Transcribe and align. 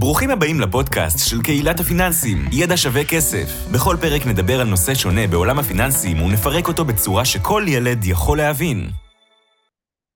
ברוכים 0.00 0.30
הבאים 0.30 0.60
לפודקאסט 0.60 1.30
של 1.30 1.42
קהילת 1.42 1.80
הפיננסים, 1.80 2.38
ידע 2.52 2.76
שווה 2.76 3.04
כסף. 3.04 3.48
בכל 3.74 3.96
פרק 4.00 4.22
נדבר 4.26 4.60
על 4.60 4.68
נושא 4.68 4.94
שונה 4.94 5.26
בעולם 5.30 5.58
הפיננסים 5.58 6.22
ונפרק 6.22 6.68
אותו 6.68 6.84
בצורה 6.84 7.24
שכל 7.24 7.62
ילד 7.68 7.98
יכול 8.04 8.38
להבין. 8.38 8.78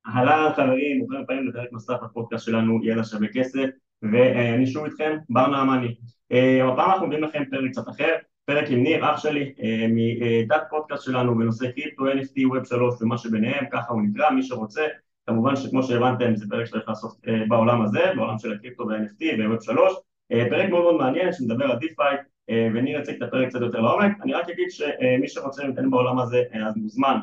אהלן 0.06 0.52
חברים, 0.56 0.98
ברוכים 0.98 1.20
הבאים 1.22 1.48
לפרק 1.48 1.68
נוסף 1.72 1.94
בפודקאסט 2.04 2.46
שלנו 2.46 2.80
ידע 2.84 3.04
שווה 3.04 3.28
כסף 3.34 3.66
ואני 4.02 4.66
שוב 4.66 4.84
איתכם, 4.84 5.16
בר 5.28 5.46
נעמני. 5.46 5.94
אה, 6.32 6.72
הפעם 6.72 6.90
אנחנו 6.90 7.06
מביאים 7.06 7.24
לכם 7.24 7.42
פרק 7.50 7.70
קצת 7.70 7.88
אחר, 7.88 8.12
פרק 8.44 8.70
עם 8.70 8.82
ניר, 8.82 9.10
אח 9.10 9.18
שלי, 9.18 9.52
אה, 9.62 9.86
מתת 9.90 10.62
פודקאסט 10.70 11.04
שלנו 11.04 11.38
בנושא 11.38 11.70
קריפטו, 11.70 12.06
NFT, 12.06 12.36
Web 12.54 12.64
3 12.64 13.02
ומה 13.02 13.18
שביניהם, 13.18 13.64
ככה 13.72 13.92
הוא 13.92 14.02
נקרא, 14.02 14.30
מי 14.30 14.42
שרוצה 14.42 14.82
כמובן 15.26 15.56
שכמו 15.56 15.82
שהבנתם 15.82 16.36
זה 16.36 16.46
פרק 16.50 16.66
שצריך 16.66 16.88
לעשות 16.88 17.12
אה, 17.28 17.42
בעולם 17.48 17.82
הזה, 17.82 18.00
בעולם 18.16 18.38
של 18.38 18.52
הקריפטו 18.52 18.82
ו-NFT 18.82 19.24
ו-Web 19.38 19.64
3 19.64 19.92
אה, 20.32 20.44
פרק 20.50 20.70
מאוד 20.70 20.82
מאוד 20.82 20.96
מעניין 20.96 21.32
שמדבר 21.32 21.64
על 21.64 21.78
DeFi 21.78 22.16
אה, 22.50 22.68
וניר 22.74 23.00
יציג 23.00 23.16
את 23.16 23.22
הפרק 23.22 23.48
קצת 23.48 23.60
יותר 23.60 23.80
לעומק. 23.80 24.12
אני 24.22 24.32
רק 24.32 24.48
אגיד 24.48 24.70
שמי 24.70 25.28
שרוצה 25.28 25.64
להתעניין 25.64 25.90
בעולם 25.90 26.18
הזה 26.18 26.42
אז 26.66 26.76
מוזמן 26.76 27.16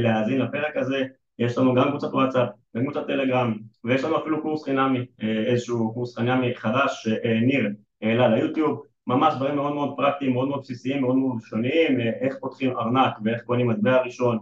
להאזין 0.00 0.38
לפרק 0.40 0.76
הזה. 0.76 1.04
יש 1.38 1.58
לנו 1.58 1.74
גם 1.74 1.88
קבוצת 1.88 2.14
וואטסאפ 2.14 2.48
וקבוצת 2.74 3.06
טלגרם 3.06 3.54
ויש 3.84 4.04
לנו 4.04 4.18
אפילו 4.18 4.42
קורס 4.42 4.64
חינמי 4.64 4.98
איזשהו 5.46 5.94
קורס 5.94 6.18
חינמי 6.18 6.54
חדש 6.54 7.08
שניר 7.08 7.70
העלה 8.02 8.28
ליוטיוב. 8.28 8.82
ממש 9.06 9.34
דברים 9.34 9.56
מאוד 9.56 9.74
מאוד 9.74 9.94
פרקטיים, 9.96 10.32
מאוד 10.32 10.48
מאוד 10.48 10.60
בסיסיים, 10.60 11.02
מאוד 11.02 11.16
מאוד 11.16 11.40
ראשוניים, 11.40 12.00
איך 12.00 12.36
פותחים 12.40 12.76
ארנק 12.76 13.14
ואיך 13.24 13.42
קונים 13.42 13.68
מטבע 13.68 14.02
ראשון 14.02 14.38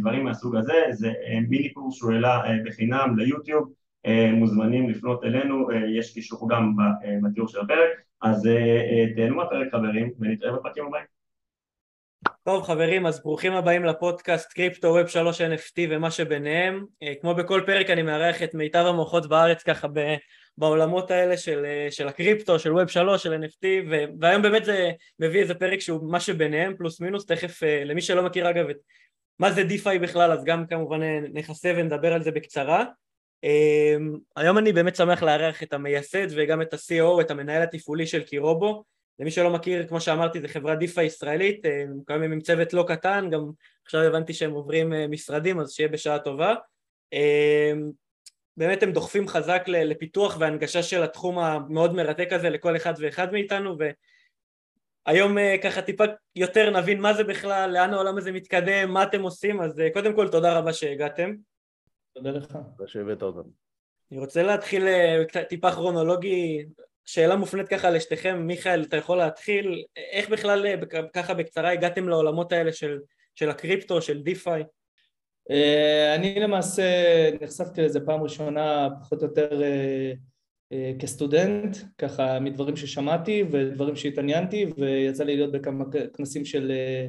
דברים 0.00 0.24
מהסוג 0.24 0.56
הזה, 0.56 0.84
זה 0.90 1.08
אה, 1.08 1.40
מיני 1.48 1.72
קורס 1.72 1.94
שהוא 1.94 2.12
העלה 2.12 2.42
בחינם 2.64 3.18
ליוטיוב, 3.18 3.72
מוזמנים 4.32 4.90
לפנות 4.90 5.24
אלינו, 5.24 5.68
יש 5.98 6.14
קישור 6.14 6.48
גם 6.50 6.74
בתיאור 7.22 7.48
של 7.48 7.60
הפרק, 7.60 7.88
אז 8.22 8.48
תהנו 9.16 9.36
מהפרק 9.36 9.68
חברים 9.72 10.10
ונתראה 10.18 10.52
בפרקים 10.52 10.86
הבאים. 10.86 11.15
טוב 12.46 12.62
חברים, 12.62 13.06
אז 13.06 13.22
ברוכים 13.22 13.52
הבאים 13.52 13.84
לפודקאסט 13.84 14.52
קריפטו, 14.52 14.88
ווב 14.88 15.06
3 15.06 15.40
NFT 15.40 15.78
ומה 15.90 16.10
שביניהם. 16.10 16.84
כמו 17.20 17.34
בכל 17.34 17.62
פרק 17.66 17.90
אני 17.90 18.02
מארח 18.02 18.42
את 18.42 18.54
מיטב 18.54 18.84
המוחות 18.88 19.28
בארץ 19.28 19.62
ככה 19.62 19.88
בעולמות 20.58 21.10
האלה 21.10 21.36
של, 21.36 21.66
של 21.90 22.08
הקריפטו, 22.08 22.58
של 22.58 22.72
ווב 22.72 22.88
3, 22.88 23.22
של 23.22 23.42
NFT, 23.44 23.66
והיום 24.20 24.42
באמת 24.42 24.64
זה 24.64 24.90
מביא 25.20 25.40
איזה 25.40 25.54
פרק 25.54 25.80
שהוא 25.80 26.10
מה 26.10 26.20
שביניהם, 26.20 26.76
פלוס 26.76 27.00
מינוס, 27.00 27.26
תכף 27.26 27.62
למי 27.62 28.02
שלא 28.02 28.22
מכיר 28.22 28.50
אגב 28.50 28.70
את 28.70 28.76
מה 29.38 29.52
זה 29.52 29.62
DeFi 29.62 29.98
בכלל, 29.98 30.32
אז 30.32 30.44
גם 30.44 30.66
כמובן 30.66 31.00
נכסה 31.32 31.72
ונדבר 31.76 32.12
על 32.12 32.22
זה 32.22 32.30
בקצרה. 32.30 32.84
היום 34.36 34.58
אני 34.58 34.72
באמת 34.72 34.96
שמח 34.96 35.22
לארח 35.22 35.62
את 35.62 35.72
המייסד 35.72 36.26
וגם 36.30 36.62
את 36.62 36.74
ה-COO, 36.74 37.20
את 37.20 37.30
המנהל 37.30 37.62
התפעולי 37.62 38.06
של 38.06 38.22
קירובו. 38.22 38.95
למי 39.18 39.30
שלא 39.30 39.50
מכיר, 39.50 39.88
כמו 39.88 40.00
שאמרתי, 40.00 40.40
זו 40.40 40.48
חברת 40.48 40.78
DeFi 40.78 41.06
ישראלית, 41.06 41.64
הם 41.64 42.00
קיימים 42.06 42.32
עם 42.32 42.40
צוות 42.40 42.72
לא 42.72 42.84
קטן, 42.88 43.28
גם 43.30 43.50
עכשיו 43.84 44.00
הבנתי 44.00 44.32
שהם 44.32 44.52
עוברים 44.52 44.92
אה, 44.92 45.06
משרדים, 45.06 45.60
אז 45.60 45.72
שיהיה 45.72 45.88
בשעה 45.88 46.18
טובה. 46.18 46.54
אמ, 47.12 47.90
באמת 48.56 48.82
הם 48.82 48.92
דוחפים 48.92 49.28
חזק 49.28 49.62
לפיתוח 49.68 50.36
והנגשה 50.40 50.82
של 50.82 51.02
התחום 51.02 51.38
המאוד 51.38 51.94
מרתק 51.94 52.28
הזה 52.32 52.50
לכל 52.50 52.76
אחד 52.76 52.94
ואחד 52.98 53.32
מאיתנו, 53.32 53.76
היום 55.06 55.38
אה, 55.38 55.56
ככה 55.62 55.82
טיפה 55.82 56.04
יותר 56.36 56.70
נבין 56.80 57.00
מה 57.00 57.14
זה 57.14 57.24
בכלל, 57.24 57.70
לאן 57.70 57.94
העולם 57.94 58.18
הזה 58.18 58.32
מתקדם, 58.32 58.90
מה 58.90 59.02
אתם 59.02 59.22
עושים, 59.22 59.60
אז 59.60 59.80
אה, 59.80 59.88
קודם 59.92 60.16
כל 60.16 60.28
תודה 60.28 60.58
רבה 60.58 60.72
שהגעתם. 60.72 61.34
תודה 62.14 62.30
לך. 62.30 62.58
תודה 62.76 62.88
שהבאת 62.88 63.22
אותנו. 63.22 63.50
אני 64.10 64.20
רוצה 64.20 64.42
להתחיל 64.42 64.86
אה, 64.86 65.44
טיפה 65.48 65.72
כרונולוגי, 65.72 66.64
שאלה 67.06 67.36
מופנית 67.36 67.68
ככה 67.68 67.90
לשתיכם, 67.90 68.42
מיכאל, 68.46 68.82
אתה 68.82 68.96
יכול 68.96 69.18
להתחיל, 69.18 69.84
איך 70.12 70.28
בכלל 70.28 70.66
ככה 71.12 71.34
בקצרה 71.34 71.72
הגעתם 71.72 72.08
לעולמות 72.08 72.52
האלה 72.52 72.72
של, 72.72 72.98
של 73.34 73.50
הקריפטו, 73.50 74.02
של 74.02 74.22
דיפיי? 74.22 74.62
אני 76.14 76.40
למעשה 76.40 76.82
נחשפתי 77.40 77.82
לזה 77.82 78.00
פעם 78.00 78.22
ראשונה 78.22 78.88
פחות 79.00 79.22
או 79.22 79.28
יותר 79.28 79.62
אה, 80.72 80.92
כסטודנט, 80.98 81.76
ככה 81.98 82.40
מדברים 82.40 82.76
ששמעתי 82.76 83.44
ודברים 83.50 83.96
שהתעניינתי 83.96 84.66
ויצא 84.76 85.24
לי 85.24 85.36
להיות 85.36 85.52
בכמה 85.52 85.84
כנסים 86.16 86.44
של 86.44 86.70
אה, 86.70 87.06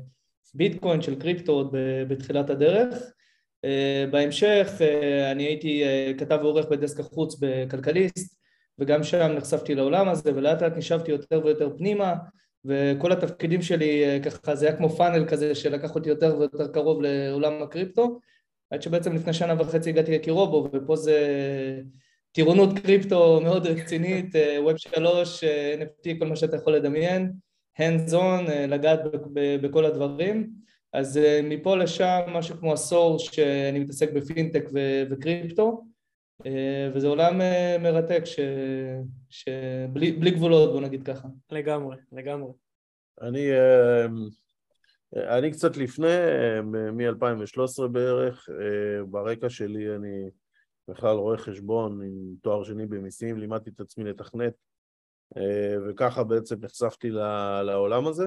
ביטקוין, 0.54 1.02
של 1.02 1.20
קריפטו 1.20 1.52
עוד 1.52 1.76
בתחילת 2.08 2.50
הדרך. 2.50 2.96
אה, 3.66 4.06
בהמשך 4.12 4.72
אני 5.32 5.44
הייתי 5.44 5.84
כתב 6.18 6.40
ועורך 6.42 6.66
בדסק 6.66 7.00
החוץ 7.00 7.36
בכלכליסט 7.40 8.37
וגם 8.80 9.04
שם 9.04 9.32
נחשפתי 9.32 9.76
לעולם 9.76 10.10
הזה 10.10 10.32
ולאט 10.36 10.62
לאט 10.62 10.78
נשבתי 10.78 11.12
יותר 11.12 11.42
ויותר 11.46 11.78
פנימה 11.78 12.16
וכל 12.66 13.12
התפקידים 13.12 13.62
שלי 13.62 14.20
ככה 14.26 14.56
זה 14.56 14.68
היה 14.68 14.78
כמו 14.78 14.90
פאנל 14.90 15.26
כזה 15.26 15.56
שלקח 15.56 15.96
אותי 15.96 16.10
יותר 16.10 16.36
ויותר 16.40 16.68
קרוב 16.68 17.02
לעולם 17.02 17.64
הקריפטו 17.64 18.20
עד 18.72 18.82
שבעצם 18.82 19.16
לפני 19.16 19.34
שנה 19.34 19.62
וחצי 19.62 19.90
הגעתי 19.90 20.16
לקירובו 20.16 20.70
ופה 20.74 20.96
זה 20.96 21.18
טירונות 22.32 22.80
קריפטו 22.80 23.42
מאוד 23.44 23.68
רצינית, 23.68 24.36
ווב 24.60 24.78
שלוש, 24.78 25.44
NFT, 25.80 26.20
כל 26.20 26.26
מה 26.26 26.36
שאתה 26.36 26.56
יכול 26.56 26.76
לדמיין, 26.76 27.32
hands 27.80 28.12
on, 28.12 28.50
אה, 28.50 28.68
לגעת 28.68 29.00
בכל 29.34 29.86
הדברים. 29.86 30.50
אז 30.94 31.18
אה, 31.18 31.40
מפה 31.44 31.78
לשם 31.78 32.20
משהו 32.28 32.56
כמו 32.60 32.74
עשור 32.74 33.20
שאני 33.20 33.80
מתעסק 33.80 34.14
בפינטק 34.14 34.70
וקריפטו, 35.10 35.70
אה, 35.70 35.76
וזה 36.94 37.08
עולם 37.08 37.38
מרתק 37.84 38.24
שבלי 39.30 40.32
גבולות 40.32 40.72
בוא 40.72 40.82
נגיד 40.82 41.04
ככה. 41.04 41.28
לגמרי, 41.52 41.98
לגמרי. 42.12 42.52
אני, 43.22 43.50
אני 45.16 45.52
קצת 45.52 45.78
לפני, 45.78 46.08
מ-2013 46.94 47.88
בערך, 47.88 48.50
ברקע 49.10 49.50
שלי 49.50 49.96
אני 49.96 50.30
בכלל 50.88 51.18
רואה 51.18 51.38
חשבון 51.38 52.02
עם 52.02 52.36
תואר 52.42 52.64
שני 52.64 52.86
במיסים, 52.86 53.38
לימדתי 53.38 53.70
את 53.70 53.80
עצמי 53.80 54.04
לתכנת, 54.04 54.54
אה, 55.38 55.76
וככה 55.88 56.24
בעצם 56.24 56.56
נחשפתי 56.62 57.10
לעולם 57.66 58.08
הזה. 58.08 58.26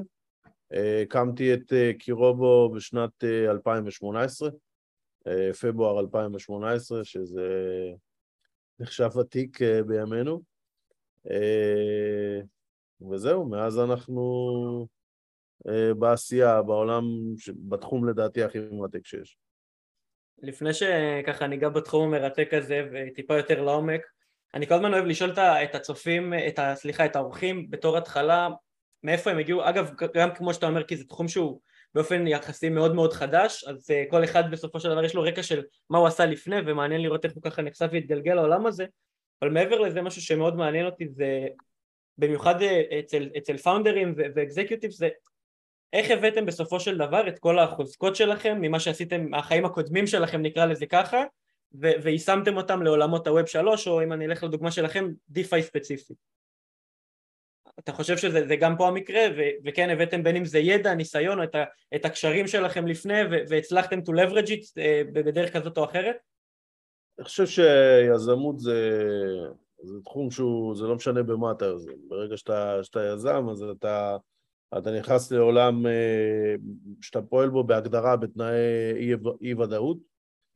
אה, 0.72 1.02
הקמתי 1.02 1.54
את 1.54 1.72
אה, 1.72 1.92
קירובו 1.98 2.70
בשנת 2.74 3.24
2018, 3.24 4.50
פברואר 5.60 6.00
2018, 6.00 7.04
שזה 7.04 7.48
נחשב 8.78 9.16
ותיק 9.16 9.58
בימינו. 9.86 10.42
וזהו, 13.10 13.48
מאז 13.48 13.78
אנחנו 13.78 14.86
בעשייה, 15.98 16.62
בעולם, 16.62 17.04
בתחום 17.68 18.08
לדעתי 18.08 18.42
הכי 18.42 18.58
מרתק 18.72 19.06
שיש. 19.06 19.38
לפני 20.42 20.70
שככה 20.74 21.46
ניגע 21.46 21.68
בתחום 21.68 22.14
המרתק 22.14 22.48
הזה 22.54 22.88
וטיפה 22.92 23.36
יותר 23.36 23.62
לעומק, 23.62 24.00
אני 24.54 24.66
כל 24.66 24.74
הזמן 24.74 24.94
אוהב 24.94 25.04
לשאול 25.04 25.30
את 25.38 25.74
הצופים, 25.74 26.32
את 26.48 26.58
ה, 26.58 26.74
סליחה, 26.74 27.06
את 27.06 27.16
האורחים 27.16 27.70
בתור 27.70 27.96
התחלה, 27.96 28.48
מאיפה 29.02 29.30
הם 29.30 29.38
הגיעו, 29.38 29.68
אגב 29.68 29.90
גם 30.14 30.34
כמו 30.34 30.54
שאתה 30.54 30.66
אומר 30.66 30.84
כי 30.84 30.96
זה 30.96 31.04
תחום 31.04 31.28
שהוא 31.28 31.60
באופן 31.94 32.26
יחסי 32.26 32.68
מאוד 32.68 32.94
מאוד 32.94 33.12
חדש, 33.12 33.64
אז 33.64 33.90
אה, 33.90 34.04
כל 34.10 34.24
אחד 34.24 34.50
בסופו 34.50 34.80
של 34.80 34.90
דבר 34.90 35.04
יש 35.04 35.14
לו 35.14 35.22
רקע 35.22 35.42
של 35.42 35.62
מה 35.90 35.98
הוא 35.98 36.06
עשה 36.06 36.26
לפני 36.26 36.56
ומעניין 36.66 37.00
לראות 37.00 37.24
איך 37.24 37.34
הוא 37.34 37.42
ככה 37.42 37.62
נחשף 37.62 37.88
והתגלגל 37.92 38.34
לעולם 38.34 38.66
הזה, 38.66 38.86
אבל 39.42 39.50
מעבר 39.50 39.78
לזה 39.78 40.02
משהו 40.02 40.22
שמאוד 40.22 40.56
מעניין 40.56 40.86
אותי 40.86 41.08
זה 41.08 41.46
במיוחד 42.18 42.62
אה, 42.62 42.82
אצל, 42.98 43.28
אצל 43.38 43.56
פאונדרים 43.56 44.14
ואקזקיוטיב 44.16 44.90
זה 44.90 45.08
איך 45.92 46.10
הבאתם 46.10 46.46
בסופו 46.46 46.80
של 46.80 46.98
דבר 46.98 47.28
את 47.28 47.38
כל 47.38 47.58
החוזקות 47.58 48.16
שלכם 48.16 48.58
ממה 48.60 48.80
שעשיתם, 48.80 49.30
מהחיים 49.30 49.64
הקודמים 49.64 50.06
שלכם 50.06 50.42
נקרא 50.42 50.66
לזה 50.66 50.86
ככה 50.86 51.24
ויישמתם 51.72 52.56
אותם 52.56 52.82
לעולמות 52.82 53.26
הווב 53.26 53.46
שלוש 53.46 53.88
או 53.88 54.02
אם 54.02 54.12
אני 54.12 54.26
אלך 54.26 54.44
לדוגמה 54.44 54.70
שלכם 54.70 55.08
דיפיי 55.28 55.62
ספציפי 55.62 56.14
אתה 57.84 57.92
חושב 57.92 58.16
שזה 58.16 58.56
גם 58.56 58.76
פה 58.76 58.88
המקרה 58.88 59.20
ו- 59.36 59.50
וכן 59.64 59.90
הבאתם 59.90 60.22
בין 60.22 60.36
אם 60.36 60.44
זה 60.44 60.58
ידע, 60.58 60.94
ניסיון 60.94 61.38
או 61.38 61.44
את, 61.44 61.54
ה- 61.54 61.64
את 61.94 62.04
הקשרים 62.04 62.46
שלכם 62.46 62.86
לפני 62.86 63.22
ו- 63.30 63.42
והצלחתם 63.48 63.98
to 63.98 64.12
leverage 64.12 64.48
it 64.48 64.64
uh, 64.76 65.10
בדרך 65.12 65.56
כזאת 65.56 65.78
או 65.78 65.84
אחרת? 65.84 66.16
אני 67.18 67.24
חושב 67.24 67.46
שיזמות 67.46 68.60
זה, 68.60 68.90
זה 69.82 69.94
תחום 70.04 70.30
שהוא, 70.30 70.74
זה 70.76 70.84
לא 70.84 70.94
משנה 70.94 71.22
במה 71.22 71.52
אתה 71.52 71.64
יוזם, 71.64 72.08
ברגע 72.08 72.36
שאתה, 72.36 72.78
שאתה 72.82 73.00
יזם 73.14 73.48
אז 73.50 73.62
אתה 73.62 74.16
אתה 74.78 74.90
נכנס 74.98 75.32
לעולם 75.32 75.86
אה, 75.86 76.54
שאתה 77.00 77.22
פועל 77.22 77.48
בו 77.48 77.64
בהגדרה 77.64 78.16
בתנאי 78.16 78.56
אי-ודאות, 79.40 79.98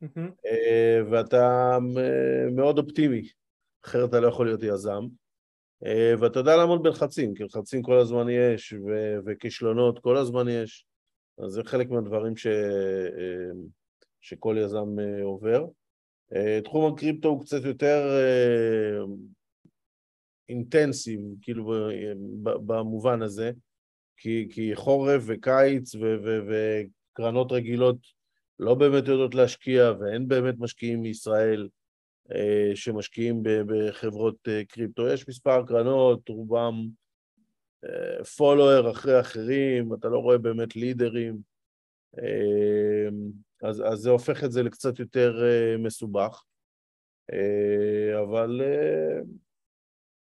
mm-hmm. 0.03 0.47
ואתה 1.11 1.77
מאוד 2.51 2.77
אופטימי, 2.77 3.21
אחרת 3.85 4.09
אתה 4.09 4.19
לא 4.19 4.27
יכול 4.27 4.45
להיות 4.45 4.63
יזם. 4.63 5.07
ואתה 6.19 6.39
יודע 6.39 6.55
לעמוד 6.55 6.83
בלחצים, 6.83 7.33
כי 7.33 7.43
לחצים 7.43 7.81
כל 7.81 7.97
הזמן 7.97 8.29
יש, 8.29 8.73
ו- 8.73 9.17
וכישלונות 9.25 9.99
כל 9.99 10.17
הזמן 10.17 10.47
יש, 10.49 10.85
אז 11.37 11.51
זה 11.51 11.61
חלק 11.65 11.89
מהדברים 11.89 12.37
ש- 12.37 12.47
שכל 14.21 14.55
יזם 14.59 14.95
עובר. 15.23 15.65
תחום 16.63 16.93
הקריפטו 16.93 17.27
הוא 17.27 17.41
קצת 17.41 17.65
יותר 17.65 18.19
אינטנסיב, 20.49 21.19
כאילו 21.41 21.73
במובן 22.43 23.21
הזה, 23.21 23.51
כי, 24.17 24.47
כי 24.51 24.75
חורף 24.75 25.23
וקיץ 25.25 25.95
ו, 25.95 25.99
ו, 25.99 26.39
וקרנות 26.47 27.51
רגילות 27.51 27.97
לא 28.59 28.75
באמת 28.75 29.07
יודעות 29.07 29.35
להשקיע 29.35 29.91
ואין 29.99 30.27
באמת 30.27 30.55
משקיעים 30.57 31.01
מישראל 31.01 31.61
אה, 31.61 31.67
שמשקיעים 32.75 33.43
בחברות 33.43 34.35
אה, 34.47 34.65
קריפטו. 34.65 35.07
יש 35.07 35.29
מספר 35.29 35.65
קרנות, 35.65 36.29
רובם 36.29 36.73
פולואר 38.37 38.91
אחרי 38.91 39.19
אחרים, 39.19 39.93
אתה 39.93 40.07
לא 40.07 40.17
רואה 40.17 40.37
באמת 40.37 40.75
לידרים, 40.75 41.37
אז, 43.63 43.83
אז 43.85 43.99
זה 43.99 44.09
הופך 44.09 44.43
את 44.43 44.51
זה 44.51 44.63
לקצת 44.63 44.99
יותר 44.99 45.43
מסובך. 45.79 46.43
אבל 48.23 48.61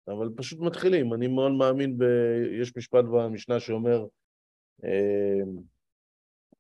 אבל 0.08 0.30
פשוט 0.36 0.60
מתחילים. 0.60 1.14
אני 1.14 1.28
מאוד 1.28 1.52
מאמין 1.52 1.98
ב... 1.98 2.04
יש 2.62 2.78
משפט 2.78 3.06
במשנה 3.06 3.60
שאומר, 3.60 4.06
אה, 4.84 5.42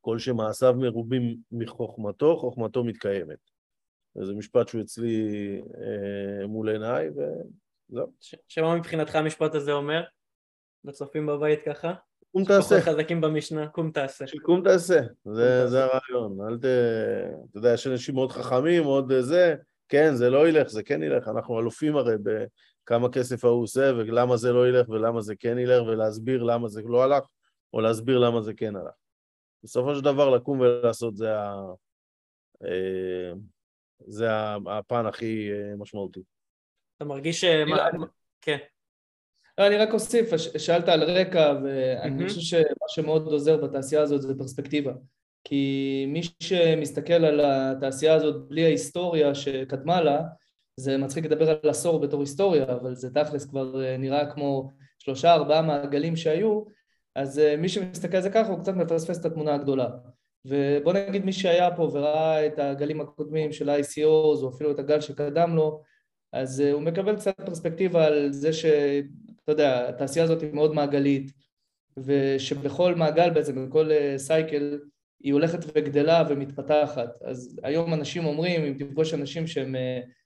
כל 0.02 0.20
שמעשיו 0.20 0.74
מרובים 0.78 1.38
מחוכמתו, 1.52 2.38
חוכמתו 2.38 2.84
מתקיימת. 2.84 3.53
זה 4.22 4.34
משפט 4.34 4.68
שהוא 4.68 4.82
אצלי 4.82 5.26
אה, 5.78 6.48
מול 6.48 6.70
עיניי, 6.70 7.10
וזהו. 7.10 8.08
שמה 8.48 8.76
מבחינתך 8.76 9.16
המשפט 9.16 9.56
הזה 9.56 9.72
אומר? 9.72 10.04
לצופים 10.86 11.26
בבית 11.26 11.60
ככה? 11.66 11.94
קום 12.32 12.46
תעשה. 12.46 12.80
שפחות 12.80 12.94
חזקים 12.94 13.22
במשנה, 13.22 13.68
קום 13.68 13.92
תעשה. 13.92 14.26
קום 14.42 14.64
תעשה, 14.64 15.00
זה, 15.26 15.68
זה 15.68 15.84
הרעיון. 15.84 16.48
אל 16.48 16.58
ת... 16.58 16.66
אתה 17.50 17.58
יודע, 17.58 17.74
יש 17.74 17.88
אנשים 17.88 18.16
מאוד 18.16 18.32
חכמים, 18.32 18.84
מאוד 18.84 19.12
זה, 19.20 19.56
כן, 19.90 20.16
זה 20.16 20.30
לא 20.30 20.50
ילך, 20.50 20.68
זה 20.68 20.84
כן 20.84 21.04
ילך, 21.04 21.28
אנחנו 21.28 21.60
אלופים 21.60 21.96
הרי 21.96 22.16
ב... 22.24 22.30
כמה 22.86 23.10
כסף 23.10 23.46
ההוא 23.46 23.64
עושה 23.64 23.92
ולמה 23.98 24.38
זה 24.38 24.54
לא 24.54 24.70
ילך 24.70 24.90
ולמה 24.90 25.22
זה 25.22 25.36
כן 25.36 25.58
ילך 25.58 25.88
ולהסביר 25.88 26.44
למה 26.44 26.68
זה 26.68 26.82
לא 26.86 27.04
הלך 27.04 27.24
או 27.74 27.82
להסביר 27.82 28.20
למה 28.20 28.42
זה 28.42 28.54
כן 28.54 28.76
הלך. 28.76 28.94
בסופו 29.64 29.96
של 29.96 30.02
דבר 30.02 30.30
לקום 30.30 30.60
ולעשות 30.60 31.16
זה, 31.16 31.40
ה... 31.40 31.56
אה, 34.06 34.12
זה 34.12 34.28
הפן 34.72 35.06
הכי 35.06 35.52
אה, 35.52 35.76
משמעותי. 35.78 36.20
אתה 36.98 37.06
מרגיש 37.06 37.42
ש... 37.42 37.46
כן. 38.42 38.58
לא, 39.58 39.68
אני 39.68 39.78
רק 39.78 39.94
אוסיף, 39.94 40.30
שאלת 40.58 40.90
על 40.90 41.04
רקע, 41.04 41.54
ואני 41.64 42.28
חושב 42.28 42.42
שמה 42.42 42.88
שמאוד 42.88 43.28
עוזר 43.28 43.58
בתעשייה 43.58 44.02
הזאת 44.02 44.22
זה 44.22 44.38
פרספקטיבה. 44.38 44.94
כי 45.44 46.06
מי 46.08 46.22
שמסתכל 46.40 47.14
על 47.14 47.42
התעשייה 47.44 48.14
הזאת 48.14 48.50
בלי 48.50 48.66
ההיסטוריה 48.66 49.36
שקדמה 49.36 50.02
לה, 50.02 50.22
זה 50.78 50.98
מצחיק 50.98 51.26
לדבר 51.26 51.50
על 51.50 51.70
עשור 51.70 52.00
בתור 52.00 52.20
היסטוריה, 52.20 52.64
אבל 52.64 52.96
זה 52.96 53.14
תכלס 53.14 53.46
כבר 53.46 53.84
אה, 53.86 53.98
נראה 53.98 54.32
כמו 54.32 54.72
שלושה 55.00 55.34
ארבעה 55.34 55.62
מעגלים 55.62 56.16
שהיו, 56.16 56.64
אז 57.16 57.40
אה, 57.40 57.58
מי 57.58 57.70
שמסתכל 57.70 58.18
על 58.18 58.24
זה 58.24 58.30
ככה 58.30 58.50
הוא 58.50 58.60
קצת 58.60 58.74
מפספס 58.74 59.20
את 59.20 59.26
התמונה 59.26 59.54
הגדולה. 59.54 59.90
ובוא 60.46 60.94
נגיד 60.94 61.26
מי 61.26 61.34
שהיה 61.34 61.76
פה 61.76 61.84
וראה 61.94 62.46
את 62.46 62.60
הגלים 62.60 63.02
הקודמים 63.02 63.52
של 63.52 63.70
ICOs 63.70 64.44
או 64.44 64.52
אפילו 64.56 64.72
את 64.72 64.80
הגל 64.80 65.02
שקדם 65.02 65.56
לו, 65.56 65.82
אז 66.34 66.62
אה, 66.62 66.72
הוא 66.72 66.82
מקבל 66.82 67.16
קצת 67.16 67.42
פרספקטיבה 67.46 68.06
על 68.06 68.34
זה 68.34 68.54
שאתה 68.54 69.52
יודע, 69.52 69.90
התעשייה 69.90 70.26
הזאת 70.26 70.42
היא 70.42 70.54
מאוד 70.54 70.74
מעגלית, 70.74 71.32
ושבכל 71.98 72.96
מעגל 72.96 73.30
בעצם, 73.30 73.68
בכל 73.68 73.90
סייקל, 74.18 74.80
היא 75.24 75.34
הולכת 75.34 75.60
וגדלה 75.76 76.24
ומתפתחת. 76.30 77.10
אז 77.22 77.60
היום 77.64 77.94
אנשים 77.94 78.26
אומרים, 78.26 78.66
אם 78.66 78.74
תפגוש 78.80 79.14
אנשים 79.14 79.48
שהם 79.48 79.76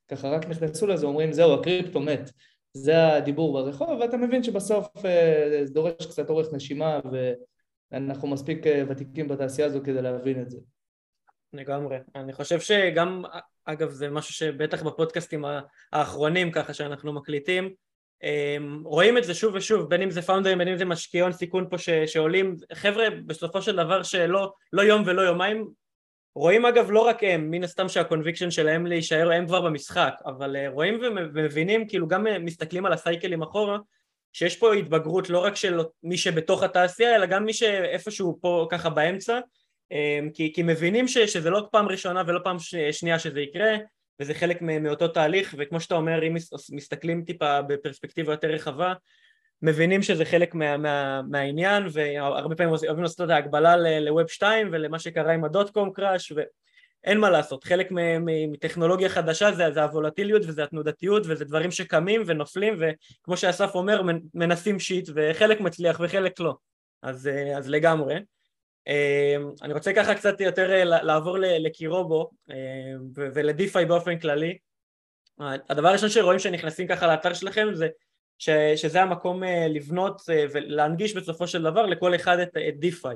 ככה 0.08 0.30
רק 0.30 0.50
נכנסו 0.50 0.88
לזה, 0.88 1.06
אומרים 1.06 1.34
זהו, 1.34 1.54
הקריפטו 1.54 2.00
מת. 2.00 2.32
זה 2.74 3.14
הדיבור 3.14 3.54
ברחוב, 3.54 4.00
ואתה 4.00 4.18
מבין 4.18 4.44
שבסוף 4.44 5.06
אה, 5.06 5.64
זה 5.66 5.74
דורש 5.74 6.06
קצת 6.06 6.30
אורך 6.30 6.48
נשימה, 6.54 7.00
ואנחנו 7.92 8.28
מספיק 8.28 8.68
אה, 8.68 8.84
ותיקים 8.90 9.28
בתעשייה 9.28 9.68
הזו 9.68 9.80
כדי 9.84 10.02
להבין 10.02 10.42
את 10.42 10.50
זה. 10.50 10.58
לגמרי. 11.54 11.98
אני 12.16 12.34
חושב 12.34 12.60
שגם, 12.60 13.24
אגב, 13.66 13.90
זה 13.90 14.10
משהו 14.10 14.34
שבטח 14.34 14.84
בפודקאסטים 14.84 15.46
האחרונים, 15.94 16.52
ככה 16.52 16.74
שאנחנו 16.74 17.14
מקליטים, 17.14 17.74
אמ, 18.24 18.82
רואים 18.86 19.18
את 19.18 19.24
זה 19.24 19.34
שוב 19.34 19.56
ושוב, 19.56 19.90
בין 19.90 20.02
אם 20.02 20.12
זה 20.12 20.22
founderים, 20.22 20.58
בין 20.58 20.68
אם 20.68 20.78
זה 20.78 20.86
משקיעי 20.86 21.18
הון 21.18 21.32
סיכון 21.32 21.68
פה 21.70 21.78
ש, 21.78 21.90
שעולים, 21.90 22.56
חבר'ה 22.74 23.10
בסופו 23.26 23.62
של 23.62 23.76
דבר 23.76 24.04
שלא 24.04 24.54
לא 24.74 24.82
יום 24.82 25.04
ולא 25.06 25.22
יומיים 25.22 25.68
רואים 26.38 26.66
אגב 26.66 26.92
לא 26.92 27.00
רק 27.00 27.18
הם, 27.22 27.52
מן 27.52 27.64
הסתם 27.64 27.90
שה 27.90 28.04
conviction 28.04 28.52
שלהם 28.52 28.86
להישאר 28.86 29.32
הם 29.32 29.48
כבר 29.48 29.62
במשחק, 29.62 30.14
אבל 30.26 30.56
אה, 30.56 30.70
רואים 30.70 31.00
ומבינים, 31.34 31.88
כאילו 31.88 32.08
גם 32.08 32.28
אה, 32.28 32.40
מסתכלים 32.40 32.86
על 32.86 32.94
ה 32.94 33.00
cycleים 33.00 33.42
אחורה, 33.42 33.78
שיש 34.38 34.56
פה 34.56 34.74
התבגרות 34.74 35.30
לא 35.30 35.40
רק 35.40 35.56
של 35.56 35.80
מי 36.04 36.18
שבתוך 36.18 36.64
התעשייה, 36.64 37.16
אלא 37.16 37.26
גם 37.26 37.46
מי 37.46 37.54
שאיפשהו 37.54 38.38
פה 38.42 38.68
ככה 38.72 38.90
באמצע, 38.90 39.40
אה, 39.92 40.20
כי, 40.34 40.52
כי 40.56 40.64
מבינים 40.64 41.08
ש, 41.08 41.18
שזה 41.18 41.50
לא 41.50 41.68
פעם 41.72 41.88
ראשונה 41.88 42.24
ולא 42.28 42.40
פעם 42.44 42.58
שנייה 42.92 43.20
שזה 43.20 43.42
יקרה, 43.42 43.78
וזה 44.20 44.34
חלק 44.34 44.62
מאותו 44.62 45.08
תהליך, 45.08 45.56
וכמו 45.58 45.80
שאתה 45.80 45.96
אומר, 45.96 46.28
אם 46.28 46.36
מסתכלים 46.72 47.24
טיפה 47.24 47.62
בפרספקטיבה 47.62 48.34
יותר 48.34 48.48
רחבה, 48.48 48.94
מבינים 49.62 50.04
שזה 50.04 50.26
חלק 50.26 50.56
מה, 50.56 50.78
מה, 50.78 51.22
מהעניין 51.30 51.84
והרבה 51.92 52.56
פעמים 52.56 52.74
אוהבים 52.74 53.04
לעשות 53.04 53.22
את 53.22 53.30
ההקבלה 53.30 54.00
לווב 54.00 54.28
2 54.28 54.70
ולמה 54.72 55.00
שקרה 55.00 55.34
עם 55.34 55.44
הדוט 55.44 55.70
קום 55.70 55.94
קראש 55.94 56.34
ואין 57.08 57.20
מה 57.20 57.30
לעשות, 57.30 57.64
חלק 57.64 57.88
מטכנולוגיה 58.52 59.10
חדשה 59.10 59.52
זה, 59.52 59.72
זה 59.72 59.84
הוולטיליות 59.84 60.42
וזה 60.48 60.64
התנודתיות 60.64 61.24
וזה 61.26 61.46
דברים 61.46 61.72
שקמים 61.72 62.24
ונופלים 62.26 62.80
וכמו 62.80 63.38
שאסף 63.38 63.76
אומר 63.76 64.02
מנסים 64.34 64.80
שיט 64.80 65.10
וחלק 65.16 65.60
מצליח 65.60 66.00
וחלק 66.04 66.40
לא. 66.40 66.56
אז, 67.02 67.30
אז 67.58 67.70
לגמרי. 67.70 68.16
אני 69.62 69.74
רוצה 69.74 69.94
ככה 69.94 70.16
קצת 70.16 70.42
יותר 70.42 70.84
לעבור 70.84 71.38
לקירובו 71.40 72.30
ול 73.16 73.39
DeFi 73.39 73.86
באופן 73.86 74.20
כללי. 74.20 74.58
הדבר 75.40 75.88
הראשון 75.88 76.10
שרואים 76.10 76.40
שנכנסים 76.40 76.88
ככה 76.88 77.08
לאתר 77.08 77.34
שלכם 77.34 77.68
זה 77.74 77.88
ש, 78.38 78.50
שזה 78.76 79.02
המקום 79.02 79.44
אה, 79.44 79.68
לבנות 79.68 80.22
אה, 80.30 80.46
ולהנגיש 80.54 81.16
בסופו 81.16 81.48
של 81.48 81.64
דבר 81.64 81.86
לכל 81.86 82.16
אחד 82.16 82.40
את, 82.40 82.58
את 82.70 82.80
DeFi. 82.80 83.16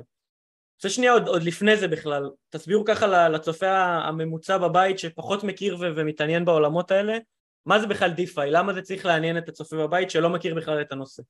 זה 0.82 0.90
שנייה 0.90 1.12
עוד, 1.12 1.28
עוד 1.28 1.42
לפני 1.42 1.76
זה 1.76 1.88
בכלל, 1.88 2.30
תסבירו 2.50 2.84
ככה 2.84 3.28
לצופה 3.28 3.70
הממוצע 3.82 4.58
בבית 4.58 4.98
שפחות 4.98 5.44
מכיר 5.44 5.76
ו- 5.80 5.96
ומתעניין 5.96 6.44
בעולמות 6.44 6.90
האלה, 6.90 7.18
מה 7.66 7.80
זה 7.80 7.86
בכלל 7.86 8.10
DeFi, 8.10 8.50
למה 8.50 8.72
זה 8.72 8.82
צריך 8.82 9.06
לעניין 9.06 9.38
את 9.38 9.48
הצופה 9.48 9.76
בבית 9.76 10.10
שלא 10.10 10.30
מכיר 10.30 10.54
בכלל 10.54 10.80
את 10.80 10.92
הנושא. 10.92 11.22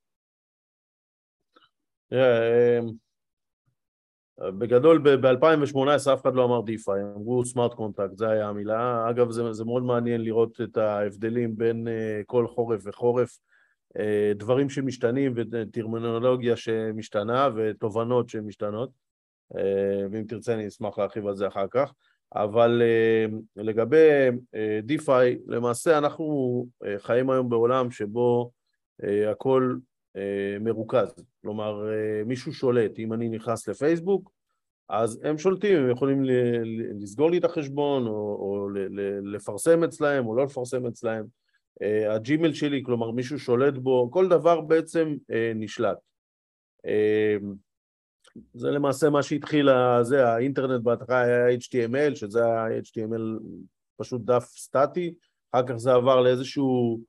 אמ, 2.12 2.18
בגדול 4.58 4.98
ב-2018 4.98 6.12
אף 6.14 6.22
אחד 6.22 6.34
לא 6.34 6.44
אמר 6.44 6.60
DeFi, 6.60 7.02
אמרו 7.02 7.44
smart 7.44 7.74
contract, 7.74 8.16
זה 8.16 8.28
היה 8.30 8.48
המילה. 8.48 9.10
אגב, 9.10 9.30
זה, 9.30 9.52
זה 9.52 9.64
מאוד 9.64 9.82
מעניין 9.82 10.20
לראות 10.20 10.60
את 10.60 10.76
ההבדלים 10.76 11.56
בין 11.56 11.88
אה, 11.88 12.20
כל 12.26 12.46
חורף 12.46 12.80
וחורף. 12.84 13.38
אה, 13.98 14.32
דברים 14.34 14.70
שמשתנים 14.70 15.32
וטרמינולוגיה 15.36 16.56
שמשתנה 16.56 17.48
ותובנות 17.56 18.28
שמשתנות 18.28 18.90
ואם 20.10 20.24
תרצה 20.24 20.54
אני 20.54 20.68
אשמח 20.68 20.98
להרחיב 20.98 21.26
על 21.26 21.36
זה 21.36 21.48
אחר 21.48 21.66
כך. 21.70 21.92
אבל 22.34 22.82
אה, 22.82 23.26
לגבי 23.56 24.08
DeFi 24.82 25.38
למעשה 25.46 25.98
אנחנו 25.98 26.66
חיים 26.98 27.30
היום 27.30 27.48
בעולם 27.48 27.90
שבו 27.90 28.50
הכל 29.30 29.76
מרוכז. 30.60 31.14
כלומר 31.42 31.82
מישהו 32.26 32.52
שולט. 32.52 32.98
אם 32.98 33.12
אני 33.12 33.28
נכנס 33.28 33.68
לפייסבוק 33.68 34.32
אז 34.92 35.20
הם 35.24 35.38
שולטים, 35.38 35.76
הם 35.76 35.90
יכולים 35.90 36.22
לסגור 37.00 37.30
לי 37.30 37.38
את 37.38 37.44
החשבון 37.44 38.06
או, 38.06 38.12
או 38.12 38.68
לפרסם 39.22 39.84
אצלהם 39.84 40.26
או 40.26 40.36
לא 40.36 40.44
לפרסם 40.44 40.86
אצלהם. 40.86 41.24
אה, 41.82 42.14
הג'ימל 42.14 42.52
שלי, 42.52 42.82
כלומר 42.84 43.10
מישהו 43.10 43.38
שולט 43.38 43.74
בו, 43.74 44.10
כל 44.10 44.28
דבר 44.28 44.60
בעצם 44.60 45.16
אה, 45.32 45.52
נשלט. 45.54 45.98
אה, 48.36 48.42
זה 48.54 48.70
למעשה 48.70 49.10
מה 49.10 49.22
שהתחיל, 49.22 49.68
זה 50.02 50.28
האינטרנט 50.28 50.82
בהתחלה 50.82 51.20
היה 51.20 51.56
HTML, 51.58 52.14
שזה 52.14 52.44
היה 52.44 52.80
HTML 52.80 53.42
פשוט 53.96 54.22
דף 54.24 54.44
סטטי, 54.56 55.14
אחר 55.52 55.66
כך 55.66 55.76
זה 55.76 55.92
עבר 55.92 56.20
לאיזשהו 56.20 57.00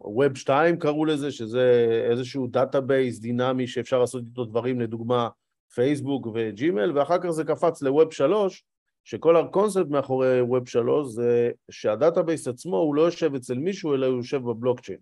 Web 0.00 0.34
2 0.34 0.78
קראו 0.78 1.04
לזה, 1.04 1.30
שזה 1.30 1.96
איזשהו 2.10 2.46
database 2.46 3.18
דינמי 3.18 3.66
שאפשר 3.66 3.98
לעשות 3.98 4.22
איתו 4.26 4.44
דברים, 4.44 4.80
לדוגמה 4.80 5.28
פייסבוק 5.74 6.26
וג'ימל, 6.34 6.98
ואחר 6.98 7.18
כך 7.18 7.30
זה 7.30 7.44
קפץ 7.44 7.82
ל-Web 7.82 8.10
3, 8.10 8.64
שכל 9.04 9.36
הקונספט 9.36 9.86
מאחורי 9.88 10.40
Web 10.40 10.70
3 10.70 11.08
זה 11.08 11.50
שה 11.70 11.91
database 11.91 12.48
עצמו 12.48 12.76
הוא 12.76 12.94
לא 12.94 13.02
יושב 13.02 13.34
אצל 13.34 13.54
מישהו 13.54 13.94
אלא 13.94 14.06
הוא 14.06 14.16
יושב 14.16 14.38
בבלוקצ'יין. 14.38 14.98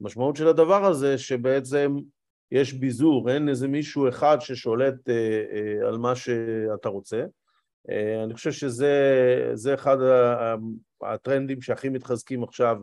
המשמעות 0.00 0.36
של 0.36 0.48
הדבר 0.48 0.84
הזה 0.84 1.18
שבעצם 1.18 1.96
יש 2.52 2.72
ביזור, 2.72 3.30
אין 3.30 3.48
איזה 3.48 3.68
מישהו 3.68 4.08
אחד 4.08 4.36
ששולט 4.40 5.08
אה, 5.08 5.44
אה, 5.52 5.88
על 5.88 5.98
מה 5.98 6.16
שאתה 6.16 6.88
רוצה. 6.88 7.24
אה, 7.90 8.24
אני 8.24 8.34
חושב 8.34 8.52
שזה 8.52 9.74
אחד 9.74 9.96
הטרנדים 11.02 11.62
שהכי 11.62 11.88
מתחזקים 11.88 12.42
עכשיו 12.42 12.76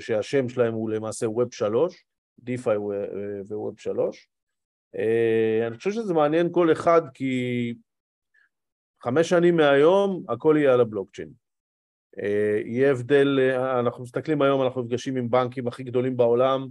שהשם 0.00 0.48
שלהם 0.48 0.74
הוא 0.74 0.90
למעשה 0.90 1.26
Web 1.26 1.48
3, 1.50 2.04
DeFi 2.44 2.78
ו-Web 3.48 3.74
3. 3.76 4.28
אני 5.66 5.76
חושב 5.76 5.90
שזה 5.90 6.14
מעניין 6.14 6.48
כל 6.52 6.72
אחד 6.72 7.02
כי 7.14 7.74
חמש 9.02 9.28
שנים 9.28 9.56
מהיום 9.56 10.24
הכל 10.28 10.56
יהיה 10.58 10.74
על 10.74 10.80
הבלוקצ'יין. 10.80 11.28
יהיה 12.64 12.90
הבדל, 12.90 13.40
אנחנו 13.78 14.02
מסתכלים 14.02 14.42
היום, 14.42 14.62
אנחנו 14.62 14.82
נפגשים 14.82 15.16
עם 15.16 15.30
בנקים 15.30 15.68
הכי 15.68 15.82
גדולים 15.82 16.16
בעולם, 16.16 16.68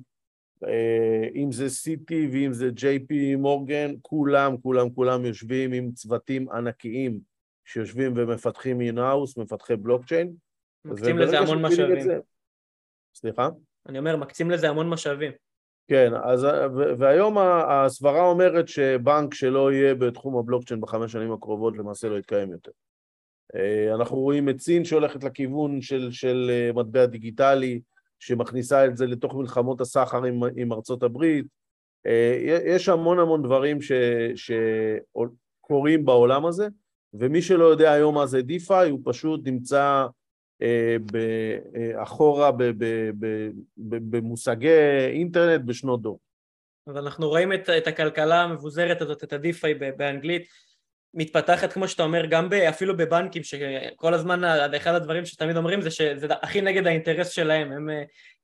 אם 1.36 1.51
זה 1.51 1.70
סיטי 1.70 2.30
ואם 2.32 2.53
זה 2.53 2.70
JP 2.70 3.38
מורגן, 3.38 3.91
כולם, 4.01 4.58
כולם, 4.58 4.89
כולם 4.89 5.25
יושבים 5.25 5.74
עם 5.74 5.91
צוותים 5.91 6.50
ענקיים 6.50 7.20
שיושבים 7.65 8.13
ומפתחים 8.15 8.82
in-house, 8.82 9.38
מפתחי 9.38 9.75
בלוקצ'יין. 9.75 10.34
מקצים 10.86 11.18
לזה 11.18 11.39
המון 11.39 11.62
משאבים. 11.62 12.01
זה... 12.01 12.20
סליחה? 13.15 13.50
אני 13.89 14.00
אומר, 14.00 14.15
מקצים 14.18 14.51
לזה 14.51 14.70
המון 14.70 14.89
משאבים. 14.89 15.32
כן, 15.88 16.12
אז, 16.24 16.48
והיום 16.98 17.38
הסברה 17.70 18.25
אומרת 18.25 18.68
שבנק 18.68 19.34
שלא 19.34 19.72
יהיה 19.72 19.96
בתחום 19.96 20.38
הבלוקצ'יין 20.38 20.82
בחמש 20.82 21.12
שנים 21.12 21.32
הקרובות 21.32 21.77
למעשה 21.77 22.10
לא 22.10 22.18
יתקיים 22.18 22.51
יותר. 22.51 22.72
אנחנו 23.96 24.18
רואים 24.18 24.50
את 24.50 24.60
סין 24.60 24.86
שהולכת 24.86 25.24
לכיוון 25.24 25.82
של, 25.82 26.12
של 26.12 26.51
מטבע 26.75 27.06
דיגיטלי, 27.06 27.82
שמכניסה 28.22 28.86
את 28.86 28.98
זה 28.98 29.06
לתוך 29.06 29.36
מלחמות 29.36 29.82
הסחר 29.82 30.24
עם, 30.24 30.40
עם 30.56 30.74
ארצות 30.74 31.04
הברית. 31.04 31.46
יש 32.66 32.90
המון 32.90 33.20
המון 33.20 33.44
דברים 33.44 33.78
שקורים 34.36 36.06
בעולם 36.06 36.46
הזה, 36.46 36.68
ומי 37.13 37.42
שלא 37.42 37.66
יודע 37.66 37.92
היום 37.92 38.16
מה 38.16 38.25
זה 38.25 38.40
DeFi, 38.40 38.90
הוא 38.90 39.00
פשוט 39.04 39.42
נמצא 39.46 40.06
אה, 40.62 40.98
אה, 41.75 42.04
אחורה 42.04 42.51
במושגי 43.78 45.08
אינטרנט 45.12 45.62
בשנות 45.66 46.01
דור. 46.01 46.20
ואנחנו 46.88 47.30
רואים 47.30 47.54
את, 47.54 47.70
את 47.70 47.88
הכלכלה 47.88 48.42
המבוזרת 48.42 49.01
הזאת, 49.01 49.24
את 49.24 49.34
ה-DeFi 49.34 49.68
באנגלית, 49.98 50.48
מתפתחת 51.13 51.74
כמו 51.74 51.88
שאתה 51.88 52.03
אומר 52.03 52.25
גם 52.25 52.50
ב, 52.50 52.53
אפילו 52.53 52.98
בבנקים 52.98 53.44
שכל 53.44 54.13
הזמן 54.13 54.44
אחד 54.75 54.94
הדברים 54.94 55.25
שתמיד 55.25 55.58
אומרים 55.58 55.82
זה 55.82 55.91
שזה 55.91 56.27
הכי 56.41 56.62
נגד 56.62 56.88
האינטרס 56.88 57.30
שלהם 57.30 57.72
הם, 57.72 57.89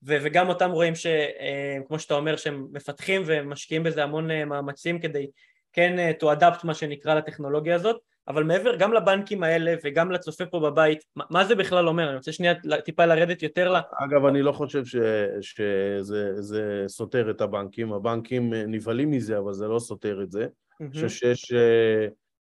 ו, 0.06 0.16
וגם 0.22 0.50
אותם 0.50 0.72
רואים 0.72 0.96
שכמו 0.96 1.96
אה, 1.96 2.00
שאתה 2.00 2.14
אומר 2.14 2.36
שהם 2.36 2.68
מפתחים 2.72 3.24
ומשקיעים 3.26 3.84
בזה 3.84 4.04
המון 4.04 4.44
מאמצים 4.44 5.00
כדי 5.00 5.28
כן 5.74 5.96
to 6.20 6.24
adapt 6.24 6.60
מה 6.64 6.74
שנקרא 6.74 7.16
לטכנולוגיה 7.16 7.76
הזאת 7.76 7.98
אבל 8.28 8.44
מעבר 8.44 8.76
גם 8.76 8.94
לבנקים 8.94 9.44
האלה 9.44 9.74
וגם 9.84 10.12
לצופה 10.12 10.46
פה 10.46 10.60
בבית, 10.60 11.04
מה 11.16 11.46
זה 11.46 11.56
בכלל 11.56 11.88
אומר? 11.88 12.08
אני 12.08 12.16
רוצה 12.16 12.32
שנייה 12.32 12.54
טיפה 12.86 13.06
לרדת 13.06 13.44
יותר 13.44 13.74
ל... 13.74 13.76
אגב, 14.06 14.26
אני 14.26 14.42
לא 14.42 14.52
חושב 14.52 14.86
ש, 14.86 14.96
שזה 15.42 16.84
סותר 16.88 17.30
את 17.30 17.42
הבנקים, 17.42 17.94
הבנקים 17.94 18.54
נבהלים 18.54 19.12
מזה, 19.12 19.38
אבל 19.38 19.54
זה 19.54 19.68
לא 19.68 19.80
סותר 19.80 20.22
את 20.24 20.32
זה. 20.32 20.48
אני 20.82 20.90
חושב 20.90 21.10
שיש... 21.10 21.54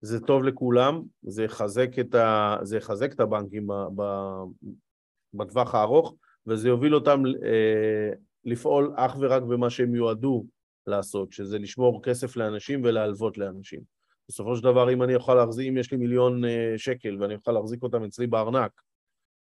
זה 0.05 0.19
טוב 0.19 0.43
לכולם, 0.43 1.01
זה 1.21 1.43
יחזק 1.43 1.99
את, 1.99 2.15
ה, 2.15 2.57
זה 2.61 2.77
יחזק 2.77 3.13
את 3.13 3.19
הבנקים 3.19 3.67
בטווח 5.33 5.75
הארוך, 5.75 6.15
וזה 6.47 6.67
יוביל 6.67 6.95
אותם 6.95 7.23
אה, 7.43 8.09
לפעול 8.45 8.93
אך 8.95 9.15
ורק 9.19 9.43
במה 9.43 9.69
שהם 9.69 9.95
יועדו 9.95 10.45
לעשות, 10.87 11.31
שזה 11.31 11.59
לשמור 11.59 12.03
כסף 12.03 12.35
לאנשים 12.35 12.81
ולהלוות 12.83 13.37
לאנשים. 13.37 13.79
בסופו 14.29 14.55
של 14.55 14.63
דבר, 14.63 14.93
אם 14.93 15.03
אני 15.03 15.13
יכול 15.13 15.35
להחזיק, 15.35 15.67
אם 15.69 15.77
יש 15.77 15.91
לי 15.91 15.97
מיליון 15.97 16.45
אה, 16.45 16.73
שקל 16.77 17.17
ואני 17.21 17.33
יכול 17.33 17.53
להחזיק 17.53 17.83
אותם 17.83 18.03
אצלי 18.03 18.27
בארנק, 18.27 18.71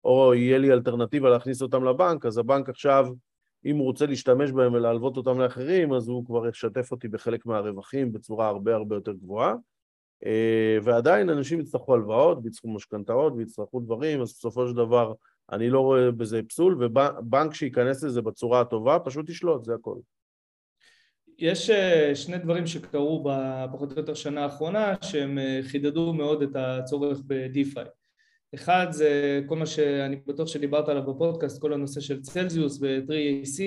או 0.05 0.35
יהיה 0.35 0.59
לי 0.59 0.73
אלטרנטיבה 0.73 1.31
להכניס 1.31 1.63
אותם 1.63 1.85
לבנק, 1.85 2.27
אז 2.27 2.39
הבנק 2.39 2.69
עכשיו, 2.69 3.07
אם 3.65 3.77
הוא 3.77 3.85
רוצה 3.85 4.07
להשתמש 4.07 4.51
בהם 4.53 4.73
ולהלוות 4.73 5.17
אותם 5.17 5.41
לאחרים, 5.41 5.93
אז 5.93 6.09
הוא 6.09 6.27
כבר 6.27 6.49
ישתף 6.49 6.93
אותי 6.93 7.09
בחלק 7.09 7.47
מהרווחים 7.47 8.13
בצורה 8.13 8.49
הרבה 8.49 8.75
הרבה 8.75 8.97
יותר 8.97 9.13
גבוהה. 9.13 9.55
אה, 10.27 10.79
ועדיין 10.83 11.31
אנשים 11.31 11.61
יצטרכו 11.61 11.95
הלוואות 11.95 12.39
ויצטרכו 12.43 12.69
משכנתאות 12.75 13.33
ויצטרכו 13.37 13.81
דברים, 13.81 14.21
אז 14.21 14.33
בסופו 14.33 14.69
של 14.69 14.75
דבר 14.75 15.13
אני 15.53 15.71
לא 15.71 15.81
רואה 15.81 16.11
בזה 16.11 16.41
פסול, 16.49 16.85
ובנק 16.85 17.55
שייכנס 17.55 18.05
לזה 18.05 18.23
בצורה 18.23 18.61
הטובה 18.61 18.99
פשוט 18.99 19.31
ישלוט, 19.31 19.65
זה 19.65 19.75
הכל. 19.75 19.97
יש 21.39 21.71
אה, 21.71 22.15
שני 22.15 22.39
דברים 22.39 22.67
שקרו 22.67 23.25
בפחות 23.25 23.93
או 23.93 23.99
יותר 23.99 24.15
שנה 24.15 24.45
האחרונה 24.45 24.95
שהם 25.03 25.39
אה, 25.39 25.61
חידדו 25.63 26.13
מאוד 26.13 26.43
את 26.43 26.57
הצורך 26.57 27.19
ב-DeFi. 27.27 27.89
אחד 28.55 28.87
זה 28.91 29.41
כל 29.47 29.57
מה 29.57 29.67
שאני 29.67 30.17
בטוח 30.27 30.49
שדיברת 30.49 30.89
עליו 30.89 31.03
בפודקאסט, 31.03 31.61
כל 31.61 31.73
הנושא 31.73 32.01
של 32.01 32.23
צלזיוס 32.23 32.79
ו-3AC 32.83 33.63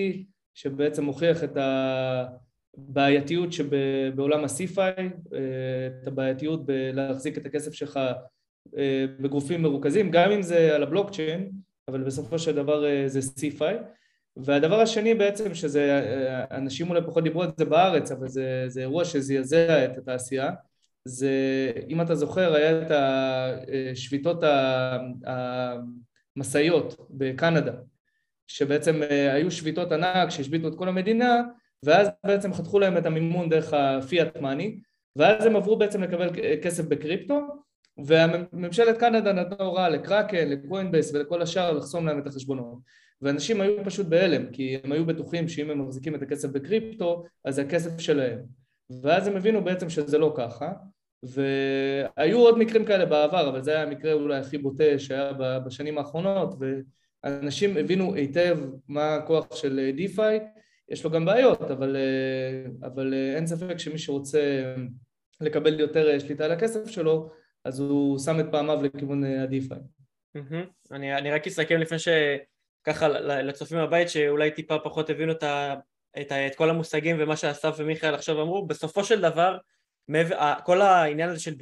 שבעצם 0.53 1.03
מוכיח 1.03 1.43
את 1.43 1.57
הבעייתיות 2.77 3.53
שבעולם 3.53 4.43
ה-CFI, 4.43 4.79
אה, 4.79 5.39
את 6.03 6.07
הבעייתיות 6.07 6.65
בלהחזיק 6.65 7.38
את 7.38 7.46
הכסף 7.46 7.74
שלך 7.74 8.00
בגופים 9.19 9.62
מרוכזים, 9.62 10.12
גם 10.12 10.31
אם 10.31 10.41
זה 10.41 10.75
על 10.75 10.84
הבלוקצ'יין, 10.84 11.51
אבל 11.88 12.03
בסופו 12.03 12.39
של 12.39 12.55
דבר 12.55 13.07
זה 13.07 13.19
CFI. 13.19 13.74
והדבר 14.38 14.79
השני 14.79 15.13
בעצם, 15.13 15.55
שזה, 15.55 16.01
אנשים 16.51 16.89
אולי 16.89 17.01
פחות 17.05 17.24
דיברו 17.24 17.43
על 17.43 17.50
זה 17.57 17.65
בארץ, 17.65 18.12
אבל 18.12 18.27
זה, 18.27 18.63
זה 18.67 18.81
אירוע 18.81 19.05
שזעזע 19.05 19.86
את 19.86 19.98
התעשייה, 19.98 20.51
זה, 21.05 21.31
אם 21.89 22.01
אתה 22.01 22.15
זוכר, 22.15 22.53
היה 22.53 22.81
את 22.81 22.91
השביתות 23.91 24.43
המשאיות 26.36 27.07
בקנדה, 27.10 27.74
שבעצם 28.48 29.03
אה, 29.03 29.34
היו 29.34 29.51
שביתות 29.51 29.91
ענק 29.91 30.29
שהשביתו 30.29 30.67
את 30.67 30.75
כל 30.75 30.89
המדינה, 30.89 31.41
ואז 31.84 32.07
בעצם 32.25 32.53
חתכו 32.53 32.79
להם 32.79 32.98
את 32.98 33.05
המימון 33.05 33.50
דרך 33.50 33.74
הפיאט 33.74 34.38
מאני, 34.38 34.79
ואז 35.15 35.46
הם 35.46 35.55
עברו 35.55 35.77
בעצם 35.77 36.03
לקבל 36.03 36.29
כסף 36.62 36.86
בקריפטו, 36.86 37.39
וממשלת 37.98 38.98
קנדה 38.98 39.34
נתנה 39.34 39.65
הוראה 39.65 39.89
לקראקן, 39.89 40.50
לקוינבייס 40.50 41.13
ולכל 41.13 41.41
השאר 41.41 41.72
לחסום 41.72 42.05
להם 42.05 42.19
את 42.19 42.27
החשבונות. 42.27 42.77
ואנשים 43.22 43.62
היו 43.62 43.86
פשוט 43.86 44.07
בהלם, 44.07 44.51
כי 44.51 44.77
הם 44.84 44.91
היו 44.91 45.05
בטוחים 45.05 45.48
שאם 45.48 45.69
הם 45.69 45.86
מחזיקים 45.86 46.15
את 46.15 46.22
הכסף 46.22 46.50
בקריפטו, 46.50 47.24
אז 47.46 47.55
זה 47.55 47.62
הכסף 47.62 48.00
שלהם. 48.00 48.39
ואז 49.01 49.27
הם 49.27 49.36
הבינו 49.36 49.63
בעצם 49.63 49.89
שזה 49.89 50.17
לא 50.17 50.34
ככה, 50.38 50.72
והיו 51.24 52.39
עוד 52.39 52.57
מקרים 52.57 52.86
כאלה 52.86 53.05
בעבר, 53.05 53.50
אבל 53.50 53.62
זה 53.62 53.72
היה 53.72 53.84
המקרה 53.84 54.13
אולי 54.13 54.38
הכי 54.38 54.57
בוטה 54.57 55.00
שהיה 55.00 55.34
בשנים 55.65 55.98
האחרונות, 55.98 56.55
ואנשים 57.24 57.77
הבינו 57.77 58.13
היטב 58.13 58.57
מה 58.88 59.15
הכוח 59.15 59.55
של 59.55 59.91
DeFi, 59.95 60.39
יש 60.89 61.03
לו 61.03 61.12
גם 61.12 61.25
בעיות, 61.25 61.62
אבל, 61.62 61.96
אבל 62.82 63.13
אין 63.36 63.48
ספק 63.48 63.77
שמי 63.77 63.98
שרוצה 63.98 64.74
לקבל 65.41 65.79
יותר 65.79 66.20
שליטה 66.20 66.46
על 66.46 66.51
הכסף 66.51 66.88
שלו, 66.88 67.32
אז 67.63 67.79
הוא 67.79 68.20
שם 68.20 68.39
את 68.39 68.46
פעמיו 68.51 68.79
לכיוון 68.84 69.24
הדיפיי. 69.24 69.77
Mm-hmm. 70.38 70.91
אני, 70.91 71.17
אני 71.17 71.32
רק 71.32 71.48
אסכם 71.48 71.79
לפני 71.79 72.00
ש... 72.00 72.08
ככה 72.88 73.08
לצופים 73.41 73.77
בבית 73.77 74.10
שאולי 74.10 74.51
טיפה 74.51 74.79
פחות 74.79 75.10
הבינו 75.10 75.32
את, 75.32 75.44
ה, 75.44 75.75
את, 76.22 76.32
ה, 76.32 76.48
את 76.48 76.56
כל 76.56 76.70
המושגים 76.70 77.15
ומה 77.20 77.38
שאסף 77.38 77.75
ומיכאל 77.77 78.15
עכשיו 78.15 78.41
אמרו, 78.41 78.67
בסופו 78.67 79.03
של 79.03 79.22
דבר 79.22 79.58
כל 80.63 80.82
העניין 80.82 81.29
הזה 81.29 81.39
של, 81.39 81.53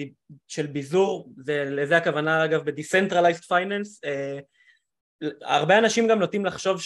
של 0.47 0.67
ביזור, 0.67 1.29
זה, 1.37 1.65
לזה 1.67 1.97
הכוונה 1.97 2.45
אגב 2.45 2.69
ב-Decentralized 2.69 3.43
Finance, 3.43 3.99
אה, 4.05 4.39
הרבה 5.41 5.77
אנשים 5.77 6.07
גם 6.07 6.19
נוטים 6.19 6.45
לחשוב 6.45 6.81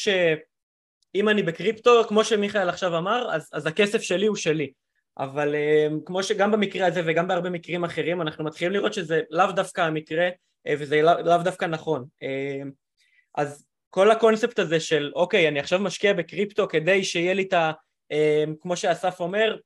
שאם 1.14 1.30
אני 1.30 1.44
בקריפטו, 1.44 2.04
כמו 2.08 2.24
שמיכאל 2.24 2.70
עכשיו 2.70 2.98
אמר, 2.98 3.28
אז, 3.32 3.50
אז 3.54 3.66
הכסף 3.66 4.02
שלי 4.02 4.28
הוא 4.28 4.36
שלי. 4.36 4.72
אבל 5.18 5.56
אה, 5.56 5.88
כמו 6.06 6.24
שגם 6.24 6.52
במקרה 6.52 6.88
הזה 6.88 7.02
וגם 7.06 7.28
בהרבה 7.28 7.50
מקרים 7.50 7.84
אחרים, 7.84 8.22
אנחנו 8.22 8.44
מתחילים 8.44 8.74
לראות 8.74 8.94
שזה 8.94 9.22
לאו 9.30 9.52
דווקא 9.52 9.82
המקרה 9.82 10.30
אה, 10.68 10.74
וזה 10.80 11.02
לאו, 11.02 11.14
לאו 11.26 11.38
דווקא 11.44 11.66
נכון. 11.66 12.06
אה, 12.24 12.62
אז 13.36 13.66
כל 13.90 14.12
הקונספט 14.12 14.60
הזה 14.60 14.80
של 14.80 15.12
אוקיי 15.16 15.48
אני 15.48 15.60
עכשיו 15.60 15.80
משקיע 15.80 16.14
בקריפטו 16.14 16.68
כדי 16.68 17.04
שיהיה 17.04 17.34
לי 17.34 17.44
את 17.44 17.54
ה... 17.54 17.72
אמ, 18.12 18.56
כמו 18.62 18.78
שאסף 18.78 19.20
אומר 19.20 19.58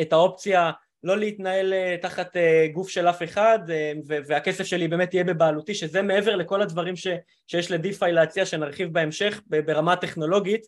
את 0.00 0.12
האופציה 0.12 0.72
לא 1.04 1.18
להתנהל 1.18 1.72
אה, 1.72 1.96
תחת 2.02 2.36
אה, 2.36 2.66
גוף 2.72 2.88
של 2.88 3.08
אף 3.08 3.22
אחד 3.22 3.58
אמ, 3.70 4.00
והכסף 4.06 4.64
שלי 4.64 4.88
באמת 4.88 5.14
יהיה 5.14 5.24
בבעלותי 5.24 5.74
שזה 5.74 6.02
מעבר 6.02 6.36
לכל 6.36 6.62
הדברים 6.62 6.96
ש, 6.96 7.06
שיש 7.46 7.70
לדיפיי 7.70 8.12
להציע 8.12 8.46
שנרחיב 8.46 8.92
בהמשך 8.92 9.40
ברמה 9.46 9.92
הטכנולוגית 9.92 10.66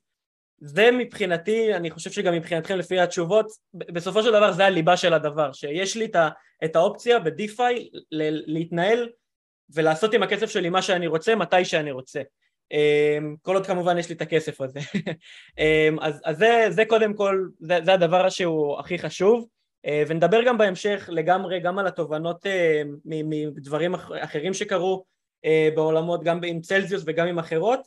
זה 0.58 0.90
מבחינתי, 0.92 1.74
אני 1.74 1.90
חושב 1.90 2.10
שגם 2.10 2.34
מבחינתכם 2.34 2.76
לפי 2.76 3.00
התשובות, 3.00 3.46
בסופו 3.74 4.22
של 4.22 4.30
דבר 4.32 4.52
זה 4.52 4.66
הליבה 4.66 4.96
של 4.96 5.14
הדבר, 5.14 5.52
שיש 5.52 5.96
לי 5.96 6.08
את 6.64 6.76
האופציה 6.76 7.18
בדיפיי 7.18 7.88
להתנהל 8.46 9.08
ולעשות 9.74 10.14
עם 10.14 10.22
הכסף 10.22 10.50
שלי 10.50 10.68
מה 10.68 10.82
שאני 10.82 11.06
רוצה, 11.06 11.34
מתי 11.34 11.64
שאני 11.64 11.90
רוצה. 11.90 12.22
אמ, 12.72 13.36
כל 13.42 13.54
עוד 13.54 13.66
כמובן 13.66 13.98
יש 13.98 14.08
לי 14.08 14.14
את 14.14 14.22
הכסף 14.22 14.60
הזה. 14.60 14.80
אמ, 15.58 16.00
אז, 16.00 16.20
אז 16.24 16.38
זה, 16.38 16.66
זה 16.70 16.84
קודם 16.84 17.14
כל, 17.14 17.48
זה, 17.60 17.78
זה 17.84 17.92
הדבר 17.92 18.28
שהוא 18.28 18.78
הכי 18.78 18.98
חשוב, 18.98 19.44
אה, 19.44 19.55
ונדבר 20.08 20.42
גם 20.46 20.58
בהמשך 20.58 21.08
לגמרי 21.12 21.60
גם 21.60 21.78
על 21.78 21.86
התובנות 21.86 22.46
אה, 22.46 22.82
מדברים 23.04 23.94
אחרים 23.94 24.54
שקרו 24.54 25.04
אה, 25.44 25.68
בעולמות, 25.74 26.24
גם 26.24 26.40
עם 26.44 26.60
צלזיוס 26.60 27.02
וגם 27.06 27.26
עם 27.26 27.38
אחרות, 27.38 27.80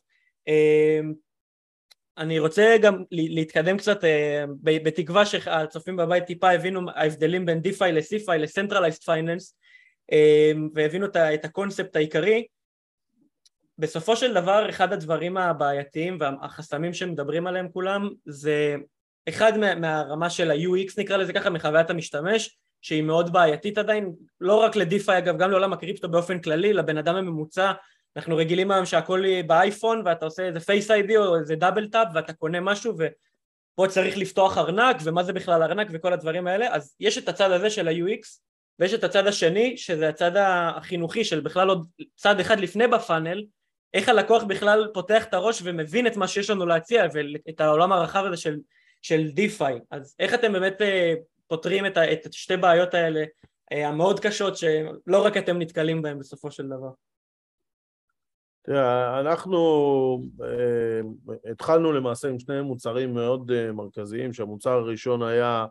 אני 2.18 2.40
רוצה 2.40 2.76
גם 2.82 3.04
להתקדם 3.12 3.78
קצת 3.78 4.00
בתקווה 4.64 5.26
שהצופים 5.26 5.96
בבית 5.96 6.24
טיפה 6.24 6.52
הבינו 6.52 6.82
ההבדלים 6.96 7.46
בין 7.46 7.62
DeFi 7.66 7.86
ל-CFI 7.86 8.38
ל-Centralized 8.38 9.04
Finance 9.06 9.54
והבינו 10.74 11.06
את 11.06 11.46
הקונספט 11.46 11.96
העיקרי. 11.96 12.48
בסופו 13.78 14.16
של 14.16 14.34
דבר 14.34 14.70
אחד 14.70 14.94
הדברים 14.94 15.38
הבעייתיים 15.38 16.18
והחסמים 16.20 16.94
שמדברים 16.94 17.48
עליהם 17.48 17.70
כולם 17.70 18.10
זה 18.26 18.76
אחד 19.30 19.58
מהרמה 19.58 20.30
של 20.30 20.52
ה-UX 20.52 20.94
נקרא 20.98 21.18
לזה 21.18 21.34
ככה 21.34 21.50
מחוויית 21.50 21.90
המשתמש 21.90 22.58
שהיא 22.82 23.04
מאוד 23.04 23.34
בעייתית 23.34 23.78
עדיין 23.78 24.14
לא 24.42 24.56
רק 24.56 24.76
ל 24.76 24.84
DeFi 24.84 25.18
אגב 25.18 25.38
גם 25.38 25.52
לעולם 25.52 25.74
הקריפטו 25.74 26.10
באופן 26.10 26.40
כללי 26.40 26.74
לבן 26.74 26.98
אדם 26.98 27.16
הממוצע 27.16 27.72
אנחנו 28.16 28.38
רגילים 28.38 28.72
היום 28.72 28.86
שהכל 28.86 29.24
באייפון 29.48 30.02
ואתה 30.06 30.26
עושה 30.26 30.44
איזה 30.44 30.60
Face 30.60 30.92
ID 30.92 31.18
או 31.18 31.40
איזה 31.40 31.56
double 31.56 31.88
tap 31.88 32.08
ואתה 32.14 32.34
קונה 32.34 32.60
משהו 32.60 32.94
ופה 32.98 33.88
צריך 33.88 34.18
לפתוח 34.18 34.58
ארנק 34.58 34.98
ומה 35.04 35.24
זה 35.24 35.34
בכלל 35.34 35.64
ארנק 35.64 35.88
וכל 35.92 36.14
הדברים 36.14 36.48
האלה 36.48 36.76
אז 36.76 36.96
יש 37.00 37.18
את 37.18 37.30
הצד 37.30 37.52
הזה 37.52 37.70
של 37.70 37.88
ה-UX 37.88 38.40
ויש 38.80 38.94
את 38.94 39.04
הצד 39.04 39.28
השני 39.28 39.78
שזה 39.78 40.10
הצד 40.10 40.32
החינוכי 40.36 41.24
של 41.24 41.40
בכלל 41.40 41.70
עוד 41.70 41.88
צד 42.16 42.40
אחד 42.40 42.60
לפני 42.60 42.88
בפאנל 42.88 43.44
איך 43.94 44.10
הלקוח 44.10 44.44
בכלל 44.44 44.88
פותח 44.94 45.24
את 45.24 45.34
הראש 45.34 45.62
ומבין 45.64 46.08
את 46.08 46.18
מה 46.18 46.28
שיש 46.28 46.50
לנו 46.50 46.66
להציע 46.66 47.06
ואת 47.14 47.62
העולם 47.62 47.92
הרחב 47.92 48.24
הזה 48.26 48.38
של, 48.38 48.58
של 49.02 49.32
DeFi. 49.32 49.80
אז 49.92 50.16
איך 50.20 50.34
אתם 50.34 50.54
באמת 50.54 50.82
אה, 50.82 51.14
פותרים 51.48 51.86
את, 51.86 51.98
שתי 52.32 52.58
בעיות 52.58 52.94
האלה 52.94 53.24
אה, 53.72 53.88
המאוד 53.88 54.20
קשות 54.20 54.58
שלא 54.58 55.26
רק 55.26 55.38
אתם 55.38 55.60
נתקלים 55.60 56.02
בהן 56.02 56.20
בסופו 56.20 56.52
של 56.52 56.68
דבר? 56.68 56.90
תראה, 58.62 59.20
אנחנו 59.20 59.58
uh, 60.40 61.52
התחלנו 61.52 61.92
למעשה 61.92 62.30
עם 62.30 62.40
שני 62.40 62.62
מוצרים 62.62 63.14
מאוד 63.14 63.72
מרכזיים, 63.72 64.34
שהמוצר 64.34 64.72
הראשון 64.72 65.24
היה 65.24 65.66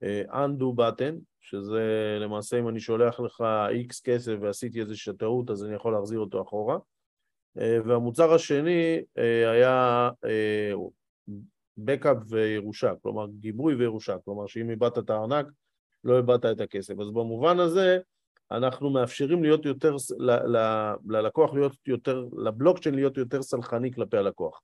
uh, 0.00 0.32
undo 0.32 0.78
button, 0.78 1.14
שזה 1.40 2.16
למעשה 2.20 2.58
אם 2.58 2.68
אני 2.68 2.80
שולח 2.80 3.20
לך 3.20 3.44
X 3.88 4.00
כסף 4.04 4.32
ועשיתי 4.40 4.80
איזושהי 4.80 5.16
טעות 5.16 5.50
אז 5.50 5.64
אני 5.64 5.74
יכול 5.74 5.92
להחזיר 5.92 6.18
אותו 6.18 6.42
אחורה, 6.42 6.78
והמוצר 7.56 8.34
השני 8.34 9.00
היה 9.52 10.10
backup 11.78 12.16
וירושה, 12.28 12.92
כלומר 13.02 13.26
גיבוי 13.40 13.74
וירושה, 13.74 14.16
כלומר 14.24 14.46
שאם 14.46 14.70
איבדת 14.70 14.98
את 14.98 15.10
הארנק 15.10 15.46
לא 16.04 16.16
איבדת 16.16 16.46
את 16.46 16.60
הכסף, 16.60 16.94
אז 17.00 17.10
במובן 17.10 17.58
הזה 17.58 17.98
אנחנו 18.50 18.90
מאפשרים 18.90 19.42
להיות 19.42 19.64
יותר, 19.64 19.96
ל, 20.18 20.30
ל, 20.30 20.56
ללקוח 21.08 21.54
להיות 21.54 21.76
יותר, 21.86 22.24
לבלוקצ'יין 22.36 22.94
להיות 22.94 23.16
יותר 23.16 23.42
סלחני 23.42 23.92
כלפי 23.92 24.16
הלקוח. 24.16 24.60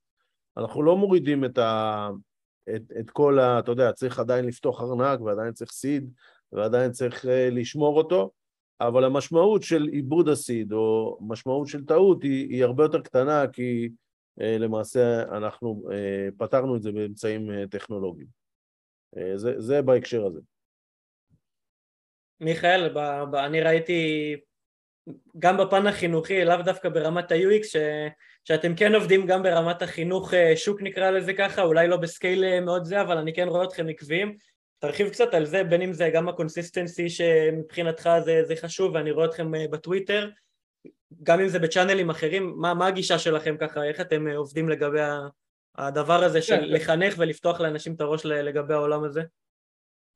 אנחנו 0.57 0.83
לא 0.83 0.97
מורידים 0.97 1.45
את, 1.45 1.59
ה, 1.59 2.09
את, 2.75 2.83
את 3.01 3.11
כל 3.11 3.39
ה... 3.39 3.59
אתה 3.59 3.71
יודע, 3.71 3.93
צריך 3.93 4.19
עדיין 4.19 4.45
לפתוח 4.45 4.81
ארנק 4.81 5.21
ועדיין 5.21 5.53
צריך 5.53 5.73
סיד 5.73 6.11
ועדיין 6.53 6.93
צריך 6.93 7.25
uh, 7.25 7.29
לשמור 7.51 7.97
אותו, 7.97 8.31
אבל 8.81 9.05
המשמעות 9.05 9.63
של 9.63 9.89
עיבוד 9.93 10.29
הסיד 10.29 10.73
או 10.73 11.19
משמעות 11.21 11.69
של 11.69 11.85
טעות 11.85 12.23
היא, 12.23 12.49
היא 12.49 12.65
הרבה 12.65 12.85
יותר 12.85 13.01
קטנה 13.01 13.45
כי 13.53 13.89
למעשה 14.39 15.23
אנחנו 15.23 15.83
uh, 15.89 15.93
פתרנו 16.39 16.77
את 16.77 16.83
זה 16.83 16.93
באמצעים 16.93 17.51
uh, 17.51 17.69
טכנולוגיים. 17.71 18.27
זה, 19.37 19.61
זה 19.61 19.83
בהקשר 19.83 20.27
הזה. 20.27 20.41
מיכאל, 22.41 22.89
ב, 22.89 22.99
ב, 23.31 23.35
אני 23.35 23.61
ראיתי 23.61 24.37
גם 25.39 25.57
בפן 25.57 25.87
החינוכי, 25.87 26.45
לאו 26.45 26.57
דווקא 26.65 26.89
ברמת 26.89 27.33
ה-UX, 27.33 27.65
ש, 27.65 27.77
שאתם 28.45 28.75
כן 28.77 28.95
עובדים 28.95 29.27
גם 29.27 29.43
ברמת 29.43 29.83
החינוך 29.83 30.35
אה, 30.35 30.57
שוק 30.57 30.83
נקרא 30.83 31.11
לזה 31.11 31.33
ככה, 31.35 31.63
אולי 31.63 31.89
לא 31.89 31.97
ב 31.97 32.05
scale 32.05 32.45
אה, 32.45 32.61
מאוד 32.61 32.85
זה, 32.85 33.01
אבל 33.01 33.19
אני 33.19 33.35
כן 33.35 33.49
רואה 33.49 33.65
אתכם 33.65 33.89
עקביים. 33.89 34.37
תרחיב 34.79 35.09
קצת 35.09 35.35
על 35.35 35.45
זה, 35.45 35.65
בין 35.65 35.83
אם 35.83 35.93
זה 35.93 36.11
גם 36.15 36.29
ה 36.29 36.35
consistency 36.35 37.09
שמבחינתך 37.09 38.11
זה, 38.25 38.45
זה 38.45 38.57
חשוב, 38.57 38.95
ואני 38.95 39.11
רואה 39.11 39.27
אתכם 39.27 39.55
אה, 39.55 39.69
בטוויטר, 39.71 40.31
גם 41.23 41.41
אם 41.41 41.49
זה 41.49 41.59
בצ'אנלים 41.59 42.11
אחרים, 42.11 42.55
מה, 42.57 42.75
מה 42.75 42.87
הגישה 42.87 43.19
שלכם 43.19 43.57
ככה, 43.61 43.85
איך 43.85 44.01
אתם 44.01 44.29
עובדים 44.29 44.69
לגבי 44.69 45.01
הדבר 45.79 46.25
הזה 46.25 46.43
של 46.43 46.57
כן. 46.57 46.65
לחנך 46.65 47.15
ולפתוח 47.19 47.61
לאנשים 47.61 47.95
את 47.95 48.01
הראש 48.01 48.27
לגבי 48.27 48.75
העולם 48.75 49.05
הזה? 49.05 49.23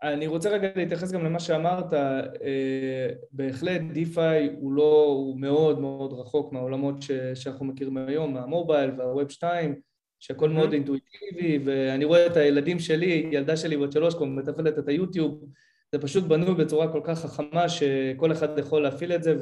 אני 0.03 0.27
רוצה 0.27 0.51
רגע 0.51 0.69
להתייחס 0.77 1.13
גם 1.13 1.25
למה 1.25 1.41
שאמרת, 1.41 1.95
אה, 1.95 3.09
בהחלט 3.33 3.81
דיפיי 3.93 4.51
הוא 4.61 4.73
לא, 4.73 5.05
הוא 5.07 5.41
מאוד 5.41 5.81
מאוד 5.81 6.13
רחוק 6.13 6.53
מהעולמות 6.53 7.03
ש, 7.03 7.11
שאנחנו 7.35 7.67
מכירים 7.67 7.97
היום, 7.97 8.35
מהמובייל 8.35 8.91
והווב 8.99 9.31
2, 9.31 9.81
שהכל 10.21 10.49
מאוד 10.49 10.73
אינטואיטיבי, 10.73 11.59
ואני 11.65 12.05
רואה 12.05 12.27
את 12.27 12.37
הילדים 12.37 12.79
שלי, 12.79 13.29
ילדה 13.33 13.57
שלי 13.57 13.77
בת 13.77 13.93
שלוש 13.93 14.15
כבר 14.15 14.25
מתפעלת 14.25 14.79
את 14.79 14.89
היוטיוב, 14.89 15.45
זה 15.93 15.99
פשוט 15.99 16.25
בנוי 16.25 16.55
בצורה 16.55 16.93
כל 16.93 17.01
כך 17.05 17.19
חכמה 17.19 17.69
שכל 17.69 18.33
אחד 18.33 18.59
יכול 18.59 18.83
להפעיל 18.83 19.13
את 19.13 19.23
זה 19.23 19.37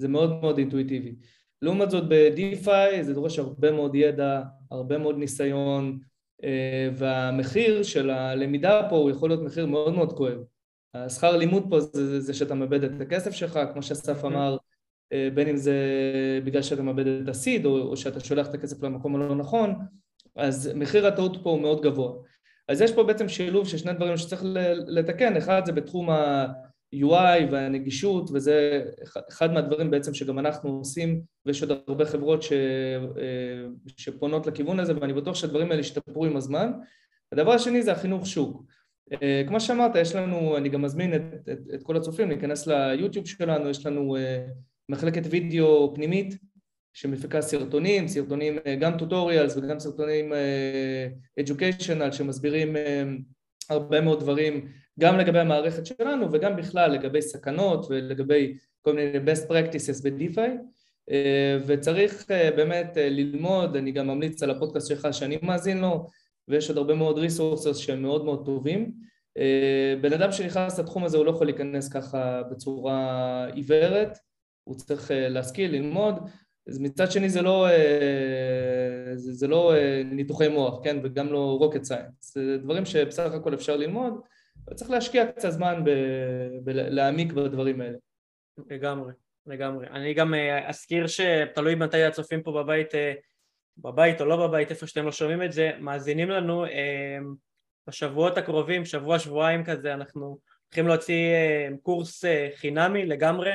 וזה 0.00 0.08
מאוד 0.08 0.40
מאוד 0.40 0.58
אינטואיטיבי. 0.58 1.14
לעומת 1.62 1.90
זאת 1.90 2.04
בדיפיי 2.08 3.04
זה 3.04 3.14
דורש 3.14 3.38
הרבה 3.38 3.72
מאוד 3.72 3.94
ידע, 3.94 4.42
הרבה 4.70 4.98
מאוד 4.98 5.18
ניסיון, 5.18 5.98
אה, 6.44 6.88
והמחיר 6.94 7.82
של 7.82 8.10
הלמידה 8.10 8.86
פה 8.90 8.96
הוא 8.96 9.10
יכול 9.10 9.30
להיות 9.30 9.42
מחיר 9.42 9.66
מאוד 9.66 9.94
מאוד 9.94 10.12
כואב. 10.12 10.38
השכר 10.94 11.36
לימוד 11.36 11.66
פה 11.70 11.80
זה, 11.80 12.20
זה 12.20 12.34
שאתה 12.34 12.54
מאבד 12.54 12.84
את 12.84 13.00
הכסף 13.00 13.30
שלך, 13.30 13.60
כמו 13.72 13.82
שאסף 13.82 14.24
אמר, 14.24 14.56
אה, 15.12 15.28
בין 15.34 15.48
אם 15.48 15.56
זה 15.56 15.76
בגלל 16.44 16.62
שאתה 16.62 16.82
מאבד 16.82 17.06
את 17.06 17.28
הסיד 17.28 17.64
או, 17.66 17.78
או 17.78 17.96
שאתה 17.96 18.20
שולח 18.20 18.48
את 18.48 18.54
הכסף 18.54 18.82
למקום 18.82 19.16
הלא 19.16 19.34
נכון, 19.34 19.74
אז 20.36 20.70
מחיר 20.74 21.06
הטעות 21.06 21.36
פה 21.42 21.50
הוא 21.50 21.60
מאוד 21.60 21.82
גבוה. 21.82 22.12
אז 22.68 22.80
יש 22.80 22.92
פה 22.92 23.04
בעצם 23.04 23.28
שילוב 23.28 23.68
של 23.68 23.78
שני 23.78 23.92
דברים 23.92 24.16
שצריך 24.16 24.42
לתקן, 24.86 25.36
אחד 25.36 25.62
זה 25.66 25.72
בתחום 25.72 26.10
ה... 26.10 26.46
UI 26.94 27.50
והנגישות 27.50 28.30
וזה 28.32 28.84
אחד 29.28 29.52
מהדברים 29.52 29.90
בעצם 29.90 30.14
שגם 30.14 30.38
אנחנו 30.38 30.70
עושים 30.70 31.22
ויש 31.46 31.62
עוד 31.62 31.82
הרבה 31.88 32.04
חברות 32.04 32.42
ש, 32.42 32.52
אה, 32.52 33.66
שפונות 33.96 34.46
לכיוון 34.46 34.80
הזה 34.80 35.00
ואני 35.00 35.12
בטוח 35.12 35.34
שהדברים 35.34 35.70
האלה 35.70 35.80
ישתפרו 35.80 36.24
עם 36.24 36.36
הזמן. 36.36 36.72
הדבר 37.32 37.52
השני 37.52 37.82
זה 37.82 37.92
החינוך 37.92 38.26
שוק. 38.26 38.64
אה, 39.22 39.42
כמו 39.48 39.60
שאמרת, 39.60 39.96
יש 39.96 40.14
לנו, 40.14 40.56
אני 40.56 40.68
גם 40.68 40.82
מזמין 40.82 41.14
את, 41.14 41.22
את, 41.52 41.58
את 41.74 41.82
כל 41.82 41.96
הצופים 41.96 42.28
להיכנס 42.28 42.66
ליוטיוב 42.66 43.26
שלנו, 43.26 43.68
יש 43.68 43.86
לנו 43.86 44.16
אה, 44.16 44.46
מחלקת 44.88 45.22
וידאו 45.30 45.92
פנימית 45.94 46.38
שמפיקה 46.94 47.42
סרטונים, 47.42 48.08
סרטונים 48.08 48.58
גם 48.80 48.98
טוטוריאלס 48.98 49.56
וגם 49.56 49.78
סרטונים 49.78 50.32
educational 51.40 52.12
שמסבירים 52.12 52.76
הרבה 53.70 54.00
מאוד 54.00 54.20
דברים 54.20 54.68
גם 55.00 55.18
לגבי 55.18 55.38
המערכת 55.38 55.86
שלנו 55.86 56.32
וגם 56.32 56.56
בכלל 56.56 56.90
לגבי 56.90 57.22
סכנות 57.22 57.86
ולגבי 57.90 58.56
כל 58.82 58.92
מיני 58.94 59.18
best 59.18 59.50
practices 59.50 60.02
ב-DeFi 60.02 60.50
אה, 61.10 61.58
וצריך 61.66 62.30
אה, 62.30 62.50
באמת 62.56 62.98
אה, 62.98 63.08
ללמוד, 63.08 63.76
אני 63.76 63.92
גם 63.92 64.06
ממליץ 64.06 64.42
על 64.42 64.50
הפודקאסט 64.50 64.88
שלך 64.88 65.08
שאני 65.12 65.38
מאזין 65.42 65.78
לו 65.78 66.06
ויש 66.48 66.68
עוד 66.68 66.78
הרבה 66.78 66.94
מאוד 66.94 67.18
resources 67.18 67.74
שהם 67.74 68.02
מאוד 68.02 68.24
מאוד 68.24 68.44
טובים. 68.44 69.12
בן 70.00 70.12
אדם 70.12 70.32
שנכנס 70.32 70.78
לתחום 70.78 71.04
הזה 71.04 71.16
הוא 71.16 71.26
לא 71.26 71.30
יכול 71.30 71.46
להיכנס 71.46 71.88
ככה 71.88 72.42
בצורה 72.50 73.46
עיוורת. 73.54 74.18
הוא 74.64 74.76
צריך 74.76 75.10
להשכיל, 75.14 75.72
ללמוד. 75.72 76.14
אז 76.68 76.78
מצד 76.78 77.12
שני 77.12 77.30
זה 77.30 77.42
לא, 77.42 77.66
זה, 79.14 79.32
זה 79.32 79.48
לא 79.48 79.72
ניתוחי 80.04 80.48
מוח, 80.48 80.80
כן? 80.84 80.96
וגם 81.02 81.32
לא 81.32 81.60
rocket 81.62 81.88
science, 81.88 82.32
זה 82.32 82.58
דברים 82.58 82.84
שבסך 82.84 83.32
הכל 83.32 83.54
אפשר 83.54 83.76
ללמוד 83.76 84.14
וצריך 84.70 84.90
להשקיע 84.90 85.32
קצת 85.32 85.50
זמן 85.50 85.84
בלהעמיק 86.64 87.32
בדברים 87.32 87.80
האלה. 87.80 87.98
לגמרי, 88.70 89.12
לגמרי. 89.46 89.86
אני 89.86 90.14
גם 90.14 90.34
אה, 90.34 90.68
אזכיר 90.68 91.06
שתלוי 91.06 91.74
מתי 91.74 92.02
הצופים 92.02 92.42
פה 92.42 92.52
בבית, 92.52 92.94
אה, 92.94 93.12
בבית 93.78 94.20
או 94.20 94.26
לא 94.26 94.46
בבית, 94.46 94.70
איפה 94.70 94.86
שאתם 94.86 95.04
לא 95.04 95.12
שומעים 95.12 95.42
את 95.42 95.52
זה, 95.52 95.70
מאזינים 95.80 96.30
לנו 96.30 96.64
אה, 96.64 97.18
בשבועות 97.86 98.38
הקרובים, 98.38 98.84
שבוע 98.84 99.18
שבועיים 99.18 99.64
כזה, 99.64 99.94
אנחנו 99.94 100.38
הולכים 100.68 100.88
להוציא 100.88 101.34
קורס 101.82 102.24
חינמי 102.56 103.06
לגמרי 103.06 103.50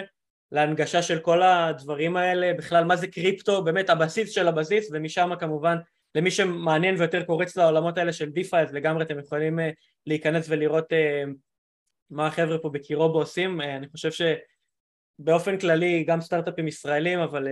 להנגשה 0.52 1.02
של 1.02 1.20
כל 1.20 1.44
הדברים 1.44 2.18
האלה, 2.18 2.54
בכלל 2.54 2.84
מה 2.84 2.96
זה 2.96 3.08
קריפטו, 3.08 3.64
באמת 3.64 3.90
הבסיס 3.90 4.32
של 4.32 4.48
הבסיס, 4.48 4.90
ומשם 4.94 5.32
כמובן 5.40 5.78
למי 6.16 6.32
שמעניין 6.32 6.96
ויותר 6.96 7.24
קורץ 7.24 7.58
לעולמות 7.58 7.98
האלה 7.98 8.14
של 8.14 8.30
דיפיי 8.30 8.64
אז 8.64 8.74
לגמרי 8.74 9.04
אתם 9.04 9.20
יכולים 9.20 9.60
אה, 9.60 9.70
להיכנס 10.06 10.46
ולראות 10.50 10.94
אה, 10.94 11.24
מה 12.10 12.28
החבר'ה 12.28 12.58
פה 12.58 12.70
בקירובו 12.70 13.20
עושים, 13.20 13.62
אה, 13.62 13.76
אני 13.76 13.88
חושב 13.90 14.10
שבאופן 15.20 15.60
כללי 15.60 16.04
גם 16.04 16.22
סטארט-אפים 16.22 16.68
ישראלים 16.68 17.20
אבל 17.20 17.48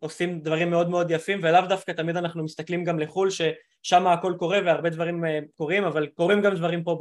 עושים 0.00 0.40
דברים 0.40 0.70
מאוד 0.70 0.90
מאוד 0.90 1.10
יפים 1.10 1.40
ולאו 1.42 1.66
דווקא 1.68 1.92
תמיד 1.92 2.16
אנחנו 2.16 2.44
מסתכלים 2.44 2.84
גם 2.84 2.98
לחו"ל 2.98 3.28
ששם 3.30 4.06
הכל 4.06 4.34
קורה 4.38 4.58
והרבה 4.64 4.90
דברים 4.90 5.24
קורים 5.56 5.84
אבל 5.84 6.06
קורים 6.06 6.42
גם 6.42 6.54
דברים 6.54 6.84
פה 6.84 6.98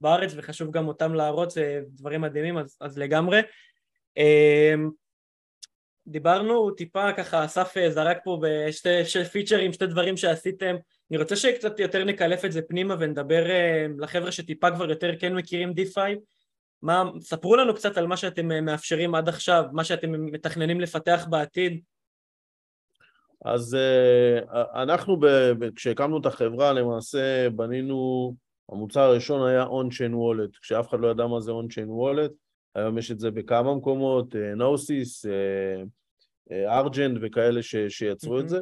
בארץ 0.00 0.32
וחשוב 0.36 0.70
גם 0.70 0.88
אותם 0.88 1.14
להראות, 1.14 1.52
דברים 1.88 2.20
מדהימים 2.20 2.58
אז, 2.58 2.76
אז 2.80 2.98
לגמרי 2.98 3.40
דיברנו 6.10 6.70
טיפה 6.70 7.12
ככה, 7.12 7.44
אסף 7.44 7.76
אה, 7.76 7.90
זרק 7.90 8.18
פה 8.24 8.40
בשתי 8.42 9.24
פיצ'רים, 9.32 9.72
שתי 9.72 9.86
דברים 9.86 10.16
שעשיתם, 10.16 10.76
אני 11.10 11.18
רוצה 11.18 11.36
שקצת 11.36 11.80
יותר 11.80 12.04
נקלף 12.04 12.44
את 12.44 12.52
זה 12.52 12.62
פנימה 12.62 12.96
ונדבר 12.98 13.50
אה, 13.50 13.86
לחבר'ה 13.98 14.32
שטיפה 14.32 14.70
כבר 14.70 14.90
יותר 14.90 15.16
כן 15.18 15.34
מכירים 15.34 15.72
דיפיי, 15.72 16.16
מה, 16.82 17.04
ספרו 17.20 17.56
לנו 17.56 17.74
קצת 17.74 17.96
על 17.96 18.06
מה 18.06 18.16
שאתם 18.16 18.52
אה, 18.52 18.60
מאפשרים 18.60 19.14
עד 19.14 19.28
עכשיו, 19.28 19.64
מה 19.72 19.84
שאתם 19.84 20.24
מתכננים 20.24 20.80
לפתח 20.80 21.26
בעתיד. 21.30 21.80
אז 23.44 23.76
אנחנו, 24.74 25.20
כשהקמנו 25.76 26.18
את 26.20 26.26
החברה, 26.26 26.72
למעשה 26.72 27.50
בנינו, 27.50 28.34
המוצר 28.72 29.00
הראשון 29.00 29.48
היה 29.48 29.64
on-chain 29.64 30.12
wallet, 30.12 30.58
כשאף 30.60 30.88
אחד 30.88 31.00
לא 31.00 31.08
ידע 31.08 31.26
מה 31.26 31.40
זה 31.40 31.52
on-chain 31.52 31.88
wallet, 31.88 32.32
היום 32.74 32.98
יש 32.98 33.10
את 33.10 33.20
זה 33.20 33.30
בכמה 33.30 33.74
מקומות, 33.74 34.34
נאוסיס, 34.56 35.26
ארג'נט 36.52 37.18
וכאלה 37.20 37.62
ש, 37.62 37.76
שיצרו 37.76 38.38
mm-hmm. 38.38 38.40
את 38.40 38.48
זה. 38.48 38.60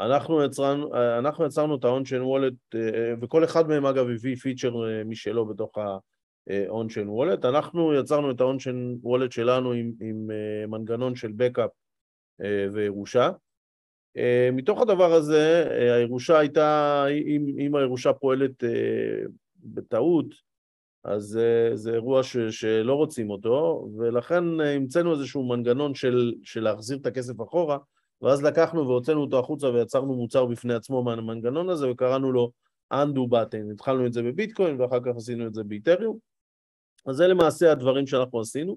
אנחנו 0.00 0.44
יצרנו, 0.44 0.94
אנחנו 1.18 1.46
יצרנו 1.46 1.76
את 1.76 1.84
ה-on-chain 1.84 2.22
wallet, 2.22 2.78
וכל 3.20 3.44
אחד 3.44 3.68
מהם 3.68 3.86
אגב 3.86 4.08
הביא 4.08 4.36
פיצ'ר 4.36 4.74
משלו 5.04 5.46
בתוך 5.46 5.78
ה-on-chain 5.78 7.08
wallet. 7.08 7.48
אנחנו 7.48 7.94
יצרנו 7.94 8.30
את 8.30 8.40
ה-on-chain 8.40 9.06
wallet 9.06 9.30
שלנו 9.30 9.72
עם, 9.72 9.92
עם 10.00 10.28
מנגנון 10.70 11.16
של 11.16 11.32
בקאפ 11.36 11.70
וירושה. 12.72 13.30
מתוך 14.52 14.82
הדבר 14.82 15.12
הזה, 15.12 15.68
הירושה 15.96 16.38
הייתה, 16.38 17.04
אם, 17.26 17.46
אם 17.58 17.74
הירושה 17.74 18.12
פועלת 18.12 18.64
בטעות, 19.64 20.26
אז 21.04 21.38
uh, 21.38 21.76
זה 21.76 21.92
אירוע 21.92 22.22
ש, 22.22 22.36
שלא 22.36 22.94
רוצים 22.94 23.30
אותו, 23.30 23.88
ולכן 23.98 24.60
uh, 24.60 24.64
המצאנו 24.64 25.12
איזשהו 25.12 25.48
מנגנון 25.48 25.94
של, 25.94 26.34
של 26.42 26.62
להחזיר 26.62 26.98
את 26.98 27.06
הכסף 27.06 27.42
אחורה, 27.42 27.78
ואז 28.22 28.42
לקחנו 28.42 28.88
והוצאנו 28.88 29.20
אותו 29.20 29.38
החוצה 29.38 29.66
ויצרנו 29.66 30.14
מוצר 30.14 30.46
בפני 30.46 30.74
עצמו 30.74 31.02
מהמנגנון 31.02 31.68
הזה, 31.68 31.90
וקראנו 31.90 32.32
לו 32.32 32.52
undo 32.94 33.32
button. 33.32 33.72
התחלנו 33.72 34.06
את 34.06 34.12
זה 34.12 34.22
בביטקוין 34.22 34.80
ואחר 34.80 35.00
כך 35.00 35.16
עשינו 35.16 35.46
את 35.46 35.54
זה 35.54 35.64
באיתריום. 35.64 36.18
אז 37.06 37.16
זה 37.16 37.26
למעשה 37.26 37.72
הדברים 37.72 38.06
שאנחנו 38.06 38.40
עשינו. 38.40 38.76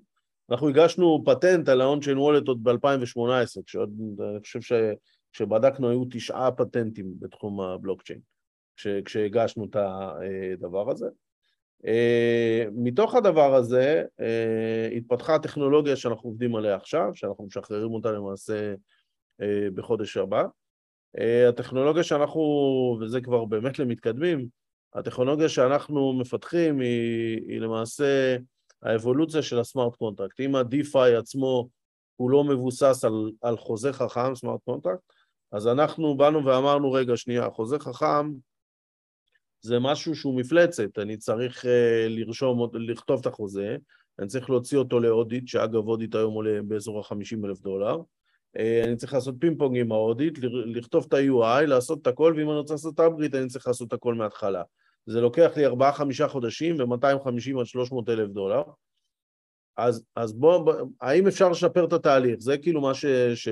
אנחנו 0.49 0.69
הגשנו 0.69 1.23
פטנט 1.25 1.69
על 1.69 1.81
ה-on-chain 1.81 2.17
wallet 2.17 2.47
עוד 2.47 2.63
ב-2018, 2.63 3.63
כשעוד, 3.65 3.89
אני 4.19 4.39
חושב 4.39 4.59
שכשבדקנו 4.61 5.89
היו 5.89 6.03
תשעה 6.11 6.51
פטנטים 6.51 7.13
בתחום 7.19 7.61
הבלוקצ'יין, 7.61 8.19
כשהגשנו 9.05 9.65
את 9.65 9.75
הדבר 9.75 10.91
הזה. 10.91 11.07
Uh, 11.85 12.69
מתוך 12.71 13.15
הדבר 13.15 13.55
הזה 13.55 14.03
uh, 14.19 14.95
התפתחה 14.97 15.35
הטכנולוגיה 15.35 15.95
שאנחנו 15.95 16.29
עובדים 16.29 16.55
עליה 16.55 16.75
עכשיו, 16.75 17.09
שאנחנו 17.13 17.45
משחררים 17.45 17.91
אותה 17.91 18.11
למעשה 18.11 18.73
uh, 19.41 19.45
בחודש 19.75 20.17
הבא. 20.17 20.43
הטכנולוגיה 21.49 22.03
שאנחנו, 22.03 22.41
וזה 23.01 23.21
כבר 23.21 23.45
באמת 23.45 23.79
למתקדמים, 23.79 24.47
הטכנולוגיה 24.93 25.49
שאנחנו 25.49 26.13
מפתחים 26.13 26.79
היא, 26.79 27.41
היא 27.47 27.59
למעשה 27.59 28.37
האבולוציה 28.81 29.41
של 29.41 29.59
ה 29.59 29.65
smart 29.65 29.95
contract. 29.95 30.39
אם 30.39 30.55
ה-DeFi 30.55 31.17
עצמו 31.17 31.69
הוא 32.15 32.31
לא 32.31 32.43
מבוסס 32.43 33.05
על, 33.05 33.31
על 33.41 33.57
חוזה 33.57 33.93
חכם, 33.93 34.35
smart 34.35 34.59
contract, 34.65 35.03
אז 35.51 35.67
אנחנו 35.67 36.17
באנו 36.17 36.45
ואמרנו, 36.45 36.91
רגע, 36.91 37.17
שנייה, 37.17 37.49
חוזה 37.49 37.79
חכם 37.79 38.31
זה 39.61 39.79
משהו 39.79 40.15
שהוא 40.15 40.39
מפלצת, 40.39 40.99
אני 40.99 41.17
צריך 41.17 41.65
uh, 41.65 41.67
לרשום, 42.07 42.69
לכתוב 42.73 43.19
את 43.19 43.25
החוזה, 43.25 43.75
אני 44.19 44.27
צריך 44.27 44.49
להוציא 44.49 44.77
אותו 44.77 44.99
ל 44.99 45.06
audit, 45.06 45.47
שאגב 45.47 45.87
audit 45.87 46.15
היום 46.15 46.33
עולה 46.33 46.61
באזור 46.61 46.99
ה-50 46.99 47.45
אלף 47.45 47.61
דולר, 47.61 47.97
uh, 48.57 48.61
אני 48.85 48.95
צריך 48.95 49.13
לעשות 49.13 49.35
פינג 49.39 49.59
פונג 49.59 49.77
עם 49.77 49.91
ה 49.91 49.98
audit, 49.98 50.39
לכתוב 50.65 51.05
את 51.07 51.13
ה-UI, 51.13 51.65
לעשות 51.65 52.01
את 52.01 52.07
הכל, 52.07 52.33
ואם 52.37 52.49
אני 52.49 52.57
רוצה 52.57 52.73
לעשות 52.73 52.93
את 52.93 52.99
ה 52.99 53.03
upgrade, 53.03 53.35
אני 53.35 53.47
צריך 53.47 53.67
לעשות 53.67 53.87
את 53.87 53.93
הכל 53.93 54.15
מההתחלה. 54.15 54.63
זה 55.05 55.21
לוקח 55.21 55.51
לי 55.57 55.67
4-5 55.67 56.27
חודשים 56.27 56.75
ו-250 56.79 57.59
עד 57.59 57.65
300 57.65 58.09
אלף 58.09 58.29
דולר. 58.29 58.61
אז, 59.77 60.03
אז 60.15 60.33
בואו, 60.33 60.73
האם 61.01 61.27
אפשר 61.27 61.49
לשפר 61.49 61.85
את 61.85 61.93
התהליך? 61.93 62.39
זה 62.39 62.57
כאילו 62.57 62.81
מה 62.81 62.93
ש, 62.93 63.05
ש, 63.35 63.49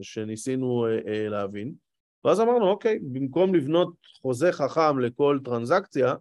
שניסינו 0.00 0.86
uh, 0.86 1.04
uh, 1.04 1.08
להבין. 1.30 1.85
ואז 2.26 2.40
אמרנו, 2.40 2.68
אוקיי, 2.68 2.98
במקום 2.98 3.54
לבנות 3.54 3.94
חוזה 4.22 4.52
חכם 4.52 4.98
לכל 4.98 5.38
טרנזקציה, 5.44 6.14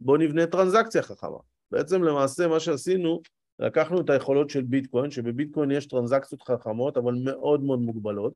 בואו 0.00 0.16
נבנה 0.16 0.46
טרנזקציה 0.46 1.02
חכמה. 1.02 1.38
בעצם 1.70 2.02
למעשה 2.02 2.48
מה 2.48 2.60
שעשינו, 2.60 3.20
לקחנו 3.58 4.00
את 4.00 4.10
היכולות 4.10 4.50
של 4.50 4.62
ביטקוין, 4.62 5.10
שבביטקוין 5.10 5.70
יש 5.70 5.86
טרנזקציות 5.86 6.42
חכמות, 6.42 6.96
אבל 6.96 7.14
מאוד 7.24 7.62
מאוד 7.62 7.78
מוגבלות, 7.78 8.32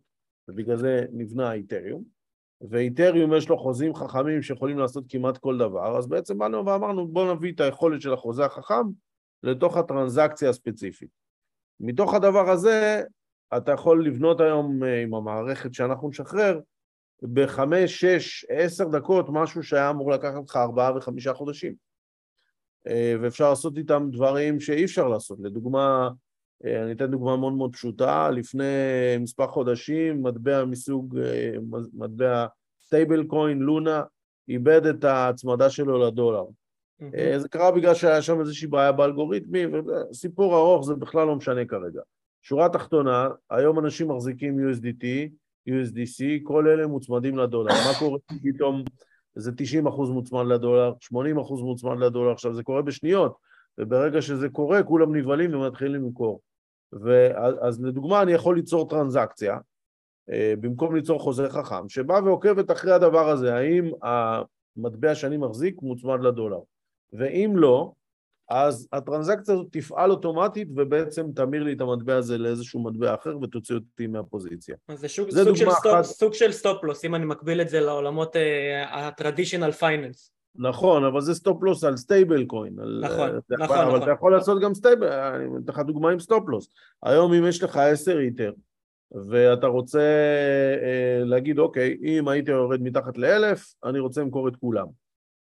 ובגלל 0.48 0.76
זה 0.76 1.04
נבנה 1.12 1.52
איתריום, 1.52 2.04
ואיתריום 2.60 3.34
יש 3.34 3.48
לו 3.48 3.58
חוזים 3.58 3.94
חכמים 3.94 4.42
שיכולים 4.42 4.78
לעשות 4.78 5.04
כמעט 5.08 5.38
כל 5.38 5.58
דבר, 5.58 5.98
אז 5.98 6.06
בעצם 6.06 6.38
באנו 6.38 6.66
ואמרנו 6.66 7.08
בואו 7.08 7.34
נביא 7.34 7.52
את 7.52 7.60
היכולת 7.60 8.00
של 8.00 8.12
החוזה 8.12 8.44
החכם 8.44 8.84
לתוך 9.42 9.76
הטרנזקציה 9.76 10.50
הספציפית. 10.50 11.10
מתוך 11.80 12.14
הדבר 12.14 12.50
הזה 12.50 13.02
אתה 13.56 13.72
יכול 13.72 14.06
לבנות 14.06 14.40
היום 14.40 14.84
אה, 14.84 15.02
עם 15.02 15.14
המערכת 15.14 15.74
שאנחנו 15.74 16.08
נשחרר 16.08 16.60
בחמש, 17.22 18.04
שש, 18.04 18.46
עשר 18.48 18.88
דקות, 18.88 19.26
משהו 19.28 19.62
שהיה 19.62 19.90
אמור 19.90 20.10
לקחת 20.10 20.42
לך 20.48 20.56
ארבעה 20.56 20.96
וחמישה 20.96 21.34
חודשים. 21.34 21.74
אה, 22.86 23.14
ואפשר 23.20 23.50
לעשות 23.50 23.76
איתם 23.76 24.08
דברים 24.12 24.60
שאי 24.60 24.84
אפשר 24.84 25.08
לעשות. 25.08 25.38
לדוגמה, 25.40 26.08
אה, 26.64 26.82
אני 26.82 26.92
אתן 26.92 27.10
דוגמה 27.10 27.36
מאוד 27.36 27.52
מאוד 27.52 27.72
פשוטה, 27.72 28.30
לפני 28.30 28.64
מספר 29.20 29.46
חודשים 29.46 30.22
מטבע 30.22 30.64
מסוג, 30.64 31.18
אה, 31.18 31.54
מטבע 31.94 32.46
stable 32.82 33.24
coin, 33.24 33.58
לונה, 33.58 34.02
איבד 34.48 34.86
את 34.86 35.04
ההצמדה 35.04 35.70
שלו 35.70 36.06
לדולר. 36.06 36.44
Mm-hmm. 36.44 37.38
זה 37.38 37.48
קרה 37.48 37.72
בגלל 37.72 37.94
שהיה 37.94 38.22
שם 38.22 38.40
איזושהי 38.40 38.68
בעיה 38.68 38.92
באלגוריתמים, 38.92 39.70
סיפור 40.12 40.56
ארוך, 40.56 40.86
זה 40.86 40.94
בכלל 40.94 41.26
לא 41.26 41.36
משנה 41.36 41.64
כרגע. 41.64 42.00
שורה 42.42 42.68
תחתונה, 42.68 43.28
היום 43.50 43.78
אנשים 43.78 44.10
מחזיקים 44.10 44.58
USDT, 44.58 45.04
USDC, 45.68 46.24
כל 46.42 46.68
אלה 46.68 46.86
מוצמדים 46.86 47.38
לדולר. 47.38 47.72
מה 47.72 47.98
קורה 47.98 48.18
פתאום 48.42 48.84
זה 49.34 49.52
90 49.56 49.86
אחוז 49.86 50.10
מוצמד 50.10 50.46
לדולר, 50.46 50.92
80 51.00 51.38
אחוז 51.38 51.62
מוצמד 51.62 51.98
לדולר, 51.98 52.32
עכשיו 52.32 52.54
זה 52.54 52.62
קורה 52.62 52.82
בשניות, 52.82 53.36
וברגע 53.78 54.22
שזה 54.22 54.48
קורה 54.48 54.82
כולם 54.82 55.16
נבהלים 55.16 55.54
ומתחילים 55.54 55.94
למכור. 55.94 56.40
ואז 56.92 57.84
לדוגמה 57.84 58.22
אני 58.22 58.32
יכול 58.32 58.56
ליצור 58.56 58.88
טרנזקציה, 58.88 59.58
אה, 60.30 60.54
במקום 60.60 60.96
ליצור 60.96 61.20
חוזה 61.20 61.48
חכם, 61.50 61.88
שבא 61.88 62.20
ועוקבת 62.24 62.70
אחרי 62.70 62.92
הדבר 62.92 63.28
הזה, 63.28 63.54
האם 63.54 63.90
המטבע 64.02 65.14
שאני 65.14 65.36
מחזיק 65.36 65.82
מוצמד 65.82 66.20
לדולר, 66.22 66.60
ואם 67.12 67.52
לא, 67.56 67.92
אז 68.48 68.88
הטרנזקציה 68.92 69.54
הזאת 69.54 69.66
תפעל 69.70 70.10
אוטומטית 70.10 70.68
ובעצם 70.76 71.26
תמיר 71.34 71.62
לי 71.62 71.72
את 71.72 71.80
המטבע 71.80 72.16
הזה 72.16 72.38
לאיזשהו 72.38 72.82
מטבע 72.82 73.14
אחר 73.14 73.38
ותוציא 73.42 73.74
אותי 73.74 74.06
מהפוזיציה. 74.06 74.76
זה 74.94 75.08
שוק, 75.08 75.30
זה 75.30 75.44
סוג, 75.44 75.56
של 75.56 75.70
stop, 75.70 75.92
אחת... 75.94 76.02
סוג 76.02 76.34
של 76.34 76.52
stop-loss, 76.52 77.04
אם 77.04 77.14
אני 77.14 77.24
מקביל 77.24 77.60
את 77.60 77.68
זה 77.68 77.80
לעולמות 77.80 78.36
ה-traditional 78.88 79.72
uh, 79.72 79.80
finance. 79.80 80.30
נכון, 80.56 81.04
אבל 81.04 81.20
זה 81.20 81.34
stop-loss 81.34 81.84
על 81.84 81.96
stable 81.96 82.44
coin. 82.44 82.72
נכון, 83.00 83.00
נכון, 83.00 83.30
אבל 83.30 83.64
נכון. 83.64 83.78
אבל 83.78 84.02
אתה 84.02 84.10
יכול 84.10 84.32
לעשות 84.32 84.62
גם 84.62 84.74
stable, 84.74 85.12
אני 85.12 85.44
אתן 85.64 85.72
לך 85.72 85.78
דוגמה 85.78 86.10
עם 86.10 86.20
stop-loss. 86.20 86.68
היום 87.02 87.32
אם 87.32 87.46
יש 87.46 87.62
לך 87.62 87.76
10 87.76 88.18
את'ר, 88.18 88.52
ואתה 89.28 89.66
רוצה 89.66 90.00
אה, 90.82 91.24
להגיד, 91.24 91.58
אוקיי, 91.58 91.96
אם 92.02 92.28
הייתי 92.28 92.50
יורד 92.50 92.82
מתחת 92.82 93.18
לאלף, 93.18 93.74
אני 93.84 93.98
רוצה 93.98 94.20
למכור 94.20 94.48
את 94.48 94.56
כולם. 94.56 94.86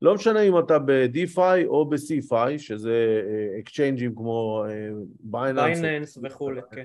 לא 0.05 0.15
משנה 0.15 0.41
אם 0.41 0.59
אתה 0.59 0.79
ב-DeFi 0.79 1.67
או 1.67 1.89
ב-CeFi, 1.89 2.59
שזה 2.59 3.23
אקסצ'יינג'ים 3.61 4.11
אה, 4.11 4.17
כמו 4.17 4.65
בייננס. 5.21 5.59
אה, 5.59 5.75
בייננס 5.83 6.19
וכולי, 6.23 6.61
כן. 6.73 6.85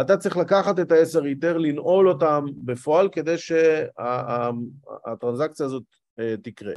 אתה 0.00 0.16
צריך 0.16 0.36
לקחת 0.36 0.78
את 0.78 0.92
ה-10 0.92 1.24
את'ר, 1.24 1.58
לנעול 1.58 2.08
אותם 2.08 2.44
בפועל 2.64 3.08
כדי 3.08 3.38
שהטרנזקציה 3.38 5.66
הזאת 5.66 5.82
אה, 6.18 6.34
תקרה. 6.42 6.72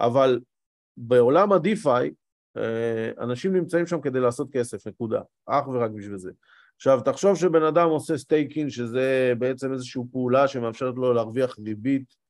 אבל 0.00 0.40
בעולם 0.96 1.52
ה-DeFi, 1.52 2.10
אנשים 3.20 3.56
נמצאים 3.56 3.86
שם 3.86 4.00
כדי 4.00 4.20
לעשות 4.20 4.48
כסף, 4.52 4.86
נקודה. 4.86 5.20
אך 5.46 5.68
ורק 5.68 5.90
בשביל 5.90 6.18
זה. 6.18 6.30
עכשיו, 6.76 7.00
תחשוב 7.04 7.36
שבן 7.36 7.62
אדם 7.62 7.88
עושה 7.88 8.18
staking, 8.18 8.70
שזה 8.70 9.32
בעצם 9.38 9.72
איזושהי 9.72 10.02
פעולה 10.12 10.48
שמאפשרת 10.48 10.94
לו 10.96 11.12
להרוויח 11.12 11.58
ריבית 11.58 12.02
אה, 12.02 12.06
אה, 12.08 12.25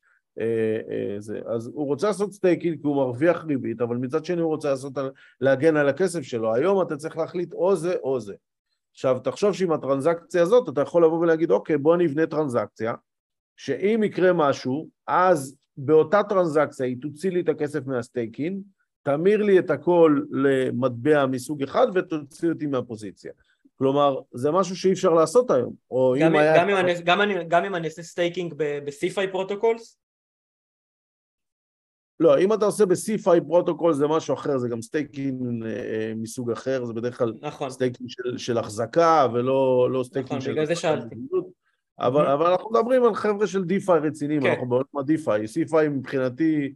זה. 1.18 1.40
אז 1.46 1.66
הוא 1.74 1.86
רוצה 1.86 2.06
לעשות 2.06 2.32
staking 2.32 2.80
כי 2.80 2.86
הוא 2.86 2.96
מרוויח 2.96 3.44
ריבית, 3.44 3.80
אבל 3.80 3.96
מצד 3.96 4.24
שני 4.24 4.40
הוא 4.40 4.48
רוצה 4.50 4.70
לעשות, 4.70 4.92
להגן 5.40 5.76
על 5.76 5.88
הכסף 5.88 6.22
שלו. 6.22 6.54
היום 6.54 6.82
אתה 6.82 6.96
צריך 6.96 7.16
להחליט 7.16 7.52
או 7.52 7.76
זה 7.76 7.94
או 8.02 8.20
זה. 8.20 8.34
עכשיו, 8.92 9.18
תחשוב 9.18 9.52
שעם 9.52 9.72
הטרנזקציה 9.72 10.42
הזאת 10.42 10.68
אתה 10.68 10.80
יכול 10.80 11.04
לבוא 11.04 11.18
ולהגיד, 11.18 11.50
אוקיי, 11.50 11.78
בוא 11.78 11.96
נבנה 11.96 12.26
טרנזקציה, 12.26 12.94
שאם 13.56 14.02
יקרה 14.04 14.32
משהו, 14.32 14.88
אז 15.06 15.56
באותה 15.76 16.22
טרנזקציה 16.22 16.86
היא 16.86 16.96
תוציא 17.00 17.30
לי 17.30 17.40
את 17.40 17.48
הכסף 17.48 17.86
מה 17.86 18.01
staking, 18.01 18.60
תמיר 19.02 19.42
לי 19.42 19.58
את 19.58 19.70
הכל 19.70 20.20
למטבע 20.30 21.26
מסוג 21.26 21.62
אחד 21.62 21.86
ותוציא 21.94 22.48
אותי 22.48 22.66
מהפוזיציה. 22.66 23.32
כלומר, 23.78 24.20
זה 24.32 24.50
משהו 24.50 24.76
שאי 24.76 24.92
אפשר 24.92 25.14
לעשות 25.14 25.50
היום. 25.50 25.72
או 25.90 26.14
גם, 26.20 26.26
אם 26.26 26.36
היה... 26.40 26.56
גם, 26.56 26.68
אם 26.68 26.76
אני, 26.76 26.94
גם, 27.04 27.20
אני, 27.20 27.34
גם 27.48 27.64
אם 27.64 27.74
אני 27.74 27.86
אעשה 27.86 28.02
staking 28.02 28.54
ב-CeFi 28.56 29.32
protocols? 29.32 29.98
לא, 32.20 32.38
אם 32.38 32.52
אתה 32.52 32.64
עושה 32.66 32.86
ב-CeFi 32.86 33.40
פרוטוקול 33.46 33.92
זה 33.92 34.06
משהו 34.06 34.34
אחר, 34.34 34.58
זה 34.58 34.68
גם 34.68 34.82
staking 34.82 35.64
אה, 35.66 36.12
מסוג 36.16 36.50
אחר, 36.50 36.84
זה 36.84 36.92
בדרך 36.92 37.18
כלל 37.18 37.32
נכון. 37.42 37.70
staking 37.70 38.10
של, 38.10 38.38
של 38.38 38.58
החזקה 38.58 39.26
ולא 39.34 39.88
לא 39.90 40.02
staking 40.02 40.32
נכון, 40.32 40.40
של... 40.40 40.52
בגלל 40.52 40.66
זה 40.66 40.74
שאלתי. 40.74 41.16
אבל, 41.98 42.26
אבל 42.26 42.46
אנחנו 42.46 42.70
מדברים 42.70 43.04
על 43.04 43.14
חבר'ה 43.14 43.46
של 43.46 43.64
DeFi 43.64 44.00
רציניים, 44.00 44.42
כן. 44.42 44.50
אנחנו 44.50 44.68
בעולם 44.68 44.98
ה 44.98 45.06
DeFi, 45.06 45.44
CeFi 45.44 45.88
מבחינתי, 45.88 46.74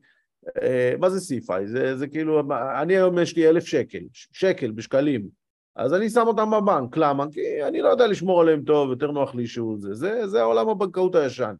אה, 0.62 0.94
מה 0.98 1.10
זה 1.10 1.18
CFI? 1.18 1.66
זה, 1.66 1.96
זה 1.96 2.06
כאילו, 2.06 2.42
אני 2.82 2.96
היום 2.96 3.18
יש 3.18 3.36
לי 3.36 3.48
אלף 3.48 3.64
שקל, 3.64 4.02
שקל 4.12 4.70
בשקלים, 4.70 5.28
אז 5.76 5.94
אני 5.94 6.10
שם 6.10 6.24
אותם 6.26 6.50
בבנק, 6.50 6.96
למה? 6.96 7.26
כי 7.32 7.64
אני 7.68 7.82
לא 7.82 7.88
יודע 7.88 8.06
לשמור 8.06 8.40
עליהם 8.40 8.62
טוב, 8.62 8.90
יותר 8.90 9.10
נוח 9.10 9.34
לי 9.34 9.46
שהוא 9.46 9.78
זה, 9.80 9.94
זה, 9.94 10.26
זה 10.28 10.40
העולם 10.40 10.68
הבנקאות 10.68 11.14
הישן. 11.14 11.54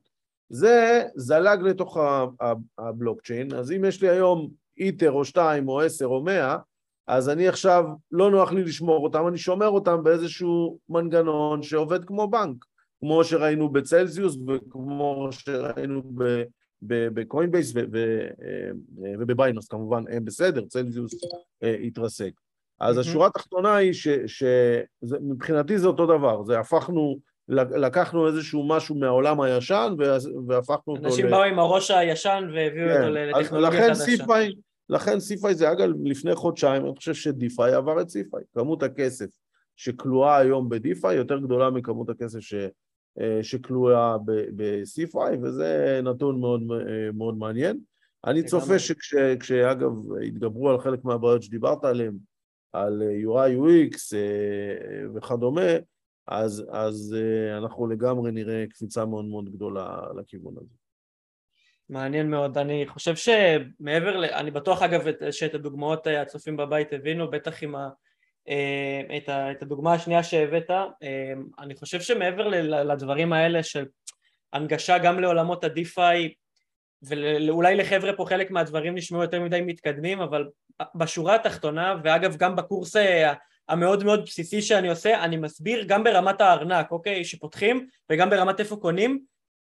זה 0.51 1.03
זלג 1.17 1.63
לתוך 1.63 1.99
הבלוקצ'יין, 2.79 3.55
אז 3.55 3.73
אם 3.73 3.85
יש 3.85 4.03
לי 4.03 4.09
היום 4.09 4.49
איטר 4.79 5.11
או 5.11 5.25
שתיים 5.25 5.69
או 5.69 5.81
עשר 5.81 6.07
או 6.07 6.23
מאה, 6.23 6.57
אז 7.07 7.29
אני 7.29 7.49
עכשיו, 7.49 7.85
לא 8.13 8.31
נוח 8.31 8.53
לי 8.53 8.65
לשמור 8.65 9.05
אותם, 9.05 9.29
אני 9.29 9.39
שומר 9.39 9.69
אותם 9.69 10.03
באיזשהו 10.03 10.79
מנגנון 10.89 11.63
שעובד 11.63 12.05
כמו 12.05 12.29
בנק, 12.29 12.65
כמו 13.01 13.25
שראינו 13.25 13.69
בצלזיוס 13.69 14.37
וכמו 14.49 15.29
שראינו 15.31 16.03
בקוינבייס 16.83 17.77
אה, 17.77 17.83
ובביינאנס, 19.19 19.69
כמובן 19.69 20.05
הם 20.11 20.25
בסדר, 20.25 20.65
צלזיוס 20.67 21.15
אה, 21.63 21.75
התרסק. 21.75 22.33
אז. 22.81 22.99
השורה 22.99 23.27
התחתונה 23.27 23.77
היא 23.77 23.93
שמבחינתי 24.27 25.79
זה 25.79 25.87
אותו 25.87 26.07
דבר, 26.07 26.45
זה 26.45 26.61
הפכנו, 26.61 27.19
לקחנו 27.51 28.27
איזשהו 28.27 28.69
משהו 28.69 28.95
מהעולם 28.95 29.41
הישן 29.41 29.95
והפכנו 30.49 30.95
אותו 30.95 31.07
אנשים 31.07 31.31
באו 31.31 31.43
עם 31.43 31.59
הראש 31.59 31.91
הישן 31.91 32.49
והביאו 32.55 32.89
כן, 32.89 33.03
אותו 33.03 33.11
לטכנולוגיה 33.11 33.89
חדשה. 33.89 34.05
CeFi, 34.05 34.55
לכן 34.89 35.21
CeFi 35.21 35.55
זה 35.55 35.73
אגב 35.73 35.89
לפני 36.05 36.35
חודשיים, 36.35 36.87
אני 36.87 36.97
חושב 36.97 37.15
ש 37.15 37.34
DeFi 37.34 37.73
עבר 37.73 38.01
את 38.01 38.09
CeFi. 38.09 38.41
כמות 38.55 38.83
הכסף 38.83 39.27
שכלואה 39.77 40.37
היום 40.37 40.69
ב 40.69 40.78
DeFi 40.78 41.17
יותר 41.17 41.39
גדולה 41.39 41.71
מכמות 41.71 42.11
הכסף 42.11 42.41
ש, 42.41 42.55
אה, 43.21 43.39
שכלואה 43.43 44.17
בסיפיי, 44.57 45.39
וזה 45.43 46.01
נתון 46.05 46.41
מאוד, 46.41 46.63
אה, 46.73 47.13
מאוד 47.15 47.39
מעניין. 47.39 47.79
אני 48.25 48.43
צופה. 48.43 48.79
שכשאגב 48.79 49.93
יתגברו 50.23 50.71
על 50.71 50.81
חלק 50.81 51.05
מהבעיות 51.05 51.43
שדיברת 51.43 51.85
עליהן, 51.85 52.15
על 52.73 53.03
אה, 53.03 53.47
UI 53.47 53.51
UX 53.57 54.17
וכדומה, 55.15 55.71
אז, 56.31 56.65
אז 56.73 57.17
אה, 57.19 57.59
אנחנו 57.59 57.87
לגמרי 57.87 58.33
נראה 58.33 58.65
קפיצה 58.71 59.05
מאוד 59.05 59.25
מאוד 59.25 59.53
גדולה 59.53 60.01
לכיוון 60.17 60.55
הזה. 60.61 60.75
מעניין 61.89 62.31
מאוד. 62.31 62.59
אני 62.59 62.87
חושב 62.89 63.15
שמעבר 63.17 64.17
ל... 64.17 64.25
אני 64.25 64.51
בטוח 64.51 64.83
אגב 64.83 65.07
את- 65.07 65.23
שאת 65.33 65.55
הדוגמאות 65.55 66.07
אה, 66.07 66.23
הצופים 66.23 66.57
בבית 66.57 66.93
הבינו, 66.93 67.31
בטח 67.31 67.63
עם 67.63 67.75
ה... 67.77 67.89
אה, 68.49 69.17
את, 69.17 69.29
ה... 69.29 69.51
את 69.51 69.63
הדוגמה 69.63 69.95
השנייה 69.95 70.23
שהבאת. 70.23 70.71
אני 71.59 71.75
חושב 71.75 72.01
שמעבר 72.01 72.49
ל- 72.49 72.93
לדברים 72.93 73.33
האלה 73.33 73.63
של 73.63 73.87
הנגשה 74.53 74.99
גם 74.99 75.21
לעולמות 75.21 75.65
ה-DeFi 75.65 76.29
ואולי 77.03 77.77
לחבר'ה 77.77 78.13
פה 78.17 78.25
חלק 78.29 78.51
מהדברים 78.51 78.95
נשמעו 78.95 79.23
יותר 79.23 79.41
מדי 79.43 79.61
מתקדמים, 79.61 80.21
אבל 80.21 80.49
בשורה 80.95 81.35
התחתונה, 81.35 81.95
ואגב 82.05 82.37
גם 82.37 82.57
בקורס 82.57 82.97
המאוד 83.71 84.05
מאוד 84.05 84.25
בסיסי 84.25 84.63
שאני 84.63 84.89
עושה, 84.89 85.25
אני 85.25 85.37
מסביר 85.37 85.85
גם 85.85 86.05
ברמת 86.05 86.41
הארנק, 86.41 86.91
אוקיי, 86.91 87.25
שפותחים, 87.25 87.87
וגם 88.11 88.31
ברמת 88.31 88.61
איפה 88.61 88.77
קונים, 88.77 89.21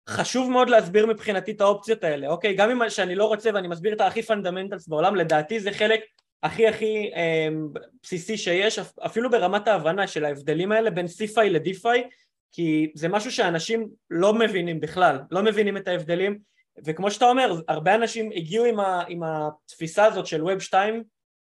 חשוב 0.09 0.51
מאוד 0.51 0.71
להסביר 0.71 1.07
מבחינתי 1.07 1.51
את 1.51 1.61
האופציות 1.61 2.05
האלה, 2.05 2.29
אוקיי? 2.29 2.55
גם 2.55 2.71
אם 2.71 2.91
שאני 2.91 3.15
לא 3.15 3.25
רוצה 3.25 3.51
ואני 3.55 3.69
מסביר 3.69 3.93
את 3.93 4.01
הכי 4.01 4.23
fundamentals 4.23 4.89
בעולם, 4.89 5.17
לדעתי 5.17 5.61
זה 5.61 5.73
חלק 5.73 6.01
הכי 6.43 6.69
הכי 6.69 7.11
אה, 7.15 7.49
בסיסי 8.03 8.37
שיש, 8.37 8.79
אפ- 8.79 8.99
אפילו 8.99 9.31
ברמת 9.31 9.69
ההבנה 9.69 10.07
של 10.07 10.25
ההבדלים 10.25 10.73
האלה 10.73 10.91
בין 10.91 11.07
CFI 11.07 11.43
ל-DeFi, 11.43 11.99
כי 12.53 12.91
זה 12.95 13.09
משהו 13.09 13.33
שאנשים 13.33 13.89
לא 14.11 14.35
מבינים 14.35 14.81
בכלל, 14.81 15.19
לא 15.31 15.43
מבינים 15.43 15.77
את 15.77 15.89
ההבדלים, 15.89 16.39
וכמו 16.85 17.11
שאתה 17.11 17.25
אומר, 17.25 17.61
הרבה 17.69 17.95
אנשים 17.95 18.31
הגיעו 18.37 18.65
עם, 18.65 18.81
ה, 18.81 19.03
עם 19.09 19.23
התפיסה 19.23 20.05
הזאת 20.05 20.27
של 20.27 20.43
Web 20.43 20.61
2 20.61 21.03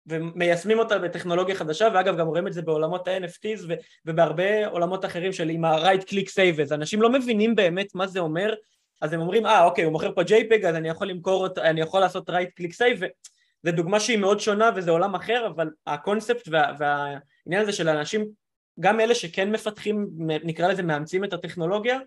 ומיישמים 0.07 0.79
אותה 0.79 0.99
בטכנולוגיה 0.99 1.55
חדשה, 1.55 1.87
ואגב 1.93 2.17
גם 2.17 2.27
רואים 2.27 2.47
את 2.47 2.53
זה 2.53 2.61
בעולמות 2.61 3.07
ה-NFTs 3.07 3.65
ו- 3.67 3.73
ובהרבה 4.05 4.67
עולמות 4.67 5.05
אחרים 5.05 5.33
של 5.33 5.49
עם 5.49 5.65
ה-right 5.65 6.01
click 6.01 6.27
save, 6.27 6.61
אז 6.61 6.73
אנשים 6.73 7.01
לא 7.01 7.11
מבינים 7.11 7.55
באמת 7.55 7.95
מה 7.95 8.07
זה 8.07 8.19
אומר, 8.19 8.53
אז 9.01 9.13
הם 9.13 9.21
אומרים, 9.21 9.45
אה 9.45 9.63
אוקיי, 9.63 9.83
הוא 9.83 9.91
מוכר 9.91 10.11
פה 10.15 10.21
JPEG, 10.21 10.67
אז 10.67 10.75
אני 10.75 10.89
יכול 10.89 11.07
למכור 11.07 11.43
אותה, 11.43 11.61
אני 11.61 11.81
יכול 11.81 11.99
לעשות 11.99 12.29
right 12.29 12.61
click 12.61 12.71
save, 12.71 13.05
וזו 13.63 13.75
דוגמה 13.75 13.99
שהיא 13.99 14.17
מאוד 14.17 14.39
שונה 14.39 14.69
וזה 14.75 14.91
עולם 14.91 15.15
אחר, 15.15 15.47
אבל 15.47 15.69
הקונספט 15.87 16.47
וה, 16.51 16.73
והעניין 16.79 17.61
הזה 17.61 17.71
של 17.71 17.87
האנשים, 17.87 18.27
גם 18.79 18.99
אלה 18.99 19.15
שכן 19.15 19.51
מפתחים, 19.51 20.07
נקרא 20.43 20.67
לזה 20.67 20.83
מאמצים 20.83 21.23
את 21.23 21.33
הטכנולוגיה, 21.33 21.99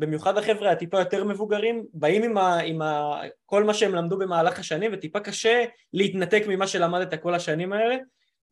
במיוחד 0.00 0.38
החבר'ה 0.38 0.72
הטיפה 0.72 0.98
יותר 0.98 1.24
מבוגרים, 1.24 1.84
באים 1.94 2.22
עם, 2.22 2.38
ה, 2.38 2.58
עם 2.58 2.82
ה, 2.82 3.20
כל 3.46 3.64
מה 3.64 3.74
שהם 3.74 3.94
למדו 3.94 4.18
במהלך 4.18 4.58
השנים, 4.58 4.90
וטיפה 4.94 5.20
קשה 5.20 5.64
להתנתק 5.92 6.42
ממה 6.48 6.66
שלמדת 6.66 7.22
כל 7.22 7.34
השנים 7.34 7.72
האלה, 7.72 7.96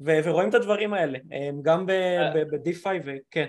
ו, 0.01 0.19
ורואים 0.25 0.49
את 0.49 0.55
הדברים 0.55 0.95
האלה, 0.95 1.19
גם 1.63 1.87
ב-DeFi 1.87 2.97
וכן. 3.05 3.47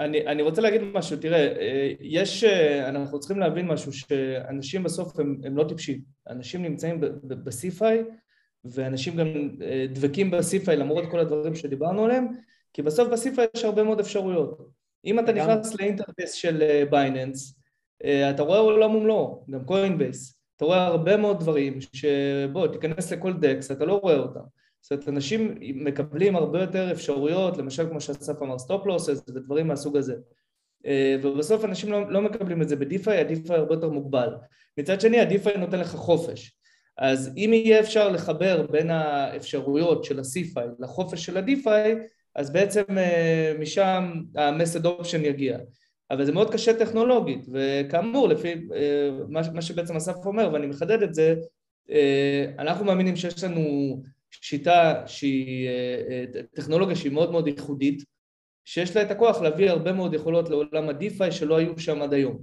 אני, 0.00 0.26
אני 0.26 0.42
רוצה 0.42 0.62
להגיד 0.62 0.82
משהו, 0.82 1.16
תראה, 1.16 1.38
אה, 1.38 1.92
יש, 2.00 2.44
אה, 2.44 2.88
אנחנו 2.88 3.20
צריכים 3.20 3.38
להבין 3.38 3.66
משהו, 3.66 3.92
שאנשים 3.92 4.82
בסוף 4.82 5.18
הם, 5.18 5.40
הם 5.44 5.56
לא 5.56 5.64
טיפשים. 5.68 6.00
אנשים 6.30 6.62
נמצאים 6.62 7.00
ב-CeFi, 7.00 8.04
ואנשים 8.64 9.16
גם 9.16 9.26
אה, 9.62 9.86
דבקים 9.88 10.30
ב-CeFi 10.30 10.72
למרות 10.72 11.04
כל 11.10 11.18
הדברים 11.18 11.54
שדיברנו 11.54 12.04
עליהם, 12.04 12.26
כי 12.72 12.82
בסוף 12.82 13.08
ב-CeFi 13.08 13.42
יש 13.56 13.64
הרבה 13.64 13.82
מאוד 13.82 14.00
אפשרויות. 14.00 14.83
אם 15.04 15.18
אתה. 15.18 15.32
נכנס 15.32 15.74
ל 15.74 15.80
interface 15.80 16.32
של 16.32 16.84
Binance, 16.90 17.54
אתה 18.30 18.42
רואה 18.42 18.58
עולם 18.58 18.94
ומלואו, 18.94 19.44
גם 19.50 19.64
Coinbase, 19.64 20.38
אתה 20.56 20.64
רואה 20.64 20.86
הרבה 20.86 21.16
מאוד 21.16 21.40
דברים 21.40 21.78
שבוא, 21.80 22.66
תיכנס 22.66 23.12
לכל 23.12 23.32
DEX, 23.32 23.70
אתה 23.70 23.84
לא 23.84 23.94
רואה 23.94 24.16
אותם. 24.16 24.40
זאת 24.80 24.92
אומרת, 24.92 25.08
אנשים 25.08 25.54
מקבלים 25.60 26.36
הרבה 26.36 26.60
יותר 26.60 26.92
אפשרויות, 26.92 27.58
למשל 27.58 27.88
כמו 27.88 28.00
שאסף 28.00 28.42
אמר, 28.42 28.58
stop 28.58 28.86
losses 28.86 29.22
ודברים 29.28 29.68
מהסוג 29.68 29.96
הזה. 29.96 30.14
אה, 30.86 31.16
ובסוף 31.22 31.64
אנשים 31.64 31.92
לא, 31.92 32.12
לא 32.12 32.22
מקבלים 32.22 32.62
את 32.62 32.68
זה 32.68 32.76
ב 32.76 32.83
DeFi, 32.83 33.20
ה 33.20 33.27
DeFi 33.27 33.56
הרבה 33.56 33.74
יותר 33.74 33.88
מוגבל. 33.88 34.28
מצד 34.78 35.00
שני, 35.00 35.20
ה 35.20 35.27
DeFi 35.27 35.56
נותן 35.56 35.80
לך 35.80 35.96
חופש. 35.96 36.58
אז 36.98 37.32
אם 37.36 37.50
יהיה 37.52 37.80
אפשר 37.80 38.08
לחבר 38.08 38.66
בין 38.70 38.90
האפשרויות 38.90 40.04
של 40.04 40.20
ה 40.20 40.29
CeFi 40.29 40.66
לחופש 40.78 41.24
של 41.24 41.36
ה 41.36 41.46
DeFi, 41.46 41.96
אז 42.34 42.52
בעצם 42.52 42.82
אה, 42.98 43.52
משם 43.58 44.22
ה 44.34 44.44
mass 44.44 44.86
adoption 44.86 45.24
יגיע. 45.24 45.58
אבל 46.10 46.24
זה 46.24 46.32
מאוד 46.32 46.52
קשה 46.52 46.78
טכנולוגית, 46.78 47.46
וכאמור, 47.52 48.28
לפי 48.28 48.52
אה, 48.74 49.10
מה, 49.28 49.62
שבעצם 49.62 49.96
אסף 49.96 50.14
אומר, 50.24 50.50
ואני 50.52 50.66
מחדד 50.66 51.02
את 51.02 51.14
זה, 51.14 51.34
אה, 51.90 52.44
אנחנו 52.58 52.84
מאמינים 52.84 53.16
שיש 53.16 53.44
לנו 53.44 53.62
שיטה 54.30 55.02
שהיא, 55.06 55.68
טכנולוגיה 56.54 56.96
שהיא 56.96 57.12
מאוד 57.12 57.32
מאוד 57.32 57.46
ייחודית, 57.48 58.02
שיש 58.64 58.96
לה 58.96 59.02
את 59.02 59.10
הכוח 59.10 59.40
להביא 59.40 59.70
הרבה 59.70 59.92
מאוד 59.92 60.14
יכולות 60.14 60.50
לעולם 60.50 60.88
ה-DeFi 60.88 61.30
שלא 61.30 61.56
היו 61.56 61.78
שם 61.78 62.02
עד 62.02 62.12
היום. 62.14 62.38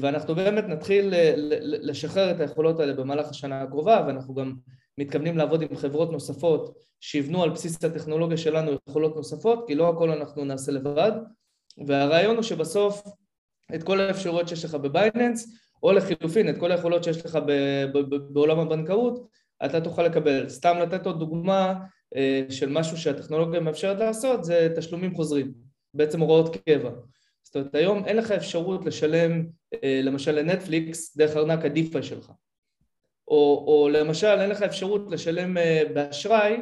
ואנחנו 0.00 0.34
באמת 0.34 0.64
נתחיל 0.64 1.14
לשחרר 1.62 2.30
את 2.30 2.40
היכולות 2.40 2.80
האלה 2.80 2.92
במהלך 2.92 3.28
השנה 3.28 3.62
הקרובה, 3.62 4.04
ואנחנו 4.06 4.34
גם 4.34 4.54
מתכוונים 4.98 5.36
לעבוד 5.38 5.62
עם 5.62 5.76
חברות 5.76 6.12
נוספות 6.12 6.78
שיבנו 7.00 7.42
על 7.42 7.50
בסיס 7.50 7.84
הטכנולוגיה 7.84 8.36
שלנו 8.36 8.70
יכולות 8.88 9.16
נוספות, 9.16 9.64
כי 9.66 9.74
לא 9.74 9.88
הכל 9.88 10.10
אנחנו 10.10 10.44
נעשה 10.44 10.72
לבד, 10.72 11.12
והרעיון 11.86 12.34
הוא 12.34 12.42
שבסוף 12.42 13.02
את 13.74 13.82
כל 13.82 14.00
האפשרויות 14.00 14.48
שיש 14.48 14.64
לך 14.64 14.74
בבייננס, 14.74 15.58
או 15.82 15.92
לחילופין 15.92 16.48
את 16.48 16.58
כל 16.58 16.72
היכולות 16.72 17.04
שיש 17.04 17.26
לך 17.26 17.38
בעולם 18.30 18.58
הבנקאות, 18.58 19.28
אתה 19.64 19.80
תוכל 19.80 20.02
לקבל. 20.02 20.48
סתם 20.48 20.76
לתת 20.78 21.06
עוד 21.06 21.18
דוגמה 21.18 21.74
אה, 22.16 22.42
של 22.50 22.68
משהו 22.68 22.96
שהטכנולוגיה 22.96 23.60
מאפשרת 23.60 23.98
לעשות, 23.98 24.44
זה 24.44 24.68
תשלומים 24.76 25.14
חוזרים, 25.14 25.52
בעצם 25.94 26.20
הוראות 26.20 26.56
קבע. 26.56 26.90
זאת 27.42 27.56
אומרת, 27.56 27.74
היום 27.74 28.04
אין 28.04 28.16
לך 28.16 28.30
אפשרות 28.30 28.84
לשלם 28.84 29.46
אה, 29.84 30.00
למשל 30.02 30.32
לנטפליקס 30.32 31.16
דרך 31.16 31.36
ארנק 31.36 31.64
ה 31.64 31.72
DeFi 31.72 32.02
שלך. 32.02 32.30
או, 33.34 33.64
או 33.66 33.88
למשל 33.88 34.40
אין 34.40 34.50
לך 34.50 34.62
אפשרות 34.62 35.10
לשלם 35.10 35.58
אה, 35.58 35.82
באשראי 35.94 36.56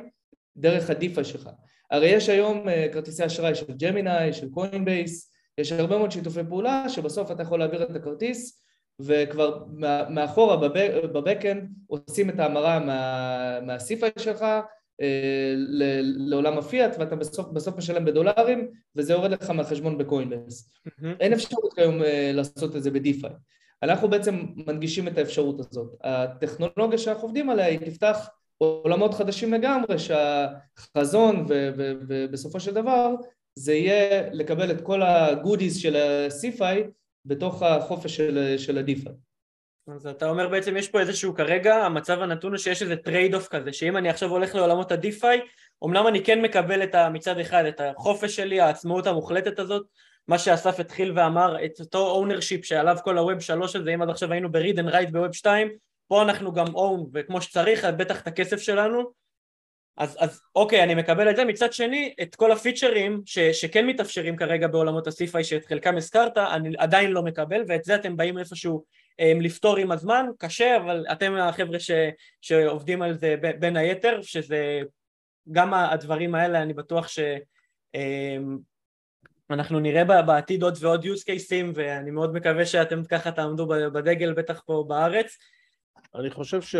דרך 0.56 0.90
ה 0.90 0.97
DeFi 0.97 1.24
שלך. 1.24 1.50
הרי 1.90 2.08
יש 2.08 2.28
היום 2.28 2.68
אה, 2.68 2.86
כרטיסי 2.92 3.26
אשראי 3.26 3.54
של 3.54 3.72
Gemini, 3.72 4.32
של 4.32 4.48
Coinbase, 4.50 5.32
יש 5.58 5.72
הרבה 5.72 5.98
מאוד 5.98 6.10
שיתופי 6.10 6.40
פעולה 6.48 6.88
שבסוף 6.88 7.30
אתה 7.30 7.42
יכול 7.42 7.58
להעביר 7.58 7.82
את 7.82 7.96
הכרטיס 7.96 8.64
וכבר 9.00 9.64
מאחורה 10.10 10.68
ב 11.12 11.19
backend 11.19 11.68
עושים 11.86 12.30
את 12.30 12.38
ההמרה 12.38 12.78
מה, 12.78 13.60
מה 13.60 13.77
CeFi 13.77 14.10
שלך 14.18 14.42
אה, 15.00 15.54
לעולם 16.28 16.58
הפיאט 16.58 16.96
ואתה 16.98 17.16
בסוף, 17.16 17.46
בסוף 17.52 17.76
משלם 17.76 18.04
בדולרים 18.04 18.68
וזה 18.96 19.12
יורד 19.12 19.30
לך 19.30 19.50
מהחשבון 19.50 19.98
ב 19.98 20.06
Coinbase. 20.06 20.72
Mm-hmm. 20.88 21.06
אין 21.20 21.32
אפשרות 21.32 21.74
כיום 21.74 21.98
לעשות 22.32 22.76
את 22.76 22.82
זה 22.82 22.90
ב 22.90 22.97
DeFi. 22.97 23.30
אנחנו 23.82 24.08
בעצם 24.08 24.44
מנגישים 24.66 25.08
את 25.08 25.18
האפשרות 25.18 25.60
הזאת. 25.60 25.94
הטכנולוגיה 26.04 26.98
שאנחנו 26.98 27.22
עובדים 27.22 27.50
עליה 27.50 27.66
היא 27.66 27.78
תפתח 27.78 28.28
עולמות 28.58 29.14
חדשים 29.14 29.54
לגמרי 29.54 29.96
שהחזון 29.98 31.46
ובסופו 32.08 32.60
של 32.60 32.74
דבר 32.74 33.14
זה 33.58 33.74
יהיה 33.74 34.22
לקבל 34.32 34.70
את 34.70 34.80
כל 34.80 35.02
ה 35.02 35.12
goodies 35.12 35.76
של 35.76 35.96
ה-CeFi 35.96 36.88
בתוך 37.24 37.62
החופש 37.62 38.16
של, 38.16 38.54
של 38.58 38.78
ה-DeFi. 38.78 39.10
אז 39.88 40.06
אתה 40.06 40.30
אומר 40.30 40.48
בעצם 40.48 40.76
יש 40.76 40.88
פה 40.88 41.00
איזשהו 41.00 41.34
כרגע, 41.34 41.76
המצב 41.76 42.22
הנתון 42.22 42.52
הוא 42.52 42.58
שיש 42.58 42.82
איזה 42.82 42.96
trade 42.96 43.34
off 43.34 43.48
כזה, 43.48 43.72
שאם 43.72 43.96
אני 43.96 44.08
עכשיו 44.08 44.30
הולך 44.30 44.54
לעולמות 44.54 44.92
ה-DeFi, 44.92 45.38
אמנם 45.84 46.06
אני 46.06 46.24
כן 46.24 46.42
מקבל 46.42 46.82
את 46.82 46.94
מצד 46.94 47.38
אחד 47.38 47.64
את 47.64 47.80
החופש 47.80 48.36
שלי, 48.36 48.60
העצמאות 48.60 49.06
המוחלטת 49.06 49.58
הזאת, 49.58 49.86
מה 50.28 50.38
שאסף 50.38 50.80
התחיל 50.80 51.12
ואמר, 51.18 51.64
את 51.64 51.80
אותו 51.80 52.10
ownership 52.10 52.64
שעליו 52.64 52.96
כל 53.04 53.18
ה 53.18 53.24
web 53.24 53.40
שלוש 53.40 53.76
הזה, 53.76 53.94
אם 53.94 54.02
עד 54.02 54.10
עכשיו 54.10 54.32
היינו 54.32 54.52
ב-read 54.52 54.76
and 54.76 54.92
write 54.92 55.10
ב 55.12 55.17
web 55.17 55.32
2, 55.32 55.68
פה 56.08 56.22
אנחנו 56.22 56.52
גם 56.52 56.66
own 56.66 57.00
וכמו 57.12 57.42
שצריך, 57.42 57.84
בטח 57.84 58.22
את 58.22 58.26
הכסף 58.26 58.60
שלנו, 58.60 59.12
אז, 59.96 60.16
אז 60.20 60.40
אוקיי, 60.54 60.82
אני 60.82 60.94
מקבל 60.94 61.30
את 61.30 61.36
זה, 61.36 61.44
מצד 61.44 61.72
שני, 61.72 62.14
את 62.22 62.34
כל 62.34 62.52
הפיצ'רים 62.52 63.22
ש, 63.24 63.38
שכן 63.38 63.86
מתאפשרים 63.86 64.36
כרגע 64.36 64.66
בעולמות 64.66 65.06
ה-CeFi 65.06 65.44
שאת 65.44 65.66
חלקם 65.66 65.96
הזכרת, 65.96 66.38
אני 66.38 66.74
עדיין 66.78 67.10
לא 67.10 67.22
מקבל, 67.22 67.64
ואת 67.68 67.84
זה 67.84 67.94
אתם 67.94 68.16
באים 68.16 68.38
איפשהו 68.38 68.84
um, 69.20 69.42
לפתור 69.42 69.76
עם 69.76 69.92
הזמן, 69.92 70.26
קשה, 70.38 70.76
אבל 70.76 71.04
אתם 71.12 71.34
החבר'ה 71.34 71.80
ש, 71.80 71.90
שעובדים 72.40 73.02
על 73.02 73.18
זה 73.18 73.34
בין 73.58 73.76
היתר, 73.76 74.22
שזה 74.22 74.80
גם 75.52 75.74
הדברים 75.74 76.34
האלה, 76.34 76.62
אני 76.62 76.74
בטוח 76.74 77.08
ש... 77.08 77.18
Um, 77.96 78.71
אנחנו 79.52 79.80
נראה 79.80 80.22
בעתיד 80.22 80.62
עוד 80.62 80.74
ועוד 80.80 81.04
use 81.04 81.22
cases 81.22 81.72
ואני 81.74 82.10
מאוד 82.10 82.34
מקווה 82.34 82.66
שאתם 82.66 83.04
ככה 83.04 83.30
תעמדו 83.30 83.66
בדגל 83.66 84.32
בטח 84.32 84.62
פה 84.66 84.84
בארץ. 84.88 85.38
אני 86.14 86.30
חושב 86.30 86.62
ש... 86.62 86.74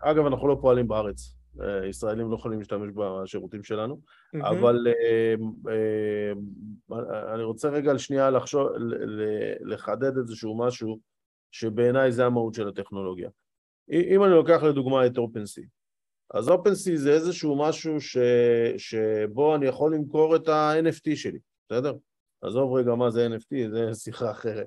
אגב, 0.00 0.26
אנחנו 0.26 0.48
לא 0.48 0.58
פועלים 0.60 0.88
בארץ. 0.88 1.34
אה, 1.60 1.86
ישראלים 1.86 2.30
לא 2.30 2.34
יכולים 2.34 2.58
להשתמש 2.58 2.90
בשירותים 2.94 3.62
שלנו, 3.62 3.94
mm-hmm. 3.94 4.48
אבל 4.48 4.86
אה, 4.86 5.34
אה, 5.70 7.34
אני 7.34 7.42
רוצה 7.42 7.68
רגע 7.68 7.98
שנייה 7.98 8.30
לחשוב, 8.30 8.68
לחדד 9.60 10.18
איזשהו 10.18 10.58
משהו 10.58 10.98
שבעיניי 11.50 12.12
זה 12.12 12.26
המהות 12.26 12.54
של 12.54 12.68
הטכנולוגיה. 12.68 13.30
אם 13.90 14.24
אני 14.24 14.32
לוקח 14.32 14.62
לדוגמה 14.62 15.06
את 15.06 15.18
OpenSea, 15.18 15.66
אז 16.34 16.48
OpenSea 16.48 16.96
זה 16.96 17.12
איזשהו 17.12 17.58
משהו 17.58 18.00
ש, 18.00 18.16
שבו 18.76 19.56
אני 19.56 19.66
יכול 19.66 19.94
למכור 19.94 20.36
את 20.36 20.48
ה-NFT 20.48 21.16
שלי, 21.16 21.38
בסדר? 21.68 21.94
עזוב 22.44 22.74
רגע 22.74 22.94
מה 22.94 23.10
זה 23.10 23.28
NFT, 23.36 23.70
זה 23.70 23.94
שיחה 23.94 24.30
אחרת. 24.30 24.66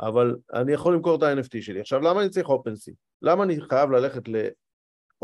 אבל 0.00 0.36
אני 0.54 0.72
יכול 0.72 0.94
למכור 0.94 1.16
את 1.16 1.22
ה-NFT 1.22 1.60
שלי. 1.60 1.80
עכשיו, 1.80 2.00
למה 2.00 2.20
אני 2.20 2.30
צריך 2.30 2.48
OpenSea? 2.48 2.94
למה 3.22 3.44
אני 3.44 3.60
חייב 3.60 3.90
ללכת 3.90 4.22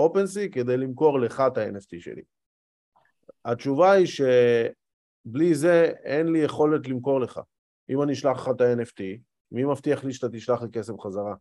OpenSea 0.00 0.52
כדי 0.52 0.76
למכור 0.76 1.20
לך 1.20 1.42
את 1.46 1.58
ה-NFT 1.58 2.00
שלי. 2.00 2.22
התשובה 3.44 3.92
היא 3.92 4.06
שבלי 4.06 5.54
זה 5.54 5.92
אין 6.04 6.32
לי 6.32 6.38
יכולת 6.38 6.88
למכור 6.88 7.20
לך. 7.20 7.40
אם 7.90 8.02
אני 8.02 8.12
אשלח 8.12 8.36
לך 8.36 8.48
את 8.56 8.60
ה-NFT, 8.60 9.02
מי 9.52 9.64
מבטיח 9.64 10.04
לי 10.04 10.12
שאתה 10.12 10.28
תשלח 10.28 10.62
לי 10.62 10.68
כסף 10.72 11.00
חזרה? 11.00 11.34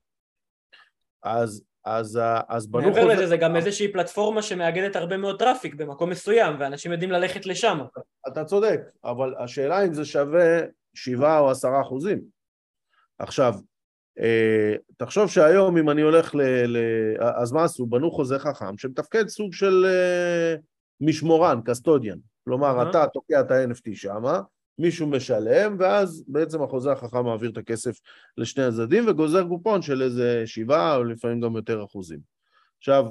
אז, 1.24 1.64
אז, 1.86 2.20
אז 2.48 2.68
בנו 2.68 2.90
חוזה... 2.90 3.02
מעבר 3.02 3.14
לזה, 3.14 3.28
זה 3.28 3.38
גם 3.38 3.56
איזושהי 3.56 3.92
פלטפורמה 3.94 4.42
שמאגדת 4.42 4.96
הרבה 4.96 5.18
מאוד 5.18 5.40
traffic 5.40 5.76
במקום 5.76 6.10
מסוים, 6.10 6.56
ואנשים 6.60 6.92
יודעים 6.92 7.12
ללכת 7.12 7.46
לשם. 7.46 7.80
אתה 8.28 8.46
צודק, 8.46 8.82
אבל 9.04 9.36
השאלה 9.40 9.86
אם 9.86 9.94
זה 9.94 10.06
שווה 10.06 10.60
שבעה 10.94 11.40
או 11.40 11.50
עשרה 11.50 11.82
אחוזים. 11.82 12.22
עכשיו, 13.20 13.54
אה, 14.20 14.76
תחשוב 14.98 15.30
שהיום 15.30 15.78
אם 15.78 15.90
אני 15.90 16.02
הולך 16.02 16.36
ל... 16.36 16.42
ל... 16.66 16.78
אז 17.20 17.52
מה 17.52 17.64
עשו? 17.64 17.86
בנו 17.86 18.12
חוזה 18.12 18.40
חכם 18.40 18.78
שמתפקד 18.78 19.28
סוג 19.28 19.54
של 19.54 19.86
אה, 19.86 20.56
משמורן, 21.02 21.60
custodian. 21.66 22.18
כלומר. 22.44 22.90
אתה 22.90 23.08
תוקע 23.14 23.42
את 23.42 23.52
ה-NFT 23.52 23.90
שם, 23.94 24.24
מישהו 24.80 25.08
משלם, 25.08 25.76
ואז 25.80 26.24
בעצם 26.28 26.64
החוזה 26.64 26.92
החכם 26.92 27.26
מעביר 27.26 27.50
את 27.50 27.58
הכסף 27.58 28.00
לשני 28.38 28.64
הצדדים 28.64 29.04
וגוזר 29.08 29.48
קופון 29.48 29.82
של 29.82 30.02
איזה 30.02 30.44
שבעה 30.46 30.96
או 30.96 31.04
לפעמים 31.04 31.42
גם 31.42 31.56
יותר 31.56 31.84
אחוזים. 31.84 32.20
עכשיו, 32.78 33.06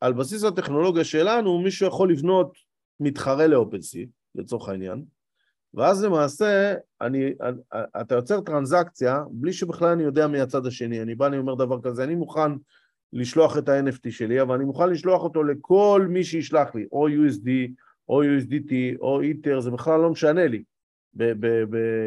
על 0.00 0.12
בסיס 0.12 0.44
הטכנולוגיה 0.44 1.04
שלנו, 1.04 1.62
מישהו 1.62 1.86
יכול 1.86 2.12
לבנות 2.12 2.52
מתחרה 3.00 3.46
לאופנסי, 3.46 4.06
לצורך 4.34 4.68
העניין, 4.68 5.04
ואז 5.74 6.04
למעשה, 6.04 6.74
אני, 7.00 7.32
אתה 8.00 8.14
יוצר 8.14 8.40
טרנזקציה 8.40 9.18
בלי 9.30 9.52
שבכלל 9.52 9.88
אני 9.88 10.02
יודע 10.02 10.26
מי 10.26 10.40
הצד 10.40 10.66
השני. 10.66 11.02
אני 11.02 11.14
בא, 11.14 11.26
אני 11.26 11.38
אומר 11.38 11.54
דבר 11.54 11.80
כזה, 11.82 12.04
אני 12.04 12.14
מוכן 12.14 12.52
לשלוח 13.12 13.58
את 13.58 13.68
ה-NFT 13.68 14.10
שלי, 14.10 14.42
אבל 14.42 14.54
אני 14.54 14.64
מוכן 14.64 14.90
לשלוח 14.90 15.22
אותו 15.22 15.42
לכל 15.42 16.06
מי 16.10 16.24
שישלח 16.24 16.74
לי, 16.74 16.86
או 16.92 17.08
USD, 17.08 17.48
או 18.08 18.22
USDT, 18.22 18.72
או 19.00 19.20
איתר, 19.20 19.60
זה 19.60 19.70
בכלל 19.70 20.00
לא 20.00 20.10
משנה 20.10 20.46
לי. 20.46 20.62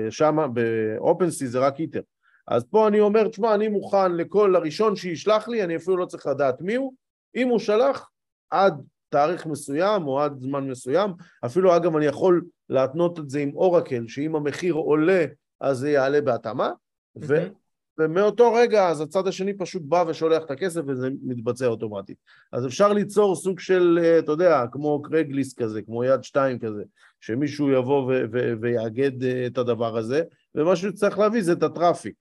שם, 0.10 0.38
ב-OpenSea 0.54 1.46
זה 1.46 1.60
רק 1.60 1.80
איתר. 1.80 2.02
אז 2.48 2.64
פה 2.64 2.88
אני 2.88 3.00
אומר, 3.00 3.28
תשמע, 3.28 3.56
אני 3.56 3.68
מוכן 3.68 4.12
לכל 4.12 4.56
הראשון 4.56 4.96
שישלח 4.96 5.48
לי, 5.48 5.64
אני 5.64 5.76
אפילו 5.76 5.98
לא 5.98 6.06
צריך 6.06 6.28
לדעת 6.28 6.62
מי 6.62 6.76
הוא. 6.76 6.94
אם 7.36 7.48
הוא 7.48 7.60
שלח, 7.60 8.10
עד 8.50 8.84
תאריך 9.10 9.46
מסוים 9.46 10.08
או 10.08 10.22
עד 10.22 10.40
זמן 10.40 10.70
מסוים, 10.70 11.12
אפילו 11.46 11.76
אגב 11.76 11.96
אני 11.96 12.06
יכול 12.06 12.46
להתנות 12.70 13.20
את 13.20 13.30
זה 13.30 13.40
עם 13.40 13.56
אורקל, 13.56 14.08
שאם 14.08 14.36
המחיר 14.36 14.74
עולה 14.74 15.26
אז 15.62 15.78
זה 15.78 15.90
יעלה 15.90 16.22
בהתאמה, 16.22 16.72
mm-hmm. 17.18 17.26
ומאותו 17.98 18.54
רגע 18.54 18.90
אז 18.90 19.02
הצד 19.02 19.28
השני 19.28 19.58
פשוט 19.58 19.82
בא 19.86 20.04
ושולח 20.08 20.44
את 20.44 20.52
הכסף 20.52 20.82
וזה 20.88 21.10
מתבצע 21.24 21.66
אוטומטית. 21.68 22.18
אז 22.52 22.66
אפשר 22.66 22.94
ליצור 22.94 23.36
סוג 23.36 23.60
של, 23.60 24.00
אה, 24.04 24.20
אתה 24.20 24.32
יודע, 24.32 24.64
כמו 24.72 25.02
קרגליס 25.02 25.54
כזה, 25.54 25.82
כמו 25.82 26.04
יד 26.04 26.24
שתיים 26.24 26.60
כזה, 26.60 26.84
שמישהו 27.20 27.72
יבוא 27.72 28.02
ו- 28.02 28.24
ו- 28.32 28.54
ויאגד 28.62 29.24
אה, 29.24 29.48
את 29.48 29.58
הדבר 29.58 29.98
הזה, 29.98 30.24
ומה 30.56 30.76
שהוא 30.76 30.92
צריך 30.92 31.20
להביא 31.20 31.42
זה 31.42 31.52
את 31.52 31.64
הטראפיק. 31.64 32.16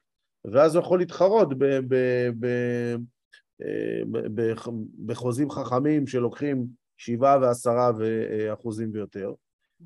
ואז 0.45 0.75
הוא 0.75 0.85
יכול 0.85 0.99
להתחרות 0.99 1.59
ב- 1.59 1.81
ב- 1.89 2.31
ב- 2.41 2.97
אה, 3.63 4.03
בחוזים 5.07 5.51
חכמים 5.51 6.07
שלוקחים 6.07 6.67
שבעה 6.97 7.39
ועשרה 7.41 7.91
אחוזים 8.53 8.91
ויותר. 8.95 9.33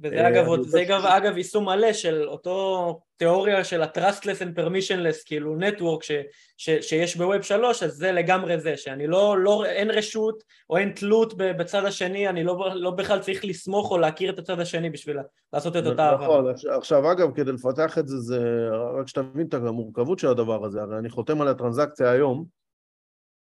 וזה 0.03 0.21
אה, 0.21 0.29
אגב, 0.29 0.63
זה 0.63 0.83
אגב, 0.83 1.05
אגב 1.05 1.37
יישום 1.37 1.65
מלא 1.65 1.93
של 1.93 2.29
אותו 2.29 3.01
תיאוריה 3.17 3.65
של 3.65 3.83
ה-trustless 3.83 4.41
and 4.41 4.59
permissionless, 4.59 5.27
כאילו 5.27 5.57
נטוורק 5.57 6.03
ש, 6.03 6.13
ש, 6.57 6.71
שיש 6.71 7.17
בווב 7.17 7.43
שלוש, 7.43 7.83
אז 7.83 7.93
זה 7.93 8.13
לגמרי 8.13 8.61
זה, 8.61 8.77
שאני 8.77 9.07
לא, 9.07 9.39
לא, 9.39 9.65
אין 9.65 9.91
רשות 9.91 10.43
או 10.71 10.77
אין 10.77 10.93
תלות 10.93 11.35
בצד 11.37 11.85
השני, 11.85 12.29
אני 12.29 12.45
לא, 12.45 12.69
לא 12.75 12.91
בכלל 12.91 13.21
צריך 13.21 13.45
לסמוך 13.45 13.91
או 13.91 13.99
להכיר 13.99 14.31
את 14.31 14.39
הצד 14.39 14.61
השני 14.61 14.91
בשביל 14.91 15.19
לעשות 15.53 15.77
את 15.77 15.87
אותה 15.87 16.11
עבר. 16.11 16.25
נכון, 16.25 16.55
עכשיו 16.77 17.13
אגב, 17.13 17.35
כדי 17.35 17.53
לפתח 17.53 17.99
את 17.99 18.09
זה, 18.09 18.19
זה 18.19 18.69
רק 19.01 19.09
שתבין 19.09 19.47
את 19.47 19.55
המורכבות 19.55 20.19
של 20.19 20.29
הדבר 20.29 20.65
הזה, 20.65 20.83
הרי 20.83 20.99
אני 20.99 21.09
חותם 21.09 21.41
על 21.41 21.49
הטרנזקציה 21.49 22.11
היום, 22.11 22.45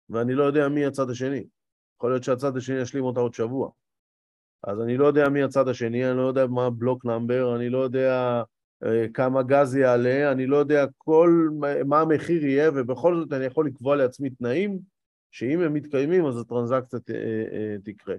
ואני 0.10 0.34
לא 0.34 0.44
יודע 0.44 0.68
מי 0.68 0.86
הצד 0.86 1.10
השני. 1.10 1.44
יכול 1.98 2.12
להיות 2.12 2.24
שהצד 2.24 2.58
השני 2.58 2.82
ישלים 2.82 3.04
אותה 3.04 3.20
עוד 3.20 3.34
שבוע. 3.34 3.70
אז 4.64 4.82
אני 4.82 4.98
לא 4.98 5.06
יודע 5.06 5.30
מי 5.30 5.44
הצד 5.44 5.68
השני, 5.68 6.10
אני 6.10 6.18
לא 6.18 6.28
יודע 6.28 6.48
מה 6.48 6.66
הבלוק 6.66 7.06
נאמבר, 7.06 7.56
אני 7.56 7.70
לא 7.70 7.78
יודע 7.78 8.42
אה, 8.84 9.06
כמה 9.14 9.44
גז 9.44 9.76
יעלה, 9.76 10.32
אני 10.32 10.48
לא 10.48 10.58
יודע 10.58 10.86
כל, 10.98 11.50
מה 11.86 12.02
המחיר 12.02 12.46
יהיה, 12.46 12.72
ובכל 12.76 13.16
זאת 13.16 13.34
אני 13.34 13.46
יכול 13.46 13.68
לקבוע 13.68 13.96
לעצמי 13.96 14.30
תנאים, 14.30 14.80
שאם 15.32 15.62
הם 15.62 15.74
מתקיימים 15.74 16.26
אז 16.26 16.38
הטרנזקציה 16.38 17.00
ת, 17.00 17.10
אה, 17.10 17.16
אה, 17.52 17.76
תקרה. 17.84 18.16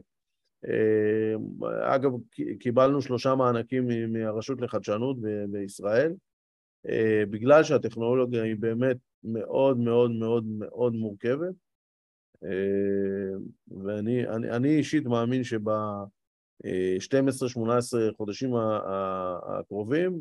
אגב, 1.82 2.12
קיבלנו 2.60 3.02
שלושה 3.02 3.34
מענקים 3.34 3.88
מהרשות 4.12 4.60
לחדשנות 4.60 5.16
בישראל, 5.50 6.12
בגלל 7.30 7.64
שהטכנולוגיה 7.64 8.42
היא 8.42 8.56
באמת 8.58 8.96
מאוד 9.24 9.78
מאוד 9.78 10.10
מאוד 10.10 10.44
מאוד 10.46 10.94
מורכבת, 10.94 11.54
ואני 13.84 14.26
אני, 14.28 14.50
אני 14.50 14.68
אישית 14.68 15.06
מאמין 15.06 15.44
שב... 15.44 15.68
12-18 16.64 18.16
חודשים 18.16 18.54
הקרובים, 19.58 20.20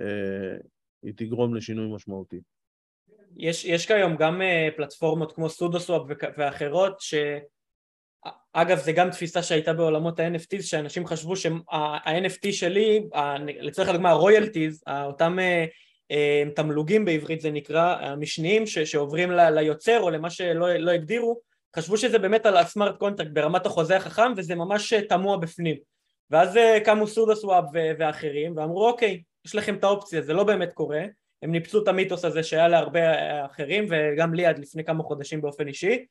אה, 0.00 0.56
היא 1.02 1.12
תגרום 1.16 1.54
לשינוי 1.54 1.94
משמעותי. 1.94 2.40
יש, 3.36 3.64
יש 3.64 3.86
כיום 3.86 4.16
גם 4.16 4.42
אה, 4.42 4.68
פלטפורמות 4.76 5.32
כמו 5.32 5.48
סודוסוואפ 5.48 6.02
ואחרות 6.38 7.00
ש... 7.00 7.14
אגב 8.52 8.78
זה 8.78 8.92
גם 8.92 9.10
תפיסה 9.10 9.42
שהייתה 9.42 9.72
בעולמות 9.72 10.20
ה-NFTs 10.20 10.62
שאנשים 10.62 11.06
חשבו 11.06 11.36
שה-NFT 11.36 12.52
שלי, 12.52 13.08
לצורך 13.60 13.88
הדוגמה 13.88 14.10
ה-royalties, 14.10 14.92
אותם 15.04 15.38
אה, 16.10 16.42
תמלוגים 16.56 17.04
בעברית 17.04 17.40
זה 17.40 17.50
נקרא, 17.50 17.96
המשניים 18.00 18.66
שעוברים 18.66 19.30
ליוצר 19.30 20.00
או 20.00 20.10
למה 20.10 20.30
שלא 20.30 20.74
לא 20.74 20.90
הגדירו 20.90 21.40
חשבו 21.76 21.96
שזה 21.96 22.18
באמת 22.18 22.46
על 22.46 22.56
ה 22.56 22.63
smart 22.63 22.98
contract 22.98 23.30
ברמת 23.30 23.66
החוזה 23.66 23.96
החכם 23.96 24.32
וזה 24.36 24.54
ממש 24.54 24.92
תמוה 24.94 25.36
בפנים. 25.36 25.76
ואז 26.30 26.58
קמו 26.84 27.06
Sudoswap 27.06 27.64
ואחרים 27.98 28.56
ואמרו 28.56 28.88
אוקיי 28.88 29.22
יש 29.46 29.54
לכם 29.54 29.74
את 29.74 29.84
האופציה 29.84 30.22
זה 30.22 30.32
לא 30.32 30.44
באמת 30.44 30.72
קורה. 30.72 31.02
הם 31.42 31.52
ניפצו 31.52 31.82
את 31.82 31.88
המיתוס 31.88 32.24
הזה 32.24 32.42
שהיה 32.42 32.68
להרבה 32.68 33.00
אחרים 33.46 33.86
וגם 33.90 34.34
לי 34.34 34.46
עד 34.46 34.58
לפני 34.58 34.84
כמה 34.84 35.02
חודשים 35.02 35.42
באופן 35.42 35.68
אישי. 35.68 36.04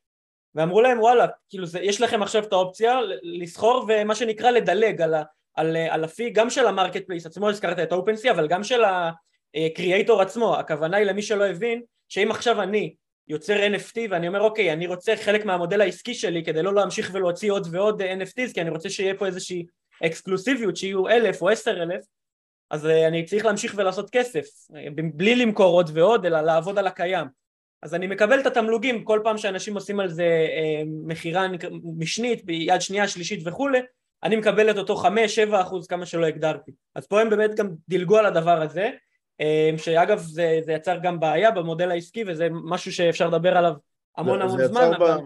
ואמרו 0.55 0.81
להם 0.81 0.99
וואלה 0.99 1.25
כאילו 1.49 1.65
זה, 1.65 1.79
יש 1.79 2.01
לכם 2.01 2.23
עכשיו 2.23 2.43
את 2.43 2.53
האופציה 2.53 2.99
לסחור 3.23 3.85
ומה 3.87 4.15
שנקרא 4.15 4.51
לדלג 4.51 5.01
על, 5.01 5.13
ה, 5.13 5.23
על, 5.55 5.77
על 5.89 6.03
ה 6.03 6.10
fee 6.10 6.29
גם 6.29 6.49
של 6.49 6.67
ה 6.67 7.05
marketplace 7.05 7.25
עצמו 7.25 7.49
הזכרת 7.49 7.79
את 7.79 7.91
ה 7.91 7.96
OpenSea 7.96 8.31
אבל 8.31 8.47
גם 8.47 8.63
של 8.63 8.81
ה 9.55 9.63
creator 9.64 10.21
עצמו. 10.21 10.55
הכוונה 10.55 10.97
היא 10.97 11.05
למי 11.05 11.21
שלא 11.21 11.45
הבין 11.45 11.81
שאם 12.09 12.31
עכשיו 12.31 12.61
אני 12.61 12.95
יוצר 13.27 13.67
NFT 13.75 13.97
ואני 14.09 14.27
אומר 14.27 14.41
אוקיי 14.41 14.73
אני 14.73 14.87
רוצה 14.87 15.15
חלק 15.15 15.45
מהמודל 15.45 15.81
העסקי 15.81 16.13
שלי 16.13 16.43
כדי 16.43 16.63
לא 16.63 16.73
להמשיך 16.73 17.09
ולהוציא 17.13 17.51
עוד 17.51 17.67
ועוד 17.71 18.01
NFTs 18.01 18.53
כי 18.53 18.61
אני 18.61 18.69
רוצה 18.69 18.89
שיהיה 18.89 19.15
פה 19.17 19.25
איזושהי 19.25 19.65
אקסקלוסיביות 20.05 20.77
שיהיו 20.77 21.07
אלף 21.07 21.41
או 21.41 21.49
עשר 21.49 21.83
אלף 21.83 22.05
אז 22.71 22.85
אה, 22.85 23.07
אני 23.07 23.25
צריך 23.25 23.45
להמשיך 23.45 23.73
ולעשות 23.77 24.09
כסף 24.09 24.45
בלי 25.13 25.35
למכור 25.35 25.73
עוד 25.73 25.89
ועוד 25.93 26.25
אלא 26.25 26.41
לעבוד 26.41 26.77
על 26.77 26.87
הקיים. 26.87 27.27
אז 27.83 27.95
אני 27.95 28.07
מקבל 28.07 28.39
את 28.39 28.45
התמלוגים 28.45 29.03
כל 29.03 29.19
פעם 29.23 29.37
שאנשים 29.37 29.73
עושים 29.75 29.99
על 29.99 30.09
זה 30.09 30.23
אה, 30.23 30.83
מכירה 31.05 31.47
משנית 31.97 32.45
ביד 32.45 32.81
שנייה 32.81 33.07
שלישית 33.07 33.39
וכולי 33.45 33.79
אני 34.23 34.35
מקבל 34.35 34.69
את 34.69 34.77
אותו 34.77 34.95
חמש 34.95 35.35
שבע 35.35 35.61
אחוז 35.61 35.87
כמה 35.87 36.05
שלא 36.05 36.25
הגדרתי. 36.25 36.71
אז 36.95 37.07
פה 37.07 37.21
הם 37.21 37.29
באמת 37.29 37.55
גם 37.55 37.69
דילגו 37.89 38.17
על 38.17 38.25
הדבר 38.25 38.61
הזה 38.61 38.81
אה, 38.81 38.91
שאגב 39.77 40.19
זה, 40.19 40.59
זה 40.65 40.71
יצר 40.71 40.97
גם 41.03 41.19
בעיה 41.19 41.51
במודל 41.51 41.91
העסקי 41.91 42.23
וזה 42.27 42.47
משהו 42.51 42.91
שאפשר 42.91 43.27
לדבר 43.27 43.57
עליו 43.57 43.73
המון 44.17 44.37
זה, 44.37 44.43
המון 44.43 44.57
זה 44.57 44.67
זמן 44.67 44.91
אבל... 44.97 45.17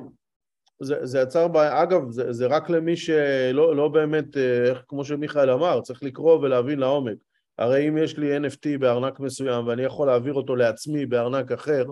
זה, 0.81 1.05
זה 1.05 1.19
יצר 1.19 1.47
בעיה, 1.47 1.83
אגב 1.83 2.09
זה, 2.09 2.33
זה 2.33 2.47
רק 2.47 2.69
למי 2.69 2.97
שלא 2.97 3.75
לא 3.75 3.87
באמת, 3.87 4.37
איך, 4.37 4.83
כמו 4.87 5.05
שמיכאל 5.05 5.49
אמר, 5.49 5.81
צריך 5.81 6.03
לקרוא 6.03 6.39
ולהבין 6.39 6.79
לעומק. 6.79 7.17
הרי 7.57 7.89
אם 7.89 7.97
יש 7.97 8.17
לי 8.17 8.37
NFT 8.37 8.77
בארנק 8.79 9.19
מסוים 9.19 9.67
ואני 9.67 9.81
יכול 9.81 10.07
להעביר 10.07 10.33
אותו 10.33 10.55
לעצמי 10.55 11.05
בארנק 11.05 11.51
אחר 11.51 11.85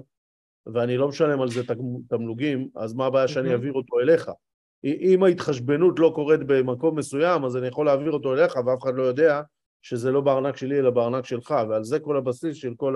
ואני 0.74 0.98
לא 0.98 1.08
משלם 1.08 1.42
על 1.42 1.50
זה 1.50 1.62
תמלוגים, 2.10 2.68
אז 2.76 2.94
מה 2.94 3.06
הבעיה 3.06 3.28
שאני 3.28 3.52
אעביר 3.52 3.74
אותו 3.74 4.00
אליך? 4.00 4.32
אם 4.84 5.24
ההתחשבנות 5.24 6.00
לא 6.00 6.12
קורית 6.16 6.40
במקום 6.44 7.00
מסוים, 7.00 7.46
אז 7.46 7.58
אני 7.58 7.68
יכול 7.68 7.86
להעביר 7.86 8.12
אותו 8.12 8.34
אליך 8.34 8.56
ואף 8.56 8.84
אחד 8.84 8.96
לא 8.96 9.04
יודע 9.04 9.42
שזה 9.88 10.12
לא 10.12 10.22
בארנק 10.22 10.58
שלי 10.58 10.80
אלא 10.80 10.90
בארנק 10.90 11.26
שלך, 11.26 11.56
ועל 11.70 11.84
זה 11.84 12.00
כל 12.00 12.18
הבסיס 12.18 12.58
של 12.58 12.74
כל 12.78 12.96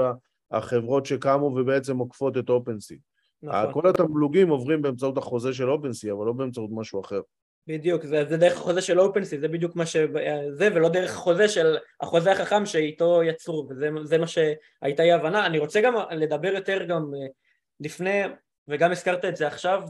החברות 0.52 1.06
שקמו 1.06 1.46
ובעצם 1.46 1.98
עוקפות 1.98 2.38
את 2.38 2.50
אופנסי. 2.50 2.98
נכון. 3.44 3.74
כל 3.74 3.90
התמלוגים 3.90 4.50
עוברים 4.50 4.82
באמצעות 4.82 5.18
החוזה 5.18 5.54
של 5.54 5.70
אופנסי, 5.70 6.12
אבל 6.12 6.26
לא 6.26 6.34
באמצעות 6.34 6.70
משהו 6.74 7.02
אחר. 7.02 7.22
בדיוק, 7.68 8.06
זה, 8.06 8.26
זה 8.30 8.38
דרך 8.38 8.54
החוזה 8.54 8.82
של 8.82 9.00
אופנסי, 9.00 9.40
זה 9.40 9.48
בדיוק 9.48 9.76
מה 9.76 9.86
שזה, 9.86 10.70
ולא 10.76 10.90
דרך 10.90 11.12
החוזה 11.12 11.48
של 11.48 11.78
החוזה 12.02 12.32
החכם 12.32 12.66
שאיתו 12.66 13.24
יצרו, 13.24 13.70
וזה 13.70 14.18
מה 14.18 14.28
שהייתה 14.28 15.04
אי 15.04 15.12
הבנה. 15.12 15.46
אני 15.46 15.60
רוצה 15.60 15.82
גם 15.82 15.94
לדבר 16.12 16.54
יותר 16.54 16.84
גם 16.84 17.12
אה, 17.16 17.28
לפני, 17.80 18.22
וגם 18.68 18.92
הזכרת 18.92 19.26
את 19.26 19.36
זה 19.36 19.48
עכשיו, 19.48 19.84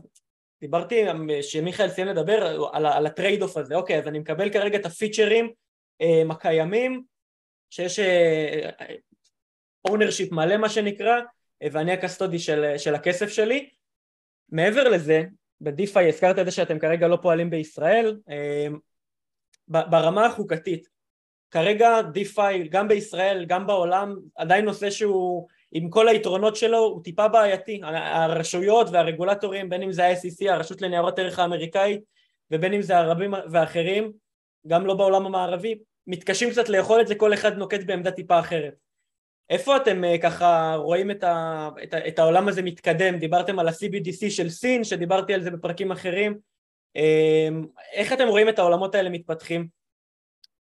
דיברתי, 0.62 1.06
שמיכאל 1.42 1.90
סיים 1.90 2.08
לדבר 2.08 2.44
על, 2.74 2.86
על 2.86 3.06
ה 3.06 3.12
trade 3.12 3.42
off 3.42 3.58
הזה, 3.58 3.76
אוקיי, 3.76 4.00
אז 4.00 4.08
אני 4.08 4.20
מקבל 4.20 4.50
כרגע 4.50 4.78
את 4.78 4.86
הפיצ'רים 4.86 5.46
אה, 5.46 5.52
הקיימים, 6.32 7.04
שיש 7.70 8.00
ownership 9.90 10.32
אה, 10.32 10.36
מלא 10.36 10.58
מה 10.58 10.70
שנקרא, 10.70 11.22
ואני 11.72 11.92
ה 11.92 11.98
custody 11.98 12.40
של, 12.40 12.78
של 12.78 12.96
הכסף 12.96 13.30
שלי. 13.30 13.70
מעבר 14.50 14.90
לזה, 14.90 15.24
ב 15.62 15.71
DeFi 15.71 16.10
הזכרת 16.10 16.40
את 16.40 16.46
זה 16.46 16.52
שאתם 16.52 16.80
כרגע 16.80 17.08
לא 17.08 17.18
פועלים 17.22 17.50
בישראל 17.50 18.18
ברמה 19.68 20.26
החוקתית 20.26 20.88
כרגע 21.52 22.02
DeFi 22.02 22.68
גם 22.68 22.88
בישראל 22.88 23.46
גם 23.46 23.68
בעולם 23.68 24.16
עדיין 24.36 24.66
נושא 24.66 24.90
שהוא 24.90 25.48
עם 25.72 25.90
כל 25.90 26.08
היתרונות 26.08 26.56
שלו 26.56 26.78
הוא 26.78 27.04
טיפה 27.04 27.28
בעייתי 27.28 27.82
הרשויות 27.84 28.88
והרגולטורים 28.92 29.70
בין 29.70 29.84
אם 29.84 29.92
זה 29.92 30.06
ה-SEC 30.06 30.52
הרשות 30.52 30.82
לניירות 30.82 31.20
ערך 31.20 31.40
האמריקאית 31.40 32.02
ובין 32.52 32.74
אם 32.74 32.82
זה 32.82 32.98
הרבים 32.98 33.34
ואחרים 33.52 34.12
גם 34.68 34.86
לא 34.86 34.94
בעולם 34.94 35.26
המערבי 35.26 35.76
מתקשים 36.08 36.50
קצת 36.50 36.70
לאכול 36.70 37.02
את 37.02 37.08
זה 37.08 37.16
כל 37.16 37.34
אחד 37.34 37.58
נוקט 37.58 37.84
בעמדה 37.86 38.12
טיפה 38.12 38.40
אחרת 38.40 38.74
איפה 39.52 39.78
אתם 39.78 40.04
אה, 40.04 40.16
ככה 40.22 40.76
רואים 40.78 41.12
את, 41.12 41.24
ה, 41.24 41.70
את, 41.84 41.94
ה, 41.94 42.08
את 42.08 42.20
העולם 42.20 42.48
הזה 42.48 42.62
מתקדם? 42.62 43.18
דיברתם 43.18 43.60
על 43.60 43.68
ה-CBDC 43.68 44.30
של 44.30 44.50
סין, 44.50 44.84
שדיברתי 44.84 45.34
על 45.34 45.42
זה 45.42 45.52
בפרקים 45.52 45.92
אחרים. 45.92 46.38
אמ, 46.96 47.66
איך 47.94 48.14
אתם 48.14 48.28
רואים 48.28 48.50
את 48.50 48.60
העולמות 48.60 48.96
האלה 48.96 49.10
מתפתחים 49.10 49.68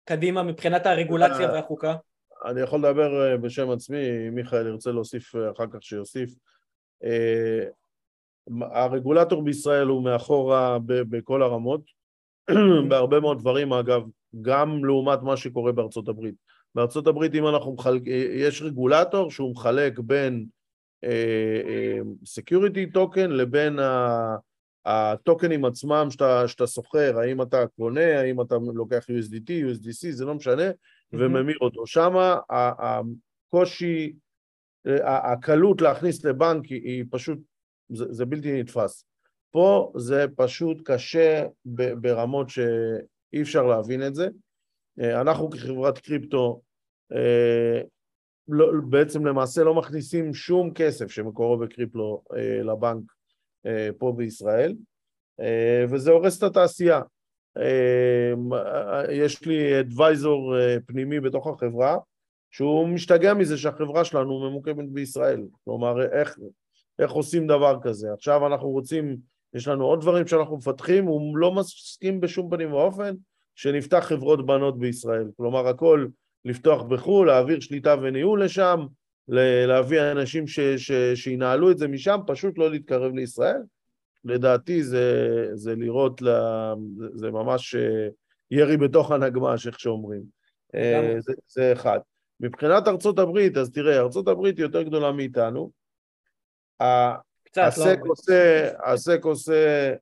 קדימה 0.04 0.42
מבחינת 0.42 0.86
הרגולציה 0.86 1.48
אה, 1.48 1.52
והחוקה? 1.52 1.96
אני 2.44 2.60
יכול 2.60 2.78
לדבר 2.78 3.30
אה, 3.30 3.36
בשם 3.36 3.70
עצמי, 3.70 4.28
אם 4.28 4.34
מיכאל 4.34 4.66
ירצה 4.66 4.90
להוסיף 4.90 5.34
אחר 5.56 5.64
כך 5.72 5.82
שיוסיף. 5.82 6.30
הרגולטור 8.60 9.44
בישראל 9.44 9.86
הוא 9.86 10.04
מאחורה 10.04 10.78
בכל 10.86 11.42
הרמות, 11.42 11.80
בהרבה 12.88 13.20
מאוד 13.20 13.38
דברים 13.38 13.72
אגב, 13.72 14.02
גם 14.40 14.84
לעומת 14.84 15.22
מה 15.22 15.36
שקורה 15.36 15.72
בארצות 15.72 16.08
הברית. 16.08 16.34
בארצות 16.74 17.06
הברית 17.06 17.34
אם 17.34 17.46
אנחנו 17.46 17.72
מחלק, 17.72 18.02
יש 18.34 18.62
רגולטור 18.62 19.30
שהוא 19.30 19.52
מחלק 19.52 19.98
בין 19.98 20.46
security 22.24 22.84
uh, 22.84 22.92
token 22.92 23.30
uh, 23.30 23.34
לבין 23.34 23.78
הטוקנים 24.84 25.64
עצמם 25.64 26.06
שאתה, 26.10 26.48
שאתה 26.48 26.66
סוחר, 26.66 27.18
האם 27.18 27.42
אתה 27.42 27.64
קונה, 27.76 28.20
האם 28.20 28.40
אתה 28.40 28.56
לוקח 28.74 29.04
USDT, 29.10 29.48
USDC, 29.48 30.10
זה 30.10 30.24
לא 30.24 30.34
משנה, 30.34 30.70
mm-hmm. 30.70 31.16
וממיר 31.18 31.56
אותו. 31.60 31.86
שם 31.86 32.12
הקושי, 32.78 34.12
הקלות 35.04 35.80
להכניס 35.80 36.24
לבנק 36.24 36.66
היא, 36.66 36.82
היא 36.84 37.04
פשוט, 37.10 37.38
זה, 37.88 38.04
זה 38.12 38.24
בלתי 38.24 38.60
נתפס. 38.60 39.04
פה 39.50 39.92
זה 39.96 40.26
פשוט 40.36 40.82
קשה 40.84 41.46
ברמות 42.00 42.48
שאי 43.30 43.42
אפשר 43.42 43.66
להבין 43.66 44.06
את 44.06 44.14
זה. 44.14 44.28
אה, 45.00 45.20
אנחנו 45.20 45.50
כחברת 45.50 45.98
קריפטו 45.98 46.60
אה, 47.12 47.80
לא, 48.48 48.66
בעצם 48.88 49.26
למעשה 49.26 49.64
לא 49.64 49.74
מכניסים 49.74 50.34
שום 50.34 50.74
כסף 50.74 51.10
שמקורו 51.10 51.58
בקריפטו 51.58 52.22
אה, 52.36 52.62
לבנק 52.62 53.12
פה 53.98 54.12
בישראל, 54.16 54.74
וזה 55.90 56.10
הורס 56.10 56.38
את 56.38 56.42
התעשייה. 56.42 57.00
יש 59.10 59.44
לי 59.46 59.80
אדוויזור 59.80 60.54
פנימי 60.86 61.20
בתוך 61.20 61.46
החברה, 61.46 61.96
שהוא 62.50 62.88
משתגע 62.88 63.34
מזה 63.34 63.58
שהחברה 63.58 64.04
שלנו 64.04 64.50
ממוקמת 64.50 64.90
בישראל. 64.90 65.42
כלומר, 65.64 66.02
איך, 66.02 66.38
איך 66.98 67.10
עושים 67.10 67.46
דבר 67.46 67.78
כזה? 67.82 68.12
עכשיו 68.12 68.46
אנחנו 68.46 68.68
רוצים, 68.68 69.16
יש 69.54 69.68
לנו 69.68 69.84
עוד 69.84 70.00
דברים 70.00 70.26
שאנחנו 70.26 70.56
מפתחים, 70.56 71.04
הוא 71.04 71.36
לא 71.36 71.52
מסכים 71.52 72.20
בשום 72.20 72.50
פנים 72.50 72.72
ואופן 72.72 73.14
שנפתח 73.54 74.04
חברות 74.08 74.46
בנות 74.46 74.78
בישראל. 74.78 75.26
כלומר, 75.36 75.68
הכל 75.68 76.06
לפתוח 76.44 76.82
בחו"ל, 76.82 77.26
להעביר 77.26 77.60
שליטה 77.60 77.94
וניהול 78.02 78.44
לשם, 78.44 78.86
להביא 79.68 80.00
אנשים 80.12 80.46
ש, 80.46 80.60
ש, 80.60 80.92
שינהלו 81.14 81.70
את 81.70 81.78
זה 81.78 81.88
משם, 81.88 82.20
פשוט 82.26 82.58
לא 82.58 82.70
להתקרב 82.70 83.14
לישראל. 83.14 83.60
לדעתי 84.24 84.82
זה, 84.82 85.26
זה 85.54 85.74
לראות, 85.74 86.22
לה, 86.22 86.74
זה 87.14 87.30
ממש 87.30 87.74
אה, 87.74 88.08
ירי 88.50 88.76
בתוך 88.76 89.10
הנגמ"ש, 89.10 89.66
איך 89.66 89.80
שאומרים. 89.80 90.22
אה, 90.74 91.14
זה, 91.18 91.32
זה 91.46 91.72
אחד. 91.72 91.98
מבחינת 92.40 92.88
ארצות 92.88 93.18
הברית, 93.18 93.56
אז 93.56 93.70
תראה, 93.70 94.00
ארצות 94.00 94.28
הברית 94.28 94.56
היא 94.56 94.64
יותר 94.64 94.82
גדולה 94.82 95.12
מאיתנו. 95.12 95.70
קצת, 97.50 97.62
הסק 97.66 97.98
לא 98.04 98.12
עושה, 98.12 98.70
הסק 98.84 99.24
עושה, 99.24 99.94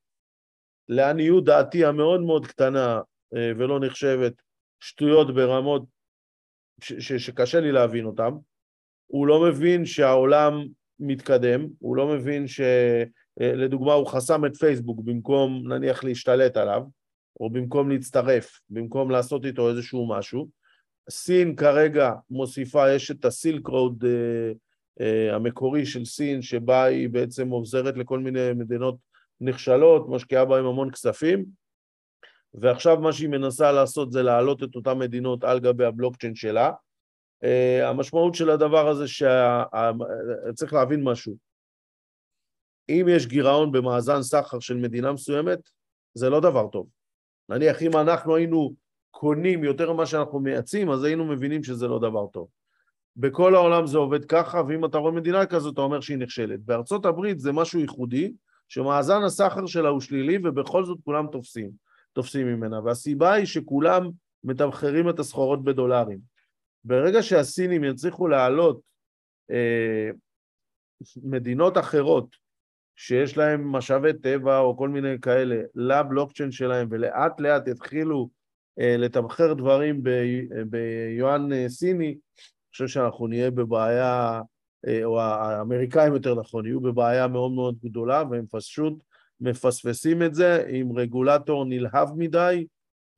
לעניות 0.88 1.44
דעתי 1.44 1.84
המאוד 1.84 2.20
מאוד 2.20 2.46
קטנה, 2.46 3.01
אה, 3.36 3.53
ולא 3.59 3.80
נחשבת 3.80 4.32
שטויות 4.80 5.34
ברמות 5.34 5.82
ש- 6.80 6.92
ש- 6.92 7.26
שקשה 7.26 7.61
לי 7.61 7.72
להבין 7.72 8.05
אותן. 8.05 8.30
הוא 9.07 9.26
לא 9.26 9.49
מבין 9.49 9.86
שהעולם 9.86 10.66
מתקדם, 11.01 11.66
הוא 11.78 11.96
לא 11.96 12.07
מבין 12.07 12.44
שלדוגמה 12.46 13.90
אה, 13.90 13.96
הוא 13.96 14.07
חסם 14.07 14.44
את 14.46 14.57
פייסבוק 14.57 15.01
במקום 15.05 15.72
נניח 15.72 16.05
להשתלט 16.05 16.57
עליו, 16.57 16.82
או 17.40 17.51
במקום 17.51 17.90
להצטרף, 17.90 18.61
במקום 18.70 19.11
לעשות 19.11 19.44
איתו 19.44 19.70
איזשהו 19.70 20.09
משהו. 20.09 20.49
סין 21.11 21.57
כרגע 21.57 22.12
מוסיפה, 22.30 22.90
יש 22.90 23.11
את 23.11 23.24
הסילק 23.24 23.66
רוד 23.66 24.05
המקורי 25.32 25.86
של 25.86 26.05
סין, 26.05 26.42
שבה 26.42 26.84
היא 26.84 27.09
בעצם 27.09 27.49
עוזרת 27.49 27.96
לכל 27.96 28.18
מיני 28.18 28.53
מדינות 28.57 28.96
נחשלות, 29.40 30.09
משקיעה 30.09 30.44
בהם 30.44 30.66
המון 30.66 30.90
כספים, 30.90 31.44
ועכשיו 32.55 32.96
מה 33.01 33.12
שהיא 33.12 33.28
מנסה 33.28 33.72
לעשות 33.72 34.12
זה 34.12 34.22
להעלות 34.22 34.62
את 34.62 34.76
אותן 34.76 34.99
מדינות 34.99 35.44
על 35.44 35.61
גבי 35.61 35.84
הבלוקצ'יין 35.84 36.34
שלה. 36.34 36.72
Uh, 37.44 37.84
המשמעות 37.84 38.34
של 38.34 38.51
הדבר 38.51 38.88
הזה 38.88 39.05
שצריך 39.09 40.72
להבין 40.72 41.03
משהו. 41.03 41.36
אם 42.88 43.07
יש 43.09 43.26
גירעון 43.26 43.72
במאזן 43.72 44.22
סחר 44.22 44.61
של 44.61 44.76
מדינה 44.76 45.12
מסוימת, 45.12 45.59
זה 46.14 46.30
לא 46.30 46.40
דבר 46.40 46.68
טוב. 46.68 46.88
נניח 47.49 47.82
אם 47.82 47.96
אנחנו 47.96 48.36
היינו 48.36 48.74
קונים 49.11 49.64
יותר 49.64 49.92
ממה 49.92 50.07
שאנחנו 50.07 50.40
מייצאים, 50.40 50.90
אז 50.90 51.05
היינו 51.05 51.24
מבינים 51.24 51.64
שזה 51.64 51.88
לא 51.88 51.99
דבר 51.99 52.26
טוב. 52.26 52.49
בכל 53.18 53.54
העולם 53.54 53.86
זה 53.86 53.98
עובד 53.98 54.24
ככה, 54.24 54.62
ואם 54.68 54.84
אתה 54.84 54.98
רואה 54.98 55.12
מדינה 55.12 55.46
כזאת, 55.46 55.74
אתה 55.74 55.80
אומר 55.80 56.00
שהיא 56.00 56.18
נכשלת. 56.18 56.60
בארצות 56.60 57.06
הברית 57.06 57.40
זה 57.40 57.52
משהו 57.52 57.80
ייחודי, 57.80 58.32
שמאזן 58.68 59.22
הסחר 59.22 59.66
שלה 59.66 59.88
הוא 59.88 60.00
שלילי, 60.00 60.38
ובכל 60.44 60.84
זאת 60.84 60.98
כולם 61.04 61.26
תופסים, 61.32 61.70
תופסים 62.12 62.46
ממנה. 62.46 62.80
והסיבה 62.84 63.32
היא 63.32 63.46
שכולם 63.46 64.10
מתמחרים 64.44 65.08
את 65.08 65.18
הסחורות 65.18 65.64
בדולרים. 65.64 66.18
ברגע 66.84 67.22
שהסינים 67.22 67.84
יצליחו 67.84 68.28
להעלות 68.28 68.80
אה, 69.50 70.10
מדינות 71.22 71.78
אחרות 71.78 72.36
שיש 72.96 73.36
להם 73.36 73.72
משאבי 73.72 74.12
טבע 74.12 74.58
או 74.58 74.76
כל 74.76 74.88
מיני 74.88 75.20
כאלה 75.22 75.56
לבלוקצ'יין 75.74 76.50
שלהם, 76.50 76.88
ולאט 76.90 77.40
לאט 77.40 77.68
יתחילו 77.68 78.28
אה, 78.80 78.96
לתמחר 78.96 79.52
דברים 79.52 80.02
ביואן 80.66 81.52
אה, 81.52 81.68
סיני, 81.68 82.18
חושב 82.85 83.01
שאנחנו 83.01 83.26
נהיה 83.26 83.51
בבעיה, 83.51 84.41
אה, 84.89 85.05
או 85.05 85.20
האמריקאים 85.20 86.12
יותר 86.12 86.35
נכון, 86.35 86.66
יהיו 86.66 86.81
בבעיה 86.81 87.26
מאוד 87.26 87.53
מאוד 87.53 87.76
גדולה, 87.85 88.22
והם 88.31 88.45
פשוט 88.51 88.95
מפספסים 89.41 90.22
את 90.22 90.35
זה 90.35 90.64
עם 90.68 90.99
רגולטור 90.99 91.64
נלהב 91.64 92.09
מדי 92.16 92.66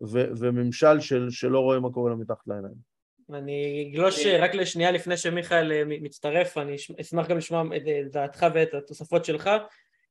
ו- 0.02 0.30
וממשל 0.38 1.00
של, 1.00 1.30
שלא 1.30 1.60
רואה 1.60 1.80
מה 1.80 1.90
קורה 1.90 2.10
לו 2.10 2.16
מתחת 2.16 2.46
לעיניים. 2.46 2.90
אני 3.32 3.90
אגלוש 3.90 4.26
רק 4.26 4.54
לשנייה 4.54 4.90
לפני 4.90 5.16
שמיכאל 5.16 5.84
מצטרף, 5.86 6.58
אני 6.58 6.76
אשמח 7.00 7.28
גם 7.28 7.36
לשמוע 7.36 7.62
את 7.76 7.82
דעתך 8.12 8.46
ואת 8.54 8.74
התוספות 8.74 9.24
שלך. 9.24 9.50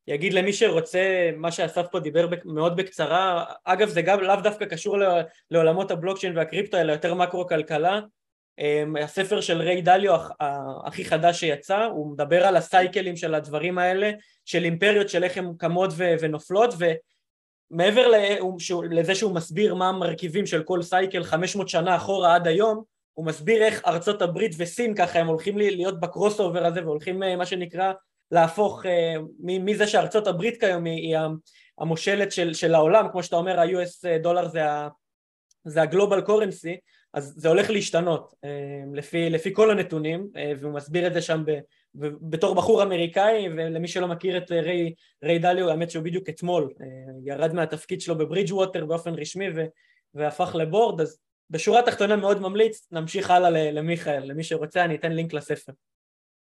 יגיד 0.08 0.34
למי 0.34 0.54
שרוצה, 0.54 1.30
מה 1.38 1.52
שאסף 1.52 1.86
פה 1.92 2.00
דיבר 2.00 2.28
מאוד 2.46 2.76
בקצרה, 2.76 3.46
אגב 3.64 3.88
זה 3.88 4.02
גם 4.02 4.22
לאו 4.22 4.36
דווקא 4.44 4.66
קשור 4.66 4.98
לעולמות 5.52 5.92
הבלוקצ'יין 5.92 6.38
והקריפטו, 6.38 6.78
אלא 6.78 6.92
יותר 6.92 7.14
מקרו-כלכלה. 7.14 8.00
אמ, 8.60 8.96
הספר 8.96 9.42
של 9.42 9.62
ריי 9.62 9.82
דליו 9.82 10.20
הכי 10.86 11.06
חדש 11.06 11.40
שיצא, 11.40 11.84
הוא 11.84 12.12
מדבר 12.12 12.46
על 12.46 12.56
הסייקלים 12.56 13.16
של 13.16 13.36
הדברים 13.36 13.78
האלה, 13.78 14.12
של 14.46 14.64
אימפריות 14.64 15.10
של 15.10 15.24
איך 15.24 15.38
הן 15.38 15.54
קמות 15.58 15.90
ונופלות, 15.98 16.74
ומעבר 17.72 18.12
לזה 18.90 19.16
שהוא 19.16 19.36
מסביר 19.36 19.76
מה 19.76 19.90
המרכיבים 19.90 20.46
של 20.46 20.64
כל 20.64 20.82
cycle 20.82 21.24
500 21.24 21.70
שנה 21.70 21.96
אחורה 21.96 22.36
עד 22.36 22.48
היום, 22.48 22.84
הוא 23.14 23.26
מסביר 23.26 23.64
איך 23.64 23.82
ארצות 23.88 24.22
הברית 24.22 24.52
וסין 24.58 24.96
ככה 24.96 25.20
הם 25.20 25.28
הולכים 25.28 25.58
להיות 25.58 26.00
ב 26.00 26.06
cross 26.06 26.40
over 26.40 26.66
הזה 26.66 26.84
והולכים 26.84 27.24
אה, 27.24 27.36
מה 27.36 27.46
שנקרא 27.46 27.94
להפוך 28.32 28.86
אה, 28.86 29.16
מזה 29.40 29.88
שארצות 29.88 30.28
הברית 30.28 30.60
כיום 30.60 30.86
היא 30.86 31.18
המושלת 31.80 32.32
של, 32.32 32.54
של 32.54 32.76
העולם, 32.76 33.08
כמו 33.12 33.24
שאתה 33.24 33.36
אומר 33.36 33.60
ה-US 33.60 34.20
דולר 34.22 34.48
זה, 35.66 35.82
ה 35.82 35.87
global 35.87 36.22
currency, 36.22 36.78
אז 37.14 37.34
זה 37.38 37.50
הולך 37.50 37.70
להשתנות 37.70 38.34
אה, 38.44 38.50
לפי, 38.94 39.30
לפי 39.30 39.54
כל 39.54 39.72
הנתונים, 39.72 40.28
אה, 40.36 40.54
והוא 40.60 40.74
מסביר 40.74 41.08
את 41.08 41.14
זה 41.14 41.22
שם 41.22 41.44
ב, 41.46 41.60
בתור 42.22 42.56
בחור 42.56 42.84
אמריקאי, 42.84 43.48
ולמי 43.50 43.88
שלא 43.88 44.08
מכיר 44.08 44.38
את 44.38 44.52
ריי, 44.52 44.94
ריי 45.24 45.40
דליו, 45.40 45.70
האמת 45.70 45.92
שהוא 45.92 46.04
בדיוק 46.04 46.30
אתמול 46.30 46.74
ירד 47.26 47.54
מהתפקיד 47.54 48.02
שלו 48.02 48.18
בברידג' 48.18 48.54
ווטר 48.54 48.86
באופן 48.86 49.14
רשמי 49.14 49.48
ו, 49.56 49.66
והפך 50.14 50.56
לבורד, 50.56 51.02
אז 51.02 51.20
בשורה 51.50 51.80
התחתונה 51.80 52.16
מאוד 52.16 52.42
ממליץ, 52.42 52.88
נמשיך 52.92 53.32
הלאה 53.32 53.72
למיכאל, 53.72 54.24
למי 54.26 54.44
שרוצה 54.44 54.86
אני 54.86 54.96
אתן 54.96 55.12
לינק 55.12 55.34
לספר. 55.34 55.72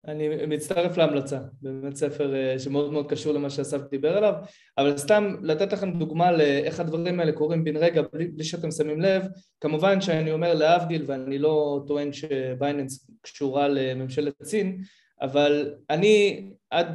אני 0.08 0.46
מצטרף 0.46 0.98
להמלצה, 0.98 1.40
באמת 1.62 1.96
ספר 1.96 2.36
אה, 2.36 2.60
שמאוד 2.60 2.94
מאוד 2.94 3.10
קשור 3.10 3.34
למה 3.34 3.50
שאסף 3.50 3.82
דיבר 3.92 4.18
עליו, 4.18 4.34
אבל 4.78 4.98
סתם 4.98 5.36
לתת 5.42 5.74
לכם 5.74 5.92
דוגמה 6.00 6.32
לאיך 6.32 6.80
הדברים 6.80 7.20
האלה 7.20 7.32
קורים 7.32 7.64
בן 7.64 7.78
רגע 7.78 8.02
בלי, 8.14 8.28
בלי 8.28 8.44
שאתם 8.44 8.72
שמים 8.72 9.02
לב, 9.02 9.24
כמובן 9.62 10.02
שאני 10.02 10.32
אומר 10.32 10.54
להבדיל 10.54 11.04
ואני 11.08 11.40
לא 11.40 11.84
טוען 11.88 12.14
שבייננס 12.14 13.10
קשורה 13.22 13.68
לממשלת 13.68 14.34
סין, 14.44 14.82
אבל 15.22 15.74
אני 15.90 16.50
עד, 16.70 16.88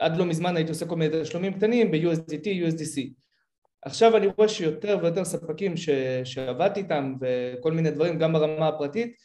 עד 0.00 0.16
לא 0.16 0.24
מזמן 0.24 0.56
הייתי 0.56 0.70
עושה 0.70 0.86
כל 0.86 0.96
מיני 0.96 1.22
תשלומים 1.22 1.52
קטנים 1.52 1.90
ב-USDT, 1.90 2.44
USDC. 2.44 3.00
עכשיו 3.82 4.16
אני 4.16 4.26
רואה 4.26 4.48
שיותר 4.48 4.98
ויותר 5.02 5.24
ספקים 5.24 5.76
ש, 5.76 5.88
שעבדתי 6.24 6.80
איתם 6.80 7.14
וכל 7.20 7.72
מיני 7.72 7.90
דברים, 7.90 8.18
גם 8.18 8.32
ברמה 8.32 8.68
הפרטית, 8.68 9.16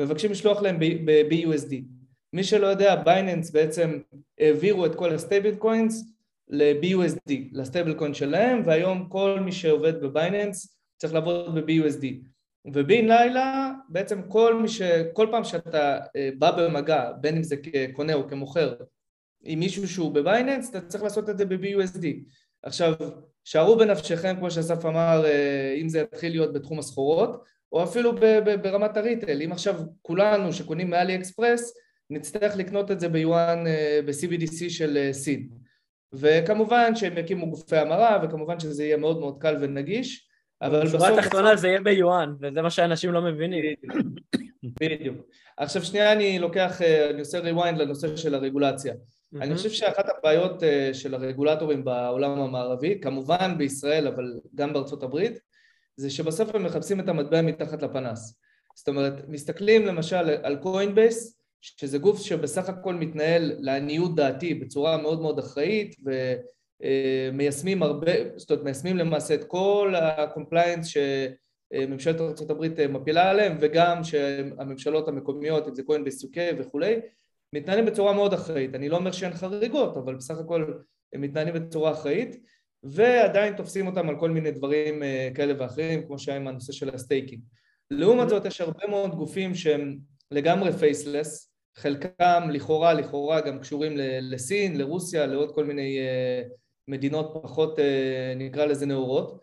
מבקשים 0.00 0.30
לשלוח 0.30 0.62
להם 0.62 0.78
ב-USD. 1.04 2.01
מי 2.32 2.44
שלא 2.44 2.66
יודע, 2.66 2.96
Binance 2.96 3.50
בעצם 3.50 3.98
העבירו 4.38 4.86
את 4.86 4.94
כל 4.94 5.14
ה 5.14 5.20
stable 5.20 5.54
coins 5.54 6.04
ל-BUSD, 6.48 7.32
ל 7.52 7.58
stable 7.58 7.94
coin 7.94 8.14
שלהם, 8.14 8.62
והיום 8.64 9.08
כל 9.08 9.38
מי 9.44 9.52
שעובד 9.52 10.00
ב 10.00 10.09
Binance 10.09 10.76
צריך 10.96 11.14
לעבוד 11.14 11.54
ב-BUSD. 11.54 12.06
ובין 12.74 13.08
לילה, 13.08 13.72
בעצם 13.88 14.22
כל 14.28 14.54
מי 14.62 14.68
ש... 14.68 14.82
כל 15.12 15.26
פעם 15.30 15.44
שאתה 15.44 15.98
אה, 16.16 16.30
בא 16.38 16.50
במגע, 16.50 17.12
בין 17.20 17.36
אם 17.36 17.42
זה 17.42 17.56
כקונה 17.56 18.14
או 18.14 18.28
כמוכר, 18.28 18.74
עם 19.42 19.58
מישהו 19.58 19.88
שהוא 19.88 20.12
בבייננס, 20.12 20.70
אתה 20.70 20.80
צריך 20.80 21.04
לעשות 21.04 21.30
את 21.30 21.38
זה 21.38 21.44
ב-BUSD. 21.44 22.06
עכשיו, 22.62 22.94
שערו 23.44 23.76
בנפשכם, 23.76 24.36
כמו 24.38 24.50
שאסף 24.50 24.86
אמר, 24.86 25.24
אה, 25.24 25.74
אם 25.80 25.88
זה 25.88 25.98
יתחיל 26.00 26.32
להיות 26.32 26.52
בתחום 26.52 26.78
הסחורות, 26.78 27.44
או 27.72 27.84
אפילו 27.84 28.12
ברמת 28.62 28.96
הריטל. 28.96 29.42
אם 29.42 29.52
עכשיו 29.52 29.74
כולנו 30.02 30.52
שקונים 30.52 30.90
מאלי 30.90 31.16
אקספרס, 31.16 31.74
נצטרך 32.12 32.56
לקנות 32.56 32.90
את 32.90 33.00
זה 33.00 33.08
ביואן 33.08 33.66
אה, 33.66 34.00
ב-CBDC 34.06 34.70
של 34.70 34.96
אה, 34.96 35.12
סין. 35.12 35.48
וכמובן 36.12 36.94
שהם 36.94 37.18
יקימו 37.18 37.50
גופי 37.50 37.76
המרה, 37.76 38.18
וכמובן 38.22 38.60
שזה 38.60 38.84
יהיה 38.84 38.96
מאוד 38.96 39.20
מאוד 39.20 39.38
קל 39.38 39.56
ונגיש, 39.60 40.28
אבל 40.62 40.82
בסוף... 40.82 40.94
בשורה 40.94 41.18
התחתונה 41.18 41.56
זה 41.56 41.68
יהיה 41.68 41.80
ביואן, 41.80 42.34
וזה 42.40 42.62
מה 42.62 42.70
שאנשים 42.70 43.12
לא 43.12 43.22
מבינים. 43.22 43.64
בדיוק. 44.80 45.16
עכשיו 45.56 45.84
שנייה 45.84 46.12
אני 46.12 46.38
לוקח, 46.38 46.82
אה, 46.82 47.10
אני 47.10 47.20
עושה 47.20 47.40
rewind 47.40 47.76
לנושא 47.76 48.16
של 48.16 48.34
הרגולציה. 48.34 48.92
Mm-hmm. 48.94 49.42
אני 49.42 49.54
חושב 49.54 49.70
שאחת 49.70 50.04
הבעיות 50.18 50.62
של 50.92 51.14
הרגולטורים 51.14 51.84
בעולם 51.84 52.40
המערבי, 52.40 53.00
כמובן 53.00 53.54
בישראל 53.58 54.06
אבל 54.06 54.40
גם 54.54 54.72
בארצות 54.72 55.02
הברית, 55.02 55.38
זה 55.96 56.10
שבסוף 56.10 56.54
הם 56.54 56.64
מחפשים 56.64 57.00
את 57.00 57.08
המטבע 57.08 57.42
מתחת 57.42 57.82
לפנס. 57.82 58.38
זאת 58.74 58.88
אומרת, 58.88 59.28
מסתכלים 59.28 59.86
למשל 59.86 60.30
על 60.42 60.56
קוינבייס, 60.56 61.41
שזה 61.62 61.98
גוף 61.98 62.20
שבסך 62.20 62.68
הכל 62.68 62.94
מתנהל 62.94 63.52
לעניות 63.58 64.14
דעתי 64.14 64.54
בצורה 64.54 64.96
מאוד 64.96 65.20
מאוד 65.20 65.38
אחראית 65.38 65.96
ומיישמים 66.80 67.82
הרבה, 67.82 68.12
זאת 68.36 68.50
אומרת 68.50 68.64
מיישמים 68.64 68.96
למעשה 68.96 69.34
את 69.34 69.44
כל 69.44 69.94
ה 69.96 70.04
compliance 70.04 70.86
שממשלת 70.86 72.20
ארה"ב 72.20 72.86
מפילה 72.86 73.30
עליהם 73.30 73.56
וגם 73.60 74.04
שהממשלות 74.04 75.08
המקומיות, 75.08 75.68
אם 75.68 75.74
זה 75.74 75.82
כהן 75.82 76.04
בסוקי 76.04 76.48
וכולי, 76.58 77.00
מתנהלים 77.52 77.86
בצורה 77.86 78.12
מאוד 78.12 78.32
אחראית. 78.32 78.74
אני 78.74 78.88
לא 78.88 78.96
אומר 78.96 79.12
שאין 79.12 79.32
חריגות, 79.32 79.96
אבל 79.96 80.14
בסך 80.14 80.38
הכל 80.38 80.74
הם 81.12 81.20
מתנהלים 81.20 81.54
בצורה 81.54 81.92
אחראית 81.92 82.36
ועדיין 82.82 83.56
תופסים 83.56 83.86
אותם 83.86 84.08
על 84.08 84.18
כל 84.20 84.30
מיני 84.30 84.50
דברים 84.50 85.02
אה, 85.02 85.28
כאלה 85.34 85.54
ואחרים, 85.58 86.06
כמו 86.06 86.18
שהיה 86.18 86.36
עם 86.36 86.48
הנושא 86.48 86.72
של 86.72 86.94
ה 86.94 86.99
staking. 86.99 87.42
לעומת 87.90 88.28
זאת 88.28 88.44
יש 88.44 88.60
הרבה 88.60 88.86
מאוד 88.88 89.14
גופים 89.14 89.54
שהם 89.54 89.98
לגמרי 90.30 90.72
faceless, 90.72 91.51
חלקם 91.76 92.42
לכאורה, 92.50 92.94
לכאורה 92.94 93.40
גם 93.40 93.58
קשורים 93.58 93.92
לסין, 94.20 94.78
לרוסיה, 94.78 95.26
לעוד 95.26 95.54
כל 95.54 95.64
מיני 95.64 95.98
אה, 95.98 96.42
מדינות 96.88 97.30
פחות 97.42 97.78
אה, 97.78 98.34
נקרא 98.36 98.64
לזה 98.64 98.86
נאורות 98.86 99.38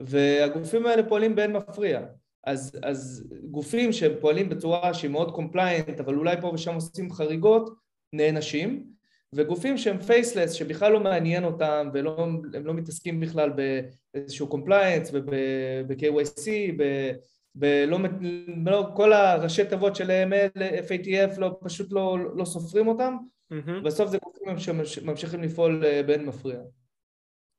והגופים 0.00 0.86
האלה 0.86 1.08
פועלים 1.08 1.34
באין 1.36 1.52
מפריע. 1.52 2.00
אז, 2.44 2.78
אז 2.82 3.28
גופים 3.50 3.92
שהם 3.92 4.12
פועלים 4.20 4.48
בצורה 4.48 4.94
שהיא 4.94 5.10
מאוד 5.10 5.30
compliant 5.34 6.00
אבל 6.00 6.14
אולי 6.14 6.40
פה 6.40 6.50
ושם 6.54 6.74
עושים 6.74 7.12
חריגות 7.12 7.70
נענשים 8.12 8.84
וגופים 9.34 9.78
שהם 9.78 9.98
faceless 10.00 10.52
שבכלל 10.52 10.92
לא 10.92 11.00
מעניין 11.00 11.44
אותם 11.44 11.90
והם 11.94 12.66
לא 12.66 12.74
מתעסקים 12.74 13.20
בכלל 13.20 13.50
באיזשהו 14.14 14.46
compliance 14.46 15.10
וב-KYC 15.12 16.48
ולא, 17.60 17.98
לא, 18.66 18.90
כל 18.96 19.12
הראשי 19.12 19.64
תיבות 19.64 19.96
של 19.96 20.10
AML, 20.10 20.58
FATF, 20.88 21.40
לא, 21.40 21.58
פשוט 21.60 21.92
לא, 21.92 22.18
לא 22.36 22.44
סופרים 22.44 22.88
אותם, 22.88 23.16
mm-hmm. 23.52 23.84
בסוף 23.84 24.10
זה 24.10 24.18
גופים 24.22 24.58
שממשיכים 24.84 25.42
לפעול 25.42 25.84
אה, 25.84 26.02
באין 26.06 26.26
מפריע. 26.26 26.60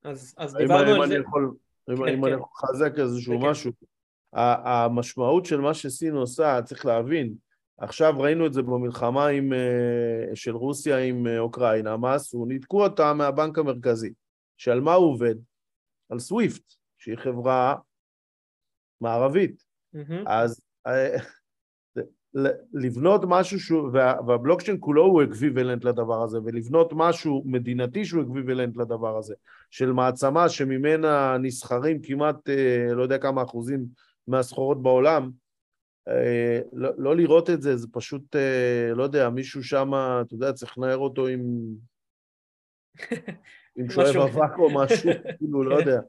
אז, 0.03 0.35
אז 0.37 0.55
דיברנו 0.55 1.01
על 1.03 1.09
זה. 1.09 1.15
יכול, 1.15 1.55
אם, 1.91 1.95
כן, 1.95 2.01
אם 2.01 2.21
כן. 2.21 2.23
אני 2.23 2.33
יכול 2.33 2.47
לחזק 2.63 2.99
איזשהו 2.99 3.33
כן, 3.33 3.41
כן. 3.41 3.49
משהו, 3.49 3.71
המשמעות 4.33 5.45
של 5.45 5.61
מה 5.61 5.73
שסין 5.73 6.13
עושה, 6.13 6.61
צריך 6.61 6.85
להבין, 6.85 7.33
עכשיו 7.77 8.13
ראינו 8.19 8.45
את 8.45 8.53
זה 8.53 8.61
במלחמה 8.61 9.27
עם, 9.27 9.53
אה, 9.53 10.35
של 10.35 10.55
רוסיה 10.55 10.97
עם 10.97 11.27
אה, 11.27 11.39
אוקראינה, 11.39 11.97
מה 11.97 12.13
עשו? 12.13 12.45
ניתקו 12.45 12.83
אותה 12.83 13.13
מהבנק 13.13 13.57
המרכזי, 13.57 14.13
שעל 14.57 14.81
מה 14.81 14.93
הוא 14.93 15.11
עובד? 15.11 15.35
על 16.09 16.19
סוויפט, 16.19 16.73
שהיא 16.97 17.17
חברה 17.17 17.75
מערבית. 19.01 19.68
Mm-hmm. 19.95 20.23
אז 20.27 20.61
אה, 20.87 21.17
לבנות 22.73 23.21
משהו 23.27 23.59
שהוא, 23.59 23.89
וה, 23.93 24.13
והבלוקצ'יין 24.27 24.77
כולו 24.79 25.03
הוא 25.03 25.23
equivalent 25.23 25.85
לדבר 25.85 26.23
הזה, 26.23 26.39
ולבנות 26.43 26.93
משהו 26.95 27.43
מדינתי 27.45 28.05
שהוא 28.05 28.23
equivalent 28.23 28.77
לדבר 28.77 29.17
הזה, 29.17 29.35
של 29.71 29.91
מעצמה 29.91 30.49
שממנה 30.49 31.37
נסחרים 31.37 32.01
כמעט, 32.01 32.49
אה, 32.49 32.93
לא 32.93 33.03
יודע 33.03 33.17
כמה 33.17 33.43
אחוזים 33.43 33.85
מהסחורות 34.27 34.83
בעולם, 34.83 35.31
אה, 36.07 36.59
לא, 36.73 36.89
לא 36.97 37.15
לראות 37.15 37.49
את 37.49 37.61
זה, 37.61 37.77
זה 37.77 37.87
פשוט, 37.91 38.35
לא 38.95 39.03
יודע, 39.03 39.29
מישהו 39.29 39.63
שם, 39.63 39.91
אתה 40.21 40.33
יודע, 40.33 40.53
צריך 40.53 40.77
לנער 40.77 40.97
אותו 40.97 41.27
עם... 41.27 41.41
עם 43.77 43.89
שואב 43.89 44.15
אבק 44.15 44.57
או 44.57 44.69
משהו, 44.73 45.09
כאילו, 45.37 45.63
לא 45.63 45.75
יודע. 45.75 45.99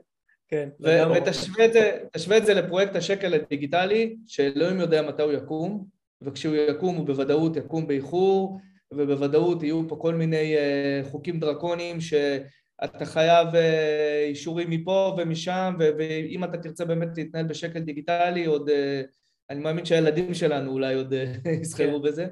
כן. 0.51 0.68
ותשווה 0.80 2.36
את 2.38 2.46
זה 2.46 2.55
לפרויקט 2.55 2.96
השקל 2.96 3.34
הדיגיטלי, 3.34 4.16
שאלוהים 4.26 4.80
יודע 4.80 5.03
מתי 5.03 5.22
הוא 5.22 5.32
יקום, 5.32 5.84
וכשהוא 6.22 6.57
יקום 6.57 6.96
הוא 6.96 7.07
בוודאות 7.07 7.57
יקום 7.57 7.86
באיחור, 7.86 8.61
ובוודאות 8.92 9.62
יהיו 9.62 9.88
פה 9.88 9.96
כל 9.96 10.14
מיני 10.14 10.57
אה, 10.57 11.01
חוקים 11.05 11.40
דרקוניים 11.40 12.01
שאתה 12.01 13.05
חייב 13.05 13.55
אה, 13.55 14.24
אישורים 14.28 14.70
מפה 14.70 15.16
ומשם, 15.18 15.74
ואם 15.78 16.44
אתה 16.44 16.59
תרצה 16.59 16.84
באמת 16.84 17.09
להתנהל 17.16 17.46
בשקל 17.46 17.80
דיגיטלי, 17.80 18.44
עוד, 18.44 18.68
אה, 18.68 19.03
אני 19.51 19.61
מאמין 19.61 19.84
שהילדים 19.84 20.34
שלנו 20.34 20.72
אולי 20.72 20.94
עוד 20.94 21.14
יזכרו 21.62 22.03
כן. 22.03 22.09
בזה. 22.09 22.26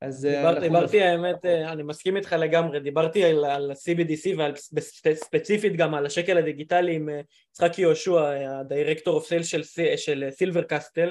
אז 0.00 0.28
דיבר, 0.30 0.60
דיברתי, 0.60 1.02
האמת, 1.02 1.44
אני 1.44 1.82
מסכים 1.82 2.16
איתך 2.16 2.32
לגמרי, 2.32 2.80
דיברתי 2.80 3.24
על, 3.24 3.44
על 3.44 3.70
ה-CBDC 3.70 4.40
וספציפית 4.72 5.76
גם 5.76 5.94
על 5.94 6.06
השקל 6.06 6.38
הדיגיטלי 6.38 6.94
עם 6.94 7.08
יצחק 7.50 7.78
יהושע, 7.78 8.20
ה 8.60 8.66
director 8.66 9.14
of 9.14 9.26
sale 9.26 9.42
של, 9.42 9.62
של 9.96 10.24
Silver 10.30 10.62
Castle, 10.62 11.10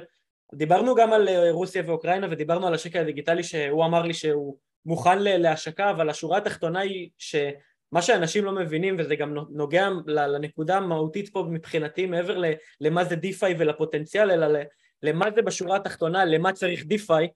דיברנו 0.53 0.95
גם 0.95 1.13
על 1.13 1.27
אה, 1.27 1.51
רוסיה 1.51 1.83
ואוקראינה 1.86 2.27
ודיברנו 2.31 2.67
על 2.67 2.73
השקל 2.73 2.99
הדיגיטלי 2.99 3.43
שהוא 3.43 3.86
אמר 3.86 4.01
לי 4.01 4.13
שהוא 4.13 4.57
מוכן 4.86 5.19
להשקה 5.23 5.91
אבל 5.91 6.09
השורה 6.09 6.38
התחתונה 6.38 6.79
היא 6.79 7.09
שמה 7.17 8.01
שאנשים 8.01 8.45
לא 8.45 8.51
מבינים 8.51 8.95
וזה 8.99 9.15
גם 9.15 9.36
נוגע 9.49 9.89
לנקודה 10.07 10.77
המהותית 10.77 11.29
פה 11.29 11.45
מבחינתי 11.49 12.05
מעבר 12.05 12.41
למה 12.81 13.03
זה 13.03 13.15
DeFi 13.15 13.55
ולפוטנציאל 13.57 14.31
אלא 14.31 14.59
למה 15.03 15.31
זה 15.36 15.41
בשורה 15.41 15.75
התחתונה 15.75 16.25
למה 16.25 16.53
צריך 16.53 16.86
DeFi 16.86 17.27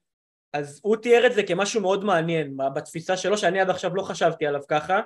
אז 0.52 0.80
הוא 0.82 0.96
תיאר 0.96 1.26
את 1.26 1.34
זה 1.34 1.42
כמשהו 1.42 1.80
מאוד 1.80 2.04
מעניין 2.04 2.56
בתפיסה 2.74 3.16
שלו 3.16 3.38
שאני 3.38 3.60
עד 3.60 3.70
עכשיו 3.70 3.96
לא 3.96 4.02
חשבתי 4.02 4.46
עליו 4.46 4.60
ככה 4.68 5.00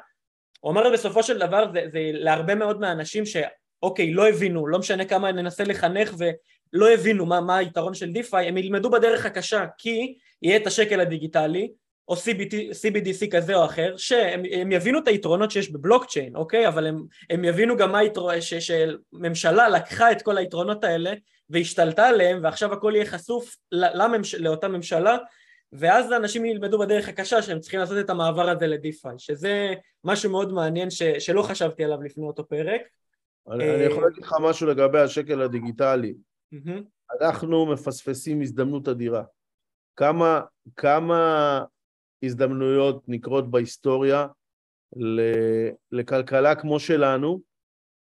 הוא 0.61 0.73
אמר 0.73 0.91
בסופו 0.93 1.23
של 1.23 1.39
דבר 1.39 1.73
זה, 1.73 1.81
זה 1.93 1.99
להרבה 2.13 2.55
מאוד 2.55 2.81
מהאנשים 2.81 3.25
שאוקיי 3.27 4.13
לא 4.13 4.29
הבינו 4.29 4.67
לא 4.67 4.79
משנה 4.79 5.05
כמה 5.05 5.33
ננסה 5.33 5.65
לחנך 5.65 6.15
לא 6.73 6.91
הבינו 6.91 7.27
מה, 7.27 7.41
מה 7.41 7.57
היתרון 7.57 7.95
של 7.95 8.13
דיפיי, 8.13 8.49
הם 8.49 8.57
ילמדו 8.57 8.91
בדרך 8.91 9.27
הקשה 9.27 9.67
כי 9.79 10.15
יהיה 10.43 10.57
את 10.57 10.67
השקל 10.67 11.01
הדיגיטלי 11.01 11.73
או 12.09 12.15
CBT, 12.15 12.55
CBDC 12.55 13.31
כזה 13.31 13.55
או 13.55 13.65
אחר, 13.65 13.95
שהם 13.97 14.73
יבינו 14.73 14.99
את 14.99 15.09
היתרונות 15.09 15.51
שיש 15.51 15.71
בבלוקצ'יין, 15.71 16.37
אוקיי? 16.37 16.69
אבל 16.69 16.87
הם, 16.87 17.05
הם 17.31 17.45
יבינו 17.45 17.77
גם 17.77 17.93
מה 17.93 17.99
היתרונות, 17.99 18.43
שממשלה 18.43 19.69
לקחה 19.69 20.13
את 20.13 20.23
כל 20.23 20.39
היתרונות 20.39 20.85
האלה 20.85 21.13
והשתלטה 21.51 22.09
עליהם 22.09 22.41
ועכשיו 22.43 22.73
הכל 22.73 22.93
יהיה 22.95 23.07
חשוף 23.07 23.57
לממש, 23.73 24.35
לאותה 24.35 24.69
ממשלה 24.69 25.17
ואז 25.73 26.13
אנשים 26.13 26.45
ילמדו 26.45 26.79
בדרך 26.79 27.09
הקשה 27.09 27.43
שהם 27.43 27.61
צריכים 27.61 27.81
לעשות 27.81 27.99
את 28.01 28.11
המעבר 28.11 28.51
הזה 28.51 28.67
לדיפיי, 28.67 29.15
שזה 29.19 29.75
משהו 30.05 30.31
מאוד 30.31 30.53
מעניין 30.53 30.91
ש, 30.91 31.03
שלא 31.03 31.43
חשבתי 31.43 31.85
עליו 31.85 32.03
לפני 32.03 32.27
אותו 32.27 32.49
פרק. 32.49 32.81
אני, 33.51 33.75
אני 33.75 33.83
יכול 33.83 34.03
להגיד 34.05 34.23
לך 34.23 34.35
משהו 34.41 34.67
לגבי 34.67 34.99
השקל 34.99 35.43
הדיגיטלי. 35.43 36.15
אנחנו 37.21 37.67
מפספסים 37.67 38.43
הזדמנות 38.43 38.89
אדירה. 38.89 39.23
כמה, 39.97 40.41
כמה 40.77 41.65
הזדמנויות 42.23 43.09
נקרות 43.09 43.51
בהיסטוריה 43.51 44.27
לכלכלה 45.93 46.55
כמו 46.55 46.81
שלנו 46.81 47.41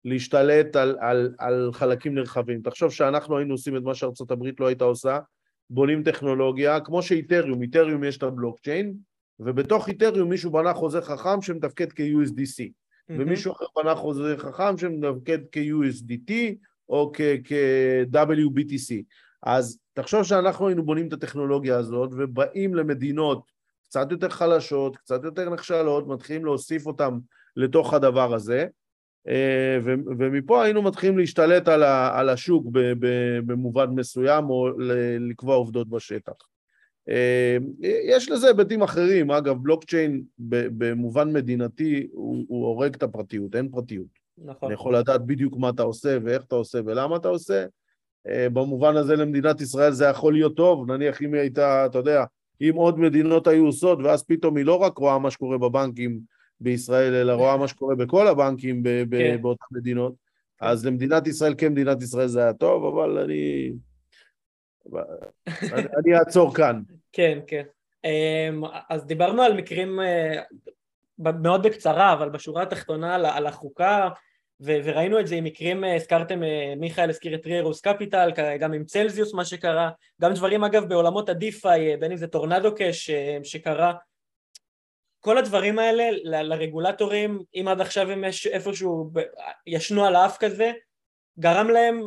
להשתלט 0.06 0.76
על, 0.76 0.98
על, 1.00 1.34
על 1.38 1.70
חלקים 1.74 2.16
נרחבים. 2.16 2.62
תחשוב 2.62 2.92
שאנחנו 2.92 3.38
היינו 3.38 3.54
עושים 3.54 3.78
את 3.78 3.82
מה 3.82 3.96
שארצות 3.96 4.32
הברית 4.32 4.60
לא 4.60 4.68
הייתה 4.68 4.84
עושה, 4.84 5.20
בונים 5.70 6.04
טכנולוגיה, 6.04 6.80
כמו 6.80 7.02
שאיתריום, 7.04 7.62
איתריום 7.62 8.04
יש 8.04 8.18
את 8.18 8.24
הבלוקצ'יין, 8.24 8.94
ובתוך 9.40 9.88
איתריום 9.88 10.30
מישהו 10.30 10.52
בנה 10.52 10.74
חוזה 10.74 11.02
חכם 11.02 11.42
שמתפקד 11.42 11.92
כ-USDC, 11.92 12.60
mm-hmm. 12.60 13.14
ומישהו 13.20 13.52
אחר 13.52 13.66
בנה 13.76 13.96
חוזה 13.96 14.36
חכם 14.38 14.78
שמתפקד 14.78 15.40
כ-USDT, 15.52 16.32
או 16.90 17.12
כ-WBTC. 17.14 19.04
אז 19.44 19.80
תחשוב 19.94 20.24
שאנחנו 20.24 20.68
היינו 20.68 20.86
בונים 20.86 21.08
את 21.08 21.14
הטכנולוגיה 21.14 21.78
הזאת 21.78 22.10
ובאים 22.14 22.76
למדינות 22.76 23.52
קצת 23.84 24.12
יותר 24.12 24.30
חלשות, 24.30 24.98
קצת 24.98 25.24
יותר 25.24 25.50
נחשלות, 25.50 26.08
מתחילים 26.08 26.46
להוסיף 26.46 26.86
אותם 26.86 27.20
לתוך 27.56 27.94
הדבר 27.94 28.34
הזה, 28.34 28.66
ומפה 30.18 30.64
היינו 30.64 30.82
מתחילים 30.82 31.18
להשתלט 31.18 31.68
על 32.14 32.30
השוק 32.30 32.68
במובן 33.46 33.90
מסוים 33.90 34.50
או 34.50 34.70
לקבוע 35.20 35.56
עובדות 35.56 35.90
בשטח. 35.90 36.34
אה, 37.10 37.58
יש 37.84 38.30
לזה 38.30 38.48
היבטים 38.48 38.82
אחרים, 38.82 39.32
אגב 39.32 39.56
בלוקצ'יין 39.62 40.24
במובן 40.38 41.34
מדינתי 41.34 42.08
הוא, 42.12 42.46
הוא 42.48 42.66
הורג 42.66 42.96
את 42.96 43.04
הפרטיות, 43.04 43.56
אין 43.56 43.70
פרטיות. 43.70 44.20
נכון. 44.38 44.68
אני 44.70 44.74
יכול 44.74 44.96
לדעת 44.96 45.26
בדיוק 45.26 45.58
מה 45.58 45.70
אתה 45.70 45.84
עושה 45.84 46.18
ואיך 46.24 46.44
אתה 46.44 46.56
עושה 46.56 46.80
ולמה 46.86 47.16
אתה 47.16 47.28
עושה. 47.28 47.66
אה, 48.28 48.48
במובן 48.50 48.96
הזה 48.96 49.16
למדינת 49.16 49.62
ישראל 49.62 49.92
זה 49.92 50.06
יכול 50.06 50.34
להיות 50.34 50.56
טוב, 50.56 50.92
נניח 50.92 51.22
אם 51.22 51.34
היא 51.34 51.42
הייתה, 51.42 51.86
אתה 51.86 51.98
יודע, 51.98 52.24
אם 52.62 52.74
עוד 52.76 53.00
מדינות 53.00 53.48
היו 53.48 53.66
עושות, 53.66 54.00
ואז 54.04 54.24
פתאום 54.24 54.58
היא 54.58 54.66
לא 54.66 54.76
רק 54.76 54.98
רואה 54.98 55.20
מה 55.20 55.32
שקורה 55.32 55.58
בבנקים 55.58 56.20
בישראל, 56.62 57.14
אלא 57.14 57.34
רואה 57.34 57.58
מה 57.58 57.68
שקורה 57.68 57.96
בכל 57.96 58.28
הבנקים 58.28 58.84
כן. 58.84 59.42
באותן 59.42 59.66
מדינות. 59.72 60.14
אז 60.62 60.86
למדינת 60.86 61.28
ישראל 61.28 61.56
כמדינת 61.58 62.02
ישראל 62.02 62.28
זה 62.28 62.42
היה 62.42 62.54
טוב, 62.54 62.86
אבל 62.86 63.18
אני... 63.18 63.72
אני 65.98 66.18
אעצור 66.20 66.56
כאן. 66.56 66.82
כן, 67.12 67.40
כן. 67.48 67.64
אמ, 68.06 68.64
אז 68.90 69.06
דיברנו 69.06 69.42
על 69.42 69.54
מקרים 69.54 70.00
אה, 70.00 70.42
מאוד 71.18 71.64
בקצרה, 71.64 72.14
אבל 72.14 72.30
בשורה 72.30 72.64
התחתונה 72.64 73.16
על 73.16 73.48
החוקה 73.48 74.10
ו- 74.62 74.78
וראינו 74.84 75.20
את 75.20 75.28
זה 75.28 75.36
עם 75.36 75.44
מקרים, 75.44 75.84
אה, 75.84 75.96
הזכרתם, 75.96 76.44
אה, 76.44 76.74
מיכאל 76.78 77.10
הזכיר 77.10 77.36
את 77.36 77.46
Three 77.46 77.62
Arrows 77.62 77.82
Capital, 77.82 78.32
גם 78.60 78.74
עם 78.74 78.84
צלזיוס 78.84 79.34
מה 79.34 79.46
שקרה, 79.46 79.90
גם 80.22 80.34
דברים 80.34 80.64
אגב 80.64 80.90
בעולמות 80.90 81.30
ה 81.30 81.41
DeFi, 81.41 81.98
בין 81.98 82.12
אם 82.12 82.18
זה 82.18 82.28
Tornado 82.28 82.76
Cash 82.76 83.10
שקרה, 83.44 83.94
כל 85.20 85.38
הדברים 85.38 85.80
האלה 85.80 86.12
ל- 86.12 86.54
לרגולטורים, 86.54 87.40
אם 87.56 87.66
עד 87.68 87.82
עכשיו 87.82 88.12
הם 88.12 88.24
יש 88.24 88.48
איפשהו 88.48 89.12
ישנו 89.68 90.06
על 90.06 90.16
האף 90.16 90.38
כזה, 90.38 90.72
גרם 91.40 91.70
להם 91.70 92.06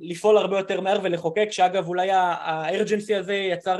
לפעול 0.00 0.38
הרבה 0.38 0.58
יותר 0.58 0.80
מהר 0.80 0.98
ולחוקק, 1.02 1.48
שאגב 1.50 1.88
אולי 1.88 2.08
הארג'נסי 2.12 3.14
הזה 3.14 3.34
יצר 3.34 3.78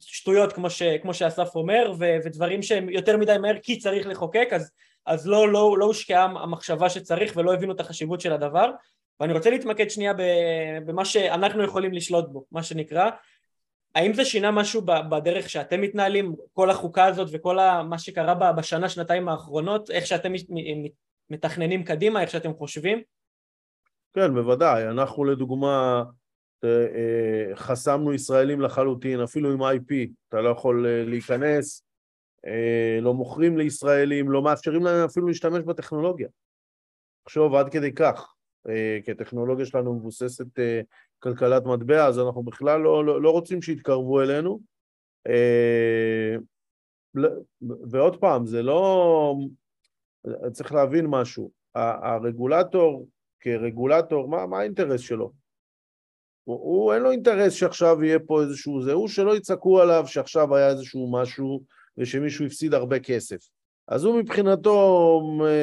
שטויות 0.00 0.52
כמו, 0.52 0.70
ש, 0.70 0.82
כמו 0.82 1.14
שאסף 1.14 1.48
אומר, 1.54 1.92
ו, 1.98 2.16
ודברים 2.24 2.62
שהם 2.62 2.88
יותר 2.88 3.16
מדי 3.16 3.38
מהר 3.38 3.58
כי 3.62 3.78
צריך 3.78 4.06
לחוקק, 4.06 4.48
אז 4.52 4.72
אז 5.06 5.28
לא, 5.28 5.52
לא, 5.52 5.76
לא 5.78 5.84
הושקעה 5.84 6.24
המחשבה 6.24 6.90
שצריך 6.90 7.32
ולא 7.36 7.54
הבינו 7.54 7.72
את 7.72 7.80
החשיבות 7.80 8.20
של 8.20 8.32
הדבר. 8.32 8.70
ואני 9.20 9.32
רוצה 9.32 9.50
להתמקד 9.50 9.90
שנייה 9.90 10.12
במה 10.86 11.04
שאנחנו 11.04 11.64
יכולים 11.64 11.92
לשלוט 11.92 12.28
בו, 12.28 12.44
מה 12.52 12.62
שנקרא 12.62 13.10
האם 13.96 14.14
זה 14.14 14.24
שינה 14.24 14.50
משהו 14.50 14.82
בדרך 14.82 15.48
שאתם 15.48 15.80
מתנהלים, 15.80 16.34
כל 16.52 16.70
החוקה 16.70 17.04
הזאת 17.04 17.28
וכל 17.32 17.58
מה 17.88 17.98
שקרה 17.98 18.52
בשנה, 18.52 18.88
שנתיים 18.88 19.28
האחרונות, 19.28 19.90
איך 19.90 20.06
שאתם 20.06 20.32
מתכננים 21.30 21.84
קדימה, 21.84 22.22
איך 22.22 22.30
שאתם 22.30 22.54
חושבים? 22.54 23.02
כן, 24.12 24.34
בוודאי. 24.34 24.88
אנחנו 24.88 25.24
לדוגמה 25.24 26.04
אה, 26.64 26.68
אה, 26.68 27.56
חסמנו 27.56 28.14
ישראלים 28.14 28.60
לחלוטין, 28.60 29.20
אפילו 29.20 29.52
עם 29.52 29.62
IP, 29.62 29.94
אתה 30.28 30.40
לא 30.40 30.48
יכול 30.48 30.86
אה, 30.86 31.04
להיכנס, 31.04 31.82
לא 33.02 33.14
מוכרים 33.14 33.58
לישראלים, 33.58 34.30
לא 34.30 34.42
מאפשרים 34.42 34.84
להם 34.84 35.04
אפילו 35.04 35.26
להשתמש 35.26 35.64
בטכנולוגיה. 35.64 36.28
תחשוב 37.24 37.54
עד 37.54 37.68
כדי 37.68 37.92
כך, 37.92 38.34
כי 39.04 39.10
הטכנולוגיה 39.10 39.66
שלנו 39.66 39.94
מבוססת 39.94 40.46
כלכלת 41.18 41.64
מטבע, 41.64 42.06
אז 42.06 42.18
אנחנו 42.18 42.42
בכלל 42.42 42.80
לא, 42.80 43.04
לא, 43.04 43.22
לא 43.22 43.30
רוצים 43.30 43.62
שיתקרבו 43.62 44.22
אלינו. 44.22 44.60
ועוד 47.90 48.16
פעם, 48.20 48.46
זה 48.46 48.62
לא... 48.62 49.34
צריך 50.52 50.72
להבין 50.72 51.06
משהו. 51.08 51.50
הרגולטור, 51.74 53.08
כרגולטור, 53.40 54.28
מה, 54.28 54.46
מה 54.46 54.58
האינטרס 54.58 55.00
שלו? 55.00 55.32
הוא, 56.44 56.56
הוא, 56.56 56.94
אין 56.94 57.02
לו 57.02 57.10
אינטרס 57.10 57.52
שעכשיו 57.52 58.04
יהיה 58.04 58.18
פה 58.18 58.42
איזשהו 58.42 58.82
זה, 58.82 58.92
הוא 58.92 59.08
שלא 59.08 59.36
יצעקו 59.36 59.80
עליו 59.80 60.04
שעכשיו 60.06 60.56
היה 60.56 60.68
איזשהו 60.68 61.12
משהו 61.12 61.62
ושמישהו 61.98 62.46
הפסיד 62.46 62.74
הרבה 62.74 62.98
כסף. 62.98 63.48
אז 63.88 64.04
הוא 64.04 64.20
מבחינתו 64.20 65.20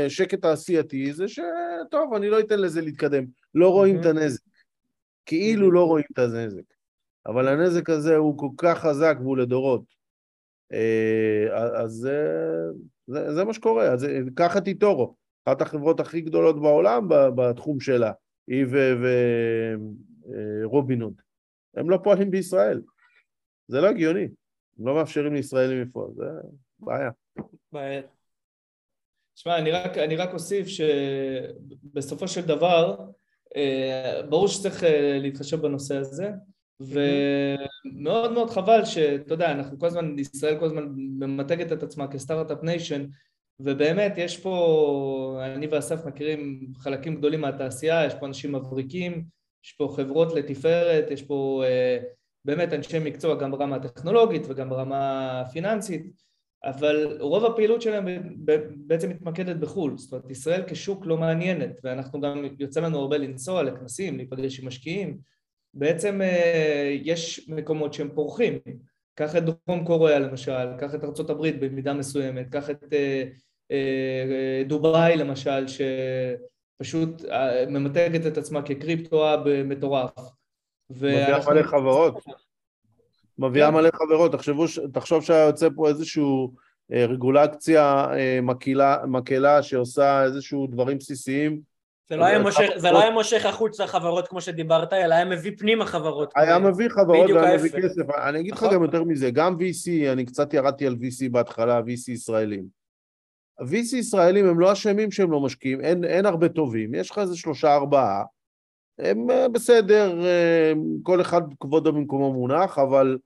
שקט 0.07 0.41
תעשייתי 0.41 1.13
זה 1.13 1.25
שטוב, 1.27 2.13
אני 2.15 2.29
לא 2.29 2.39
אתן 2.39 2.59
לזה 2.59 2.81
להתקדם. 2.81 3.25
לא 3.55 3.69
רואים 3.69 3.99
את 3.99 4.05
הנזק. 4.05 4.41
כאילו 5.25 5.71
לא 5.71 5.85
רואים 5.85 6.05
את 6.11 6.19
הנזק. 6.19 6.63
אבל 7.25 7.47
הנזק 7.47 7.89
הזה 7.89 8.15
הוא 8.15 8.37
כל 8.37 8.49
כך 8.57 8.79
חזק 8.79 9.15
והוא 9.19 9.37
לדורות. 9.37 9.83
אז 11.83 11.91
זה, 11.91 12.27
זה, 13.07 13.33
זה 13.33 13.43
מה 13.43 13.53
שקורה. 13.53 13.93
אז 13.93 14.07
קח 14.35 14.57
את 14.57 14.67
eToro, 14.67 15.15
אחת 15.45 15.61
החברות 15.61 15.99
הכי 15.99 16.21
גדולות 16.21 16.61
בעולם 16.61 17.07
בתחום 17.09 17.79
שלה, 17.79 18.11
היא 18.47 18.65
ורובינוד. 20.63 21.21
הם 21.75 21.89
לא 21.89 21.99
פועלים 22.03 22.31
בישראל. 22.31 22.81
זה 23.67 23.81
לא 23.81 23.87
הגיוני. 23.87 24.27
הם 24.79 24.87
לא 24.87 24.95
מאפשרים 24.95 25.33
לישראלים 25.33 25.81
לפעול, 25.81 26.11
זה 26.15 26.25
בעיה. 26.79 27.11
בעיה. 27.71 28.01
תשמע, 29.35 29.57
אני 29.57 29.71
רק, 29.71 29.97
אני 29.97 30.15
רק 30.15 30.33
אוסיף 30.33 30.67
שבסופו 30.67 32.27
של 32.27 32.41
דבר, 32.41 32.95
אה, 32.99 33.05
ברור 34.29 34.47
שצריך 34.47 34.83
אה, 34.83 35.17
להתחשב 35.21 35.61
בנושא 35.61 35.95
הזה, 35.95 36.29
ומאוד 36.79 38.31
מאוד 38.31 38.49
חבל 38.49 38.85
שאתה 38.85 39.33
יודע, 39.33 39.51
אנחנו 39.51 39.79
כל 39.79 39.85
הזמן, 39.85 40.15
ישראל 40.19 40.59
כל 40.59 40.65
הזמן 40.65 40.83
ממתגת 40.95 41.71
את 41.71 41.83
עצמה 41.83 42.07
כ 42.07 42.18
start-up 42.18 42.63
nation, 42.63 43.05
ובאמת 43.59 44.13
יש 44.17 44.37
פה, 44.37 45.41
אני 45.55 45.67
ואסף 45.67 46.05
מכירים 46.05 46.67
חלקים 46.77 47.15
גדולים 47.15 47.41
מהתעשייה, 47.41 48.05
יש 48.05 48.13
פה 48.19 48.25
אנשים 48.25 48.55
מבריקים, 48.55 49.23
יש 49.65 49.71
פה 49.71 49.93
חברות 49.95 50.33
לתפארת, 50.35 51.11
יש 51.11 51.21
פה 51.21 51.63
אה, 51.65 51.97
באמת 52.45 52.73
אנשי 52.73 52.99
מקצוע 52.99 53.35
גם 53.35 53.51
ברמה 53.51 53.75
הטכנולוגית 53.75 54.41
וגם 54.47 54.69
ברמה 54.69 55.41
הפיננסית, 55.41 56.11
אבל 56.63 57.17
רוב 57.19 57.45
הפעילות 57.45 57.81
שלהם 57.81 58.07
בעצם 58.75 59.09
מתמקדת 59.09 59.55
בחו"ל, 59.55 59.97
זאת 59.97 60.11
אומרת 60.11 60.31
ישראל 60.31 60.63
כשוק 60.67 61.05
לא 61.05 61.17
מעניינת 61.17 61.79
ואנחנו 61.83 62.21
גם, 62.21 62.45
יוצא 62.59 62.81
לנו 62.81 62.99
הרבה 62.99 63.17
לנסוע 63.17 63.63
לכנסים, 63.63 64.17
להיפגש 64.17 64.59
עם 64.59 64.67
משקיעים, 64.67 65.17
בעצם 65.73 66.21
אה, 66.21 66.97
יש 67.03 67.49
מקומות 67.49 67.93
שהם 67.93 68.09
פורחים, 68.15 68.59
קח 69.15 69.35
את 69.35 69.43
דרום 69.43 69.85
קוריאה 69.85 70.19
למשל, 70.19 70.77
קח 70.79 70.95
את 70.95 71.03
ארה"ב 71.03 71.65
במידה 71.65 71.93
מסוימת, 71.93 72.49
קח 72.49 72.69
את 72.69 72.93
אה, 72.93 73.23
אה, 73.71 74.63
דובאי 74.67 75.17
למשל 75.17 75.65
שפשוט 75.67 77.21
ממתגת 77.67 78.25
את 78.27 78.37
עצמה 78.37 78.61
כקריפטו-האב 78.61 79.63
מטורף. 79.63 80.11
מביאה 80.89 81.39
מלא 81.49 81.63
חברות. 81.63 82.23
מביאה 83.39 83.67
כן. 83.67 83.73
מלא 83.73 83.89
חברות. 83.95 84.31
תחשבו, 84.31 84.65
תחשוב 84.93 85.23
שהיה 85.23 85.45
יוצא 85.45 85.67
פה 85.75 85.87
איזושהי 85.87 86.23
אה, 86.93 87.05
רגולציה 87.05 88.05
אה, 88.13 88.39
מקהלה, 88.41 88.97
מקהלה 89.07 89.63
שעושה 89.63 90.23
איזשהו 90.23 90.67
דברים 90.67 90.97
בסיסיים. 90.97 91.73
זה 92.09 92.15
לא, 92.15 92.25
היה 92.25 92.39
מושך, 92.39 92.69
זה 92.75 92.91
לא 92.91 93.01
היה 93.01 93.11
מושך 93.11 93.45
החוצה 93.45 93.87
חברות 93.87 94.27
כמו 94.27 94.41
שדיברת, 94.41 94.93
אלא 94.93 95.15
היה 95.15 95.25
מביא 95.25 95.51
פנימה 95.57 95.85
חברות. 95.85 96.33
היה 96.35 96.59
מביא 96.59 96.89
חברות 96.89 97.31
והיה 97.31 97.57
מביא 97.57 97.71
כסף. 97.71 98.01
אני 98.27 98.39
אגיד 98.39 98.53
לך 98.53 98.63
נכון. 98.63 98.75
גם 98.75 98.83
יותר 98.83 99.03
מזה, 99.03 99.31
גם 99.31 99.55
VC, 99.55 100.11
אני 100.11 100.25
קצת 100.25 100.53
ירדתי 100.53 100.87
על 100.87 100.93
VC 100.93 101.29
בהתחלה, 101.31 101.79
VC 101.79 102.11
ישראלים. 102.11 102.65
VC 103.61 103.95
ישראלים 103.95 104.45
הם 104.47 104.59
לא 104.59 104.71
אשמים 104.71 105.11
שהם 105.11 105.31
לא 105.31 105.39
משקיעים, 105.39 105.81
אין, 105.81 106.03
אין 106.03 106.25
הרבה 106.25 106.49
טובים, 106.49 106.95
יש 106.95 107.11
לך 107.11 107.17
איזה 107.17 107.37
שלושה 107.37 107.75
ארבעה, 107.75 108.23
הם 108.99 109.31
אה, 109.31 109.49
בסדר, 109.49 110.25
אה, 110.25 110.73
כל 111.03 111.21
אחד 111.21 111.41
כבודו 111.59 111.93
במקומו 111.93 112.33
מונח, 112.33 112.77
אבל 112.77 113.17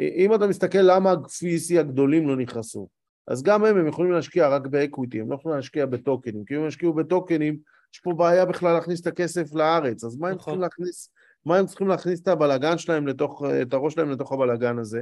אה, 0.00 0.08
אם 0.16 0.34
אתה 0.34 0.46
מסתכל 0.46 0.78
למה 0.82 1.10
ה-VC 1.10 1.80
הגדולים 1.80 2.28
לא 2.28 2.36
נכנסו, 2.36 2.88
אז 3.28 3.42
גם 3.42 3.64
הם, 3.64 3.76
הם 3.76 3.86
יכולים 3.86 4.12
להשקיע 4.12 4.48
רק 4.48 4.66
באקוויטי, 4.66 5.20
הם 5.20 5.30
לא 5.30 5.34
יכולים 5.34 5.56
להשקיע 5.56 5.86
בטוקנים, 5.86 6.44
כי 6.44 6.56
אם 6.56 6.60
הם 6.60 6.68
ישקיעו 6.68 6.92
בטוקנים, 6.92 7.58
יש 7.94 8.00
פה 8.00 8.12
בעיה 8.12 8.44
בכלל 8.44 8.72
להכניס 8.72 9.00
את 9.00 9.06
הכסף 9.06 9.54
לארץ, 9.54 10.04
אז 10.04 10.16
מה 10.16 10.28
הם 10.28 10.36
צריכים 10.36 10.54
נכון. 10.54 10.62
להכניס, 10.62 11.10
מה 11.46 11.56
הם 11.56 11.66
צריכים 11.66 11.88
להכניס 11.88 12.20
את 12.20 12.28
הבלגן 12.28 12.78
שלהם 12.78 13.06
לתוך, 13.06 13.42
את 13.62 13.74
הראש 13.74 13.94
שלהם 13.94 14.10
לתוך 14.10 14.32
הבלגן 14.32 14.78
הזה? 14.78 15.00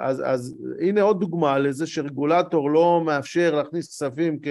אז, 0.00 0.22
אז 0.24 0.56
הנה 0.80 1.02
עוד 1.02 1.20
דוגמה 1.20 1.58
לזה 1.58 1.86
שרגולטור 1.86 2.70
לא 2.70 3.02
מאפשר 3.06 3.54
להכניס 3.54 3.88
כספים 3.88 4.38
כ... 4.42 4.48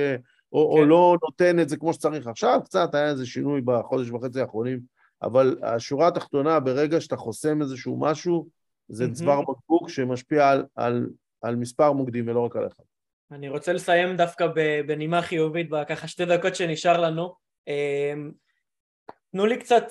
או, 0.54 0.74
כן. 0.74 0.80
או 0.80 0.86
לא 0.86 1.18
נותן 1.24 1.60
את 1.60 1.70
זה 1.70 1.78
כמו 1.78 1.94
שצריך. 1.94 2.28
עכשיו 2.28 2.60
קצת 2.66 2.96
היה 2.96 3.10
איזה 3.10 3.26
שינוי 3.26 3.62
בחודש 3.62 4.10
וחצי 4.10 4.42
האחרונים, 4.42 4.80
אבל 5.22 5.58
השורה 5.64 6.08
התחתונה, 6.08 6.60
ברגע 6.60 7.02
שאתה 7.02 7.18
חוסם 7.18 7.62
איזשהו 7.62 8.00
משהו, 8.00 8.48
זה 8.88 9.06
mm-hmm. 9.06 9.14
צוואר 9.14 9.42
בקבוק 9.42 9.90
שמשפיע 9.90 10.50
על, 10.50 10.66
על, 10.76 11.10
על 11.42 11.56
מספר 11.56 11.92
מוקדים 11.92 12.28
ולא 12.28 12.40
רק 12.40 12.56
על 12.56 12.68
אחד. 12.68 12.84
אני 13.32 13.50
רוצה 13.50 13.74
לסיים 13.74 14.18
דווקא 14.18 14.48
בנימה 14.88 15.22
חיובית, 15.22 15.70
בככה 15.70 16.08
שתי 16.08 16.26
דקות 16.26 16.56
שנשאר 16.56 17.02
לנו. 17.02 17.34
אמ, 17.68 18.32
תנו 19.32 19.46
לי 19.46 19.60
קצת 19.60 19.84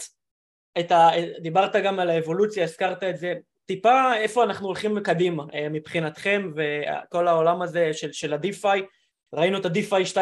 את 0.78 0.92
ה... 0.92 1.08
דיברת 1.42 1.76
גם 1.76 1.98
על 1.98 2.10
האבולוציה, 2.10 2.64
הזכרת 2.64 3.02
את 3.02 3.18
זה. 3.18 3.34
טיפה 3.66 4.16
איפה 4.16 4.44
אנחנו 4.44 4.66
הולכים 4.66 5.00
קדימה 5.00 5.44
אה, 5.54 5.68
מבחינתכם 5.68 6.52
וכל 6.56 7.28
העולם 7.28 7.62
הזה 7.62 7.92
של, 7.92 8.12
של 8.12 8.32
ה-DeFi 8.32 8.80
ראינו 9.32 9.58
את 9.58 9.66
ה-DeFi 9.66 10.14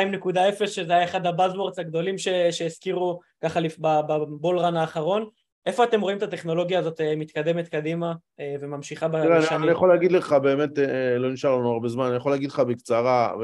2.0 0.63 0.67
שזה 0.67 0.93
היה 0.93 1.05
אחד 1.05 1.27
הבאזוורדס 1.27 1.79
הגדולים 1.79 2.19
שהזכירו 2.51 3.21
ככה 3.43 3.61
בבולרן 3.81 4.77
האחרון 4.77 5.29
איפה 5.67 5.85
אתם 5.85 6.01
רואים 6.01 6.19
את 6.19 6.23
הטכנולוגיה 6.23 6.79
הזאת 6.79 7.01
אה, 7.01 7.17
מתקדמת 7.17 7.69
קדימה 7.69 8.15
אה, 8.41 8.57
וממשיכה 8.61 9.09
בשנים? 9.09 9.63
אני 9.63 9.71
יכול 9.71 9.89
להגיד 9.89 10.13
לך, 10.13 10.33
באמת 10.33 10.79
אה, 10.79 11.19
לא 11.19 11.33
נשאר 11.33 11.57
לנו 11.57 11.73
הרבה 11.73 11.89
זמן, 11.89 12.07
אני 12.07 12.17
יכול 12.17 12.33
להגיד 12.33 12.51
לך 12.51 12.61
בקצרה, 12.61 13.35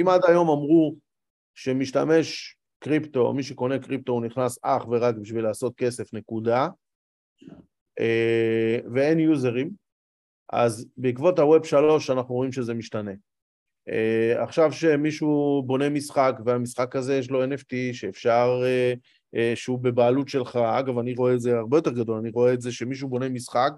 אם 0.00 0.08
עד 0.08 0.20
היום 0.28 0.48
אמרו 0.48 0.96
שמשתמש 1.54 2.56
קריפטו, 2.78 3.32
מי 3.32 3.42
שקונה 3.42 3.78
קריפטו 3.78 4.12
הוא 4.12 4.22
נכנס 4.22 4.58
אך 4.62 4.88
ורק 4.88 5.14
בשביל 5.14 5.44
לעשות 5.44 5.76
כסף, 5.76 6.14
נקודה, 6.14 6.68
ואין 8.94 9.18
יוזרים, 9.18 9.70
אז 10.52 10.86
בעקבות 10.96 11.38
הווב 11.38 11.64
3 11.64 12.10
אנחנו 12.10 12.34
רואים 12.34 12.52
שזה 12.52 12.74
משתנה. 12.74 13.12
Uh, 13.90 14.38
עכשיו 14.42 14.72
שמישהו 14.72 15.62
בונה 15.66 15.88
משחק 15.88 16.34
והמשחק 16.44 16.96
הזה 16.96 17.16
יש 17.16 17.30
לו 17.30 17.44
NFT 17.44 17.74
שאפשר, 17.92 18.62
uh, 18.62 18.98
uh, 19.36 19.38
שהוא 19.54 19.78
בבעלות 19.78 20.28
שלך, 20.28 20.56
אגב 20.56 20.98
אני 20.98 21.14
רואה 21.14 21.34
את 21.34 21.40
זה 21.40 21.58
הרבה 21.58 21.76
יותר 21.76 21.90
גדול, 21.90 22.18
אני 22.18 22.30
רואה 22.30 22.52
את 22.52 22.60
זה 22.60 22.72
שמישהו 22.72 23.08
בונה 23.08 23.28
משחק 23.28 23.72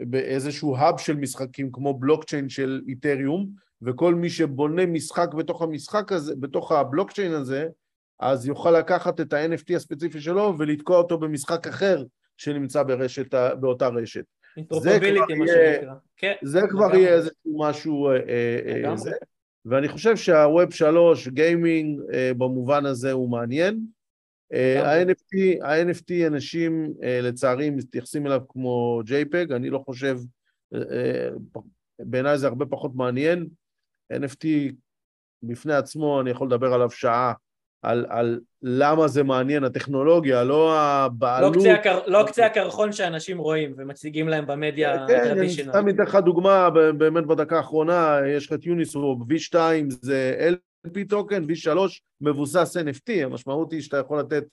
באיזשהו 0.00 0.76
האב 0.76 0.98
של 0.98 1.16
משחקים 1.16 1.72
כמו 1.72 1.98
בלוקצ'יין 1.98 2.48
של 2.48 2.80
איתריום 2.88 3.48
וכל 3.82 4.14
מי 4.14 4.30
שבונה 4.30 4.86
משחק 4.86 5.34
בתוך 5.34 5.62
המשחק 5.62 6.12
הזה, 6.12 6.34
בתוך 6.36 6.72
הבלוקצ'יין 6.72 7.32
הזה 7.32 7.68
אז 8.20 8.46
יוכל 8.46 8.70
לקחת 8.70 9.20
את 9.20 9.32
ה-NFT 9.32 9.76
הספציפי 9.76 10.20
שלו 10.20 10.54
ולתקוע 10.58 10.98
אותו 10.98 11.18
במשחק 11.18 11.66
אחר 11.66 12.04
שנמצא 12.36 12.82
ברשת, 12.82 13.34
באותה 13.60 13.88
רשת. 13.88 14.24
זה 14.80 14.98
כבר 15.00 15.44
יהיה, 15.44 15.94
כן, 16.16 16.34
זה 16.42 16.60
כבר 16.70 16.94
יהיה 16.94 17.14
איזשהו 17.14 17.58
משהו, 17.58 18.10
אה, 18.10 18.16
אה, 18.84 18.96
זה. 18.96 19.12
ואני 19.64 19.88
חושב 19.88 20.16
שהווב 20.16 20.72
שלוש, 20.72 21.28
גיימינג 21.28 22.00
אה, 22.12 22.32
במובן 22.34 22.86
הזה 22.86 23.12
הוא 23.12 23.30
מעניין. 23.30 23.86
ה-NFT, 24.84 25.64
ה-NFT 25.64 26.26
אנשים 26.26 26.94
לצערי 27.02 27.70
מתייחסים 27.70 28.26
אליו 28.26 28.40
כמו 28.48 29.00
JPEG, 29.06 29.54
אני 29.54 29.70
לא 29.70 29.78
חושב, 29.78 30.18
בעיניי 31.98 32.38
זה 32.38 32.46
הרבה 32.46 32.66
פחות 32.66 32.94
מעניין. 32.94 33.48
NFT 34.12 34.46
בפני 35.42 35.74
עצמו, 35.74 36.20
אני 36.20 36.30
יכול 36.30 36.46
לדבר 36.46 36.74
עליו 36.74 36.90
שעה, 36.90 37.32
על, 37.82 38.06
על 38.08 38.40
למה 38.62 39.08
זה 39.08 39.22
מעניין, 39.22 39.64
הטכנולוגיה, 39.64 40.44
לא 40.44 40.78
הבעלות. 40.78 41.56
לא 41.56 41.60
קצה, 41.60 41.74
הקר, 41.74 42.00
לא 42.06 42.24
קצה 42.26 42.46
הקרחון 42.46 42.92
שאנשים 42.92 43.38
רואים 43.38 43.74
ומציגים 43.76 44.28
להם 44.28 44.46
במדיה 44.46 45.06
כן, 45.08 45.14
ה 45.14 45.18
traditional. 45.18 45.72
כן, 45.72 45.78
סתם 45.78 45.88
אתן 45.88 46.02
לך 46.02 46.14
דוגמה, 46.14 46.70
באמת 46.70 47.26
בדקה 47.26 47.56
האחרונה, 47.56 48.18
יש 48.28 48.46
לך 48.46 48.52
את 48.52 48.66
Uniswap, 48.66 49.18
V2 49.22 49.56
זה 49.88 50.50
LP 50.86 50.98
token, 51.08 51.44
V3 51.44 51.78
מבוסס 52.20 52.76
NFT, 52.76 53.24
המשמעות 53.24 53.72
היא 53.72 53.80
שאתה 53.80 53.96
יכול 53.96 54.20
לתת 54.20 54.44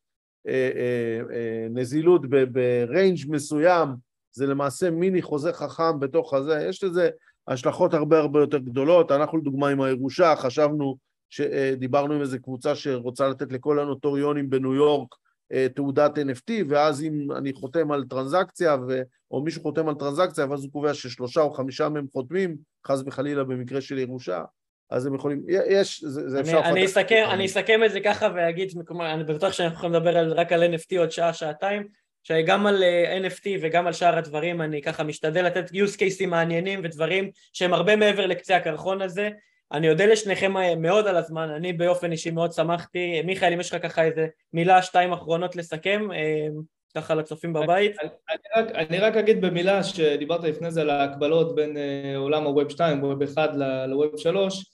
אה, 0.47 0.69
אה, 0.75 1.35
אה, 1.35 1.67
נזילות 1.69 2.21
ב 2.29 2.44
range 2.44 3.19
מסוים, 3.29 3.89
זה 4.31 4.47
למעשה 4.47 4.89
מיני 4.89 5.21
חוזה 5.21 5.53
חכם 5.53 5.99
בתוך 5.99 6.33
הזה, 6.33 6.65
יש 6.69 6.83
לזה 6.83 7.09
השלכות 7.47 7.93
הרבה 7.93 8.19
הרבה 8.19 8.39
יותר 8.39 8.57
גדולות, 8.57 9.11
אנחנו 9.11 9.37
לדוגמה 9.37 9.69
עם 9.69 9.81
הירושה 9.81 10.35
חשבנו 10.35 11.06
שדיברנו 11.29 12.13
עם 12.13 12.21
איזו 12.21 12.37
קבוצה 12.43 12.75
שרוצה 12.75 13.27
לתת 13.27 13.51
לכל 13.51 13.79
הנוטוריונים 13.79 14.49
בניו 14.49 14.73
יורק 14.73 15.15
אה, 15.53 15.67
תעודת 15.75 16.17
NFT, 16.17 16.51
ואז 16.67 17.03
אם 17.03 17.31
אני 17.31 17.53
חותם 17.53 17.91
על 17.91 18.03
טרנזקציה, 18.09 18.75
ו... 18.87 19.01
או 19.31 19.41
מישהו 19.41 19.61
חותם 19.61 19.89
על 19.89 19.95
טרנזקציה, 19.95 20.45
ואז 20.49 20.63
הוא 20.63 20.71
קובע 20.71 20.93
ששלושה 20.93 21.41
או 21.41 21.51
חמישה 21.51 21.89
מהם 21.89 22.05
חותמים, 22.13 22.57
חס 22.87 23.03
וחלילה 23.05 23.43
במקרה 23.43 23.81
של 23.81 23.97
ירושה, 23.97 24.43
אז 24.89 25.05
הם 25.05 25.15
יכולים, 25.15 25.43
יש, 25.47 26.03
זה, 26.03 26.29
זה 26.29 26.39
אפשר... 26.39 26.61
אני 26.65 26.85
אסכם, 26.85 27.25
אני 27.31 27.45
אסכם 27.45 27.83
את 27.83 27.91
זה 27.91 27.99
ככה 27.99 28.27
ואגיד, 28.35 28.69
אני 28.99 29.23
בטוח 29.23 29.53
שאנחנו 29.53 29.77
יכולים 29.77 29.95
לדבר 29.95 30.17
על, 30.17 30.33
רק 30.33 30.51
על 30.51 30.73
NFT 30.73 30.99
עוד 30.99 31.11
שעה, 31.11 31.33
שעתיים, 31.33 31.87
שגם 32.23 32.67
על 32.67 32.83
אה, 32.83 33.17
NFT 33.27 33.47
וגם 33.61 33.87
על 33.87 33.93
שאר 33.93 34.17
הדברים 34.17 34.61
אני 34.61 34.81
ככה 34.81 35.03
משתדל 35.03 35.45
לתת 35.45 35.69
use 35.69 35.95
cases 35.95 36.27
מעניינים 36.27 36.79
ודברים 36.83 37.31
שהם 37.53 37.73
הרבה 37.73 37.95
מעבר 37.95 38.25
לקצה 38.25 38.55
הקרחון 38.55 39.01
הזה 39.01 39.29
אני 39.71 39.89
אודה 39.89 40.05
לשניכם 40.05 40.53
מאוד 40.77 41.07
על 41.07 41.17
הזמן, 41.17 41.49
אני 41.49 41.73
באופן 41.73 42.11
אישי 42.11 42.31
מאוד 42.31 42.51
שמחתי. 42.51 43.21
מיכאל, 43.21 43.53
אם 43.53 43.59
יש 43.59 43.73
לך 43.73 43.81
ככה 43.83 44.03
איזה 44.03 44.27
מילה, 44.53 44.81
שתיים 44.81 45.13
אחרונות 45.13 45.55
לסכם, 45.55 46.11
אה, 46.11 46.47
ככה 46.95 47.15
לצופים 47.15 47.53
בבית. 47.53 47.95
אני, 48.01 48.09
אני, 48.29 48.63
רק, 48.63 48.75
אני 48.75 48.97
רק 48.97 49.15
אגיד 49.15 49.41
במילה 49.41 49.83
שדיברת 49.83 50.43
לפני 50.43 50.71
זה 50.71 50.81
על 50.81 50.89
ההקבלות 50.89 51.55
בין 51.55 51.77
עולם 52.15 52.43
הווב 52.43 52.69
2, 52.69 53.03
ווב 53.03 53.23
1 53.23 53.49
לווב 53.87 54.17
3, 54.17 54.65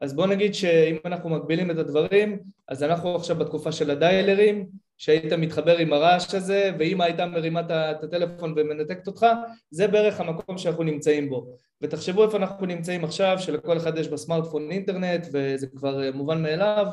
אז 0.00 0.14
בוא 0.14 0.26
נגיד 0.26 0.54
שאם 0.54 0.96
אנחנו 1.04 1.30
מגבילים 1.30 1.70
את 1.70 1.78
הדברים, 1.78 2.38
אז 2.68 2.82
אנחנו 2.82 3.16
עכשיו 3.16 3.36
בתקופה 3.36 3.72
של 3.72 3.90
הדיילרים, 3.90 4.66
שהיית 4.98 5.32
מתחבר 5.32 5.76
עם 5.76 5.92
הרעש 5.92 6.34
הזה, 6.34 6.70
ואמא 6.78 7.04
הייתה 7.04 7.26
מרימה 7.26 7.60
את 7.60 8.04
הטלפון 8.04 8.54
ומנתקת 8.56 9.06
אותך, 9.06 9.26
זה 9.70 9.88
בערך 9.88 10.20
המקום 10.20 10.58
שאנחנו 10.58 10.84
נמצאים 10.84 11.30
בו. 11.30 11.46
ותחשבו 11.82 12.24
איפה 12.24 12.36
אנחנו 12.36 12.66
נמצאים 12.66 13.04
עכשיו, 13.04 13.36
שלכל 13.38 13.76
אחד 13.76 13.98
יש 13.98 14.08
בסמארטפון 14.08 14.70
אינטרנט, 14.70 15.26
וזה 15.32 15.66
כבר 15.66 16.00
מובן 16.14 16.42
מאליו. 16.42 16.86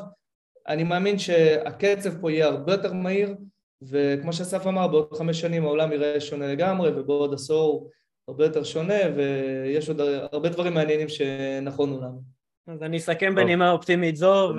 אני 0.68 0.84
מאמין 0.84 1.18
שהקצב 1.18 2.20
פה 2.20 2.32
יהיה 2.32 2.46
הרבה 2.46 2.72
יותר 2.72 2.92
מהיר, 2.92 3.34
וכמו 3.82 4.32
שאסף 4.32 4.66
אמר, 4.66 4.88
בעוד 4.88 5.14
חמש 5.14 5.40
שנים 5.40 5.64
העולם 5.64 5.92
יראה 5.92 6.20
שונה 6.20 6.46
לגמרי, 6.52 6.90
ובעוד 6.90 7.34
עשור 7.34 7.90
הרבה 8.28 8.44
יותר 8.44 8.64
שונה, 8.64 8.98
ויש 9.16 9.88
עוד 9.88 10.00
הרבה 10.32 10.48
דברים 10.48 10.74
מעניינים 10.74 11.08
שנכונו 11.08 12.00
לנו. 12.00 12.22
אז 12.68 12.82
אני 12.82 12.96
אסכם 12.96 13.34
בנימה 13.34 13.70
אופטימית 13.70 14.16
זו, 14.16 14.52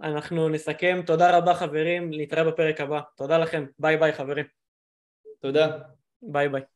ואנחנו 0.00 0.48
נסכם. 0.48 1.00
תודה 1.06 1.38
רבה 1.38 1.54
חברים, 1.54 2.10
נתראה 2.12 2.44
בפרק 2.44 2.80
הבא. 2.80 3.00
תודה 3.16 3.38
לכם. 3.38 3.66
ביי 3.78 3.96
ביי 3.96 4.12
חברים. 4.12 4.44
תודה. 5.40 5.78
ביי 6.22 6.48
ביי. 6.48 6.75